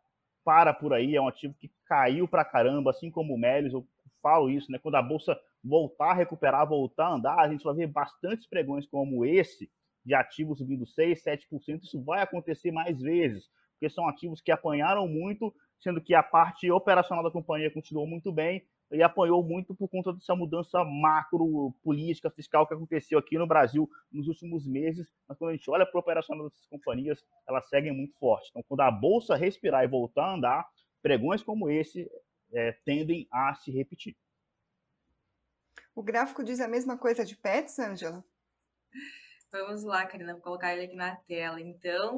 para 0.44 0.74
por 0.74 0.94
aí, 0.94 1.16
é 1.16 1.22
um 1.22 1.28
ativo 1.28 1.54
que 1.60 1.72
caiu 1.86 2.28
para 2.28 2.46
caramba, 2.46 2.92
assim 2.92 3.10
como 3.10 3.34
o 3.34 3.38
Melis, 3.38 3.74
eu 3.74 3.86
falo 4.22 4.50
isso, 4.50 4.72
né? 4.72 4.80
Quando 4.80 4.96
a 4.96 5.02
bolsa 5.02 5.40
voltar 5.64 6.12
a 6.12 6.14
recuperar, 6.14 6.68
voltar 6.68 7.08
a 7.08 7.14
andar, 7.16 7.40
a 7.40 7.50
gente 7.50 7.64
vai 7.64 7.74
ver 7.74 7.88
bastantes 7.88 8.48
pregões 8.48 8.86
como 8.86 9.26
esse, 9.26 9.70
de 10.06 10.14
ativos 10.14 10.58
subindo 10.58 10.86
6, 10.86 11.24
7%, 11.24 11.84
isso 11.84 12.04
vai 12.04 12.22
acontecer 12.22 12.72
mais 12.72 13.00
vezes 13.00 13.50
porque 13.84 13.94
são 13.94 14.08
ativos 14.08 14.40
que 14.40 14.52
apanharam 14.52 15.08
muito, 15.08 15.54
sendo 15.82 16.00
que 16.00 16.16
a 16.16 16.24
parte 16.24 16.72
operacional 16.72 17.22
da 17.22 17.30
companhia 17.30 17.70
continuou 17.70 18.08
muito 18.08 18.32
bem 18.32 18.64
e 18.94 19.02
apanhou 19.02 19.44
muito 19.44 19.74
por 19.74 19.88
conta 19.88 20.14
dessa 20.14 20.36
mudança 20.36 20.84
macro 20.84 21.74
política 21.84 22.30
fiscal 22.30 22.68
que 22.68 22.74
aconteceu 22.74 23.18
aqui 23.18 23.38
no 23.38 23.48
Brasil 23.48 23.90
nos 24.12 24.28
últimos 24.28 24.68
meses. 24.68 25.08
Mas 25.28 25.38
quando 25.38 25.52
a 25.52 25.56
gente 25.56 25.70
olha 25.70 25.86
para 25.86 25.98
o 25.98 26.02
operacional 26.02 26.48
dessas 26.48 26.66
companhias, 26.68 27.26
elas 27.48 27.68
seguem 27.68 27.92
muito 27.92 28.18
forte. 28.20 28.50
Então, 28.50 28.64
quando 28.68 28.82
a 28.82 28.92
bolsa 28.92 29.36
respirar 29.36 29.84
e 29.84 29.88
voltar 29.88 30.26
a 30.26 30.36
andar, 30.36 30.70
pregões 31.02 31.42
como 31.42 31.70
esse 31.70 32.10
é, 32.54 32.72
tendem 32.86 33.28
a 33.32 33.56
se 33.56 33.72
repetir. 33.72 34.16
O 35.96 36.04
gráfico 36.04 36.44
diz 36.44 36.60
a 36.60 36.68
mesma 36.68 36.98
coisa 36.98 37.26
de 37.26 37.36
Pets, 37.36 37.78
Angela? 37.80 38.24
Vamos 39.52 39.84
lá, 39.84 40.06
Karina, 40.06 40.34
vou 40.34 40.42
colocar 40.42 40.74
ele 40.74 40.86
aqui 40.86 40.96
na 40.96 41.16
tela. 41.16 41.62
Então, 41.62 42.18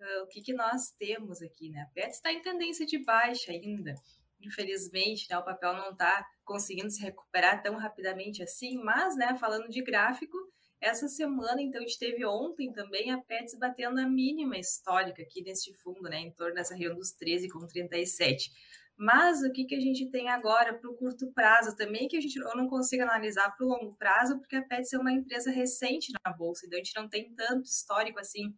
uh, 0.00 0.22
o 0.22 0.26
que, 0.28 0.40
que 0.40 0.52
nós 0.52 0.92
temos 0.92 1.42
aqui, 1.42 1.70
né? 1.70 1.82
A 1.82 1.86
Pets 1.86 2.16
está 2.16 2.32
em 2.32 2.42
tendência 2.42 2.86
de 2.86 2.98
baixa 2.98 3.50
ainda. 3.50 3.94
Infelizmente, 4.40 5.26
né, 5.30 5.38
o 5.38 5.44
papel 5.44 5.72
não 5.72 5.90
está 5.90 6.24
conseguindo 6.44 6.90
se 6.90 7.02
recuperar 7.02 7.62
tão 7.62 7.76
rapidamente 7.76 8.42
assim, 8.42 8.76
mas, 8.78 9.16
né, 9.16 9.34
falando 9.36 9.68
de 9.68 9.82
gráfico, 9.82 10.36
essa 10.80 11.08
semana, 11.08 11.62
então, 11.62 11.80
a 11.80 11.84
gente 11.84 11.98
teve 11.98 12.24
ontem 12.24 12.70
também 12.72 13.10
a 13.10 13.18
Pets 13.18 13.58
batendo 13.58 13.98
a 13.98 14.06
mínima 14.06 14.58
histórica 14.58 15.22
aqui 15.22 15.42
neste 15.42 15.72
fundo, 15.74 16.02
né, 16.02 16.18
em 16.18 16.32
torno 16.32 16.54
dessa 16.54 16.74
região 16.74 16.94
dos 16.94 17.14
13,37. 17.14 18.50
Mas 18.98 19.42
o 19.42 19.52
que, 19.52 19.64
que 19.64 19.74
a 19.74 19.80
gente 19.80 20.10
tem 20.10 20.28
agora 20.28 20.72
para 20.78 20.90
o 20.90 20.96
curto 20.96 21.30
prazo 21.32 21.76
também, 21.76 22.08
que 22.08 22.16
a 22.16 22.20
gente, 22.20 22.36
eu 22.36 22.56
não 22.56 22.68
consigo 22.68 23.02
analisar 23.02 23.50
para 23.54 23.66
o 23.66 23.68
longo 23.68 23.96
prazo, 23.96 24.38
porque 24.38 24.56
a 24.56 24.62
Pets 24.62 24.92
é 24.92 24.98
uma 24.98 25.12
empresa 25.12 25.50
recente 25.50 26.12
na 26.24 26.32
Bolsa, 26.32 26.66
então 26.66 26.78
a 26.78 26.82
gente 26.82 26.96
não 26.96 27.08
tem 27.08 27.34
tanto 27.34 27.64
histórico 27.64 28.18
assim. 28.18 28.54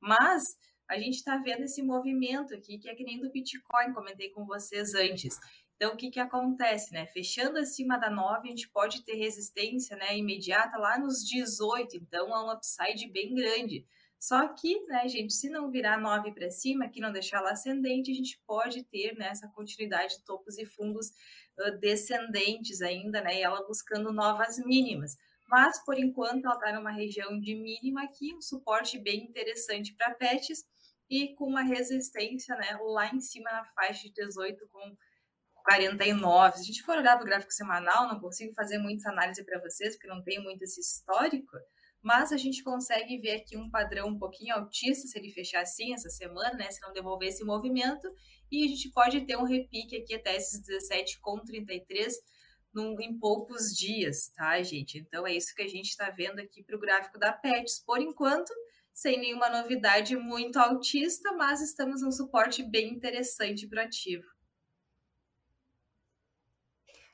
Mas 0.00 0.56
a 0.92 0.98
gente 0.98 1.16
está 1.16 1.38
vendo 1.38 1.62
esse 1.62 1.82
movimento 1.82 2.54
aqui, 2.54 2.78
que 2.78 2.88
é 2.88 2.94
que 2.94 3.04
nem 3.04 3.18
do 3.18 3.30
Bitcoin, 3.30 3.92
comentei 3.94 4.30
com 4.30 4.44
vocês 4.44 4.94
antes. 4.94 5.38
Então, 5.74 5.94
o 5.94 5.96
que, 5.96 6.10
que 6.10 6.20
acontece, 6.20 6.92
né? 6.92 7.06
Fechando 7.06 7.58
acima 7.58 7.98
da 7.98 8.10
9, 8.10 8.46
a 8.46 8.50
gente 8.50 8.68
pode 8.68 9.02
ter 9.02 9.14
resistência 9.16 9.96
né, 9.96 10.16
imediata 10.16 10.76
lá 10.76 10.98
nos 10.98 11.26
18, 11.26 11.96
então 11.96 12.28
é 12.28 12.44
um 12.44 12.52
upside 12.52 13.10
bem 13.10 13.34
grande. 13.34 13.84
Só 14.18 14.46
que, 14.48 14.78
né, 14.86 15.08
gente, 15.08 15.32
se 15.32 15.48
não 15.48 15.70
virar 15.70 15.98
9 15.98 16.32
para 16.32 16.50
cima, 16.50 16.88
que 16.88 17.00
não 17.00 17.10
deixar 17.10 17.38
ela 17.38 17.50
ascendente, 17.50 18.12
a 18.12 18.14
gente 18.14 18.40
pode 18.46 18.84
ter 18.84 19.16
né, 19.16 19.28
essa 19.28 19.48
continuidade 19.48 20.18
de 20.18 20.24
topos 20.24 20.58
e 20.58 20.66
fundos 20.66 21.08
uh, 21.58 21.76
descendentes 21.80 22.80
ainda, 22.82 23.20
né? 23.20 23.38
E 23.38 23.42
ela 23.42 23.66
buscando 23.66 24.12
novas 24.12 24.58
mínimas 24.58 25.16
mas 25.52 25.84
por 25.84 25.98
enquanto 25.98 26.46
ela 26.46 26.54
está 26.54 26.72
numa 26.72 26.90
região 26.90 27.38
de 27.38 27.54
mínima 27.54 28.04
aqui, 28.04 28.34
um 28.34 28.40
suporte 28.40 28.98
bem 28.98 29.24
interessante 29.24 29.92
para 29.92 30.14
pets 30.14 30.64
e 31.12 31.34
com 31.34 31.44
uma 31.44 31.62
resistência 31.62 32.56
né, 32.56 32.78
lá 32.80 33.14
em 33.14 33.20
cima 33.20 33.52
na 33.52 33.66
faixa 33.66 34.04
de 34.04 34.14
18 34.14 34.66
com 34.72 34.96
49. 35.56 36.56
Se 36.56 36.62
a 36.62 36.64
gente 36.64 36.82
for 36.82 36.96
olhar 36.96 37.16
para 37.16 37.22
o 37.22 37.26
gráfico 37.26 37.52
semanal, 37.52 38.08
não 38.08 38.18
consigo 38.18 38.54
fazer 38.54 38.78
muita 38.78 39.10
análise 39.10 39.44
para 39.44 39.60
vocês, 39.60 39.94
porque 39.94 40.08
não 40.08 40.22
tenho 40.22 40.42
muito 40.42 40.62
esse 40.62 40.80
histórico, 40.80 41.58
mas 42.00 42.32
a 42.32 42.38
gente 42.38 42.64
consegue 42.64 43.18
ver 43.18 43.42
aqui 43.42 43.58
um 43.58 43.70
padrão 43.70 44.08
um 44.08 44.18
pouquinho 44.18 44.54
altista 44.54 45.06
se 45.06 45.18
ele 45.18 45.30
fechar 45.30 45.60
assim 45.60 45.92
essa 45.92 46.08
semana, 46.08 46.54
né? 46.54 46.70
Se 46.70 46.80
não 46.80 46.94
devolver 46.94 47.28
esse 47.28 47.44
movimento, 47.44 48.08
e 48.50 48.64
a 48.64 48.68
gente 48.68 48.90
pode 48.90 49.20
ter 49.26 49.36
um 49.36 49.44
repique 49.44 49.98
aqui 49.98 50.14
até 50.14 50.34
esses 50.34 50.62
17,33 50.62 52.10
num, 52.72 52.98
em 53.02 53.18
poucos 53.18 53.76
dias, 53.76 54.32
tá, 54.34 54.62
gente? 54.62 54.96
Então 54.96 55.26
é 55.26 55.34
isso 55.34 55.54
que 55.54 55.62
a 55.62 55.68
gente 55.68 55.90
está 55.90 56.08
vendo 56.08 56.40
aqui 56.40 56.64
para 56.64 56.74
o 56.74 56.80
gráfico 56.80 57.18
da 57.18 57.34
PETS. 57.34 57.84
Por 57.84 58.00
enquanto, 58.00 58.50
sem 58.92 59.18
nenhuma 59.18 59.48
novidade 59.48 60.16
muito 60.16 60.58
altista, 60.58 61.32
mas 61.32 61.60
estamos 61.60 62.02
num 62.02 62.12
suporte 62.12 62.62
bem 62.62 62.92
interessante 62.92 63.68
para 63.68 63.82
o 63.82 63.86
ativo. 63.86 64.24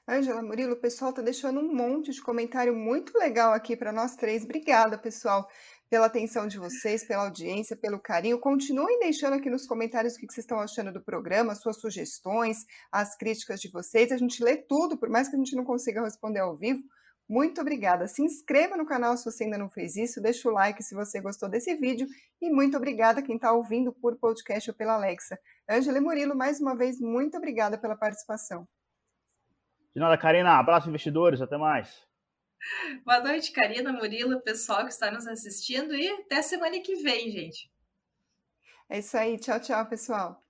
Ângela 0.08 0.42
Murilo, 0.42 0.72
o 0.72 0.80
pessoal 0.80 1.10
está 1.10 1.20
deixando 1.20 1.60
um 1.60 1.74
monte 1.74 2.12
de 2.12 2.22
comentário 2.22 2.74
muito 2.74 3.16
legal 3.18 3.52
aqui 3.52 3.76
para 3.76 3.92
nós 3.92 4.16
três. 4.16 4.42
Obrigada, 4.42 4.96
pessoal, 4.96 5.46
pela 5.90 6.06
atenção 6.06 6.46
de 6.46 6.58
vocês, 6.58 7.06
pela 7.06 7.24
audiência, 7.24 7.76
pelo 7.76 8.00
carinho. 8.00 8.40
Continuem 8.40 8.98
deixando 9.00 9.34
aqui 9.34 9.50
nos 9.50 9.66
comentários 9.66 10.14
o 10.14 10.18
que 10.18 10.26
vocês 10.26 10.44
estão 10.44 10.60
achando 10.60 10.90
do 10.90 11.04
programa, 11.04 11.54
suas 11.54 11.78
sugestões, 11.78 12.64
as 12.90 13.18
críticas 13.18 13.60
de 13.60 13.70
vocês. 13.70 14.10
A 14.10 14.16
gente 14.16 14.42
lê 14.42 14.56
tudo, 14.56 14.96
por 14.96 15.10
mais 15.10 15.28
que 15.28 15.36
a 15.36 15.38
gente 15.38 15.54
não 15.54 15.64
consiga 15.64 16.02
responder 16.02 16.40
ao 16.40 16.56
vivo. 16.56 16.82
Muito 17.28 17.60
obrigada. 17.60 18.08
Se 18.08 18.22
inscreva 18.22 18.76
no 18.76 18.86
canal 18.86 19.16
se 19.16 19.24
você 19.24 19.44
ainda 19.44 19.58
não 19.58 19.68
fez 19.68 19.96
isso, 19.96 20.20
deixa 20.20 20.48
o 20.48 20.52
like 20.52 20.82
se 20.82 20.94
você 20.94 21.20
gostou 21.20 21.48
desse 21.48 21.74
vídeo 21.76 22.06
e 22.40 22.50
muito 22.50 22.76
obrigada 22.76 23.22
quem 23.22 23.36
está 23.36 23.52
ouvindo 23.52 23.92
por 23.92 24.16
podcast 24.16 24.70
ou 24.70 24.76
pela 24.76 24.94
Alexa. 24.94 25.38
Ângela 25.68 25.98
e 25.98 26.00
Murilo, 26.00 26.34
mais 26.34 26.58
uma 26.58 26.74
vez, 26.74 26.98
muito 26.98 27.36
obrigada 27.36 27.76
pela 27.76 27.96
participação. 27.96 28.66
De 29.94 30.00
nada, 30.00 30.16
Karina. 30.16 30.58
Abraço, 30.58 30.88
investidores. 30.88 31.42
Até 31.42 31.58
mais. 31.58 32.06
Boa 33.04 33.20
noite, 33.20 33.52
Karina, 33.52 33.92
Murilo, 33.92 34.40
pessoal 34.40 34.84
que 34.84 34.92
está 34.92 35.10
nos 35.10 35.26
assistindo 35.26 35.94
e 35.94 36.08
até 36.08 36.40
semana 36.40 36.80
que 36.80 36.96
vem, 36.96 37.30
gente. 37.30 37.70
É 38.88 38.98
isso 39.00 39.16
aí. 39.18 39.38
Tchau, 39.38 39.60
tchau, 39.60 39.86
pessoal. 39.86 40.47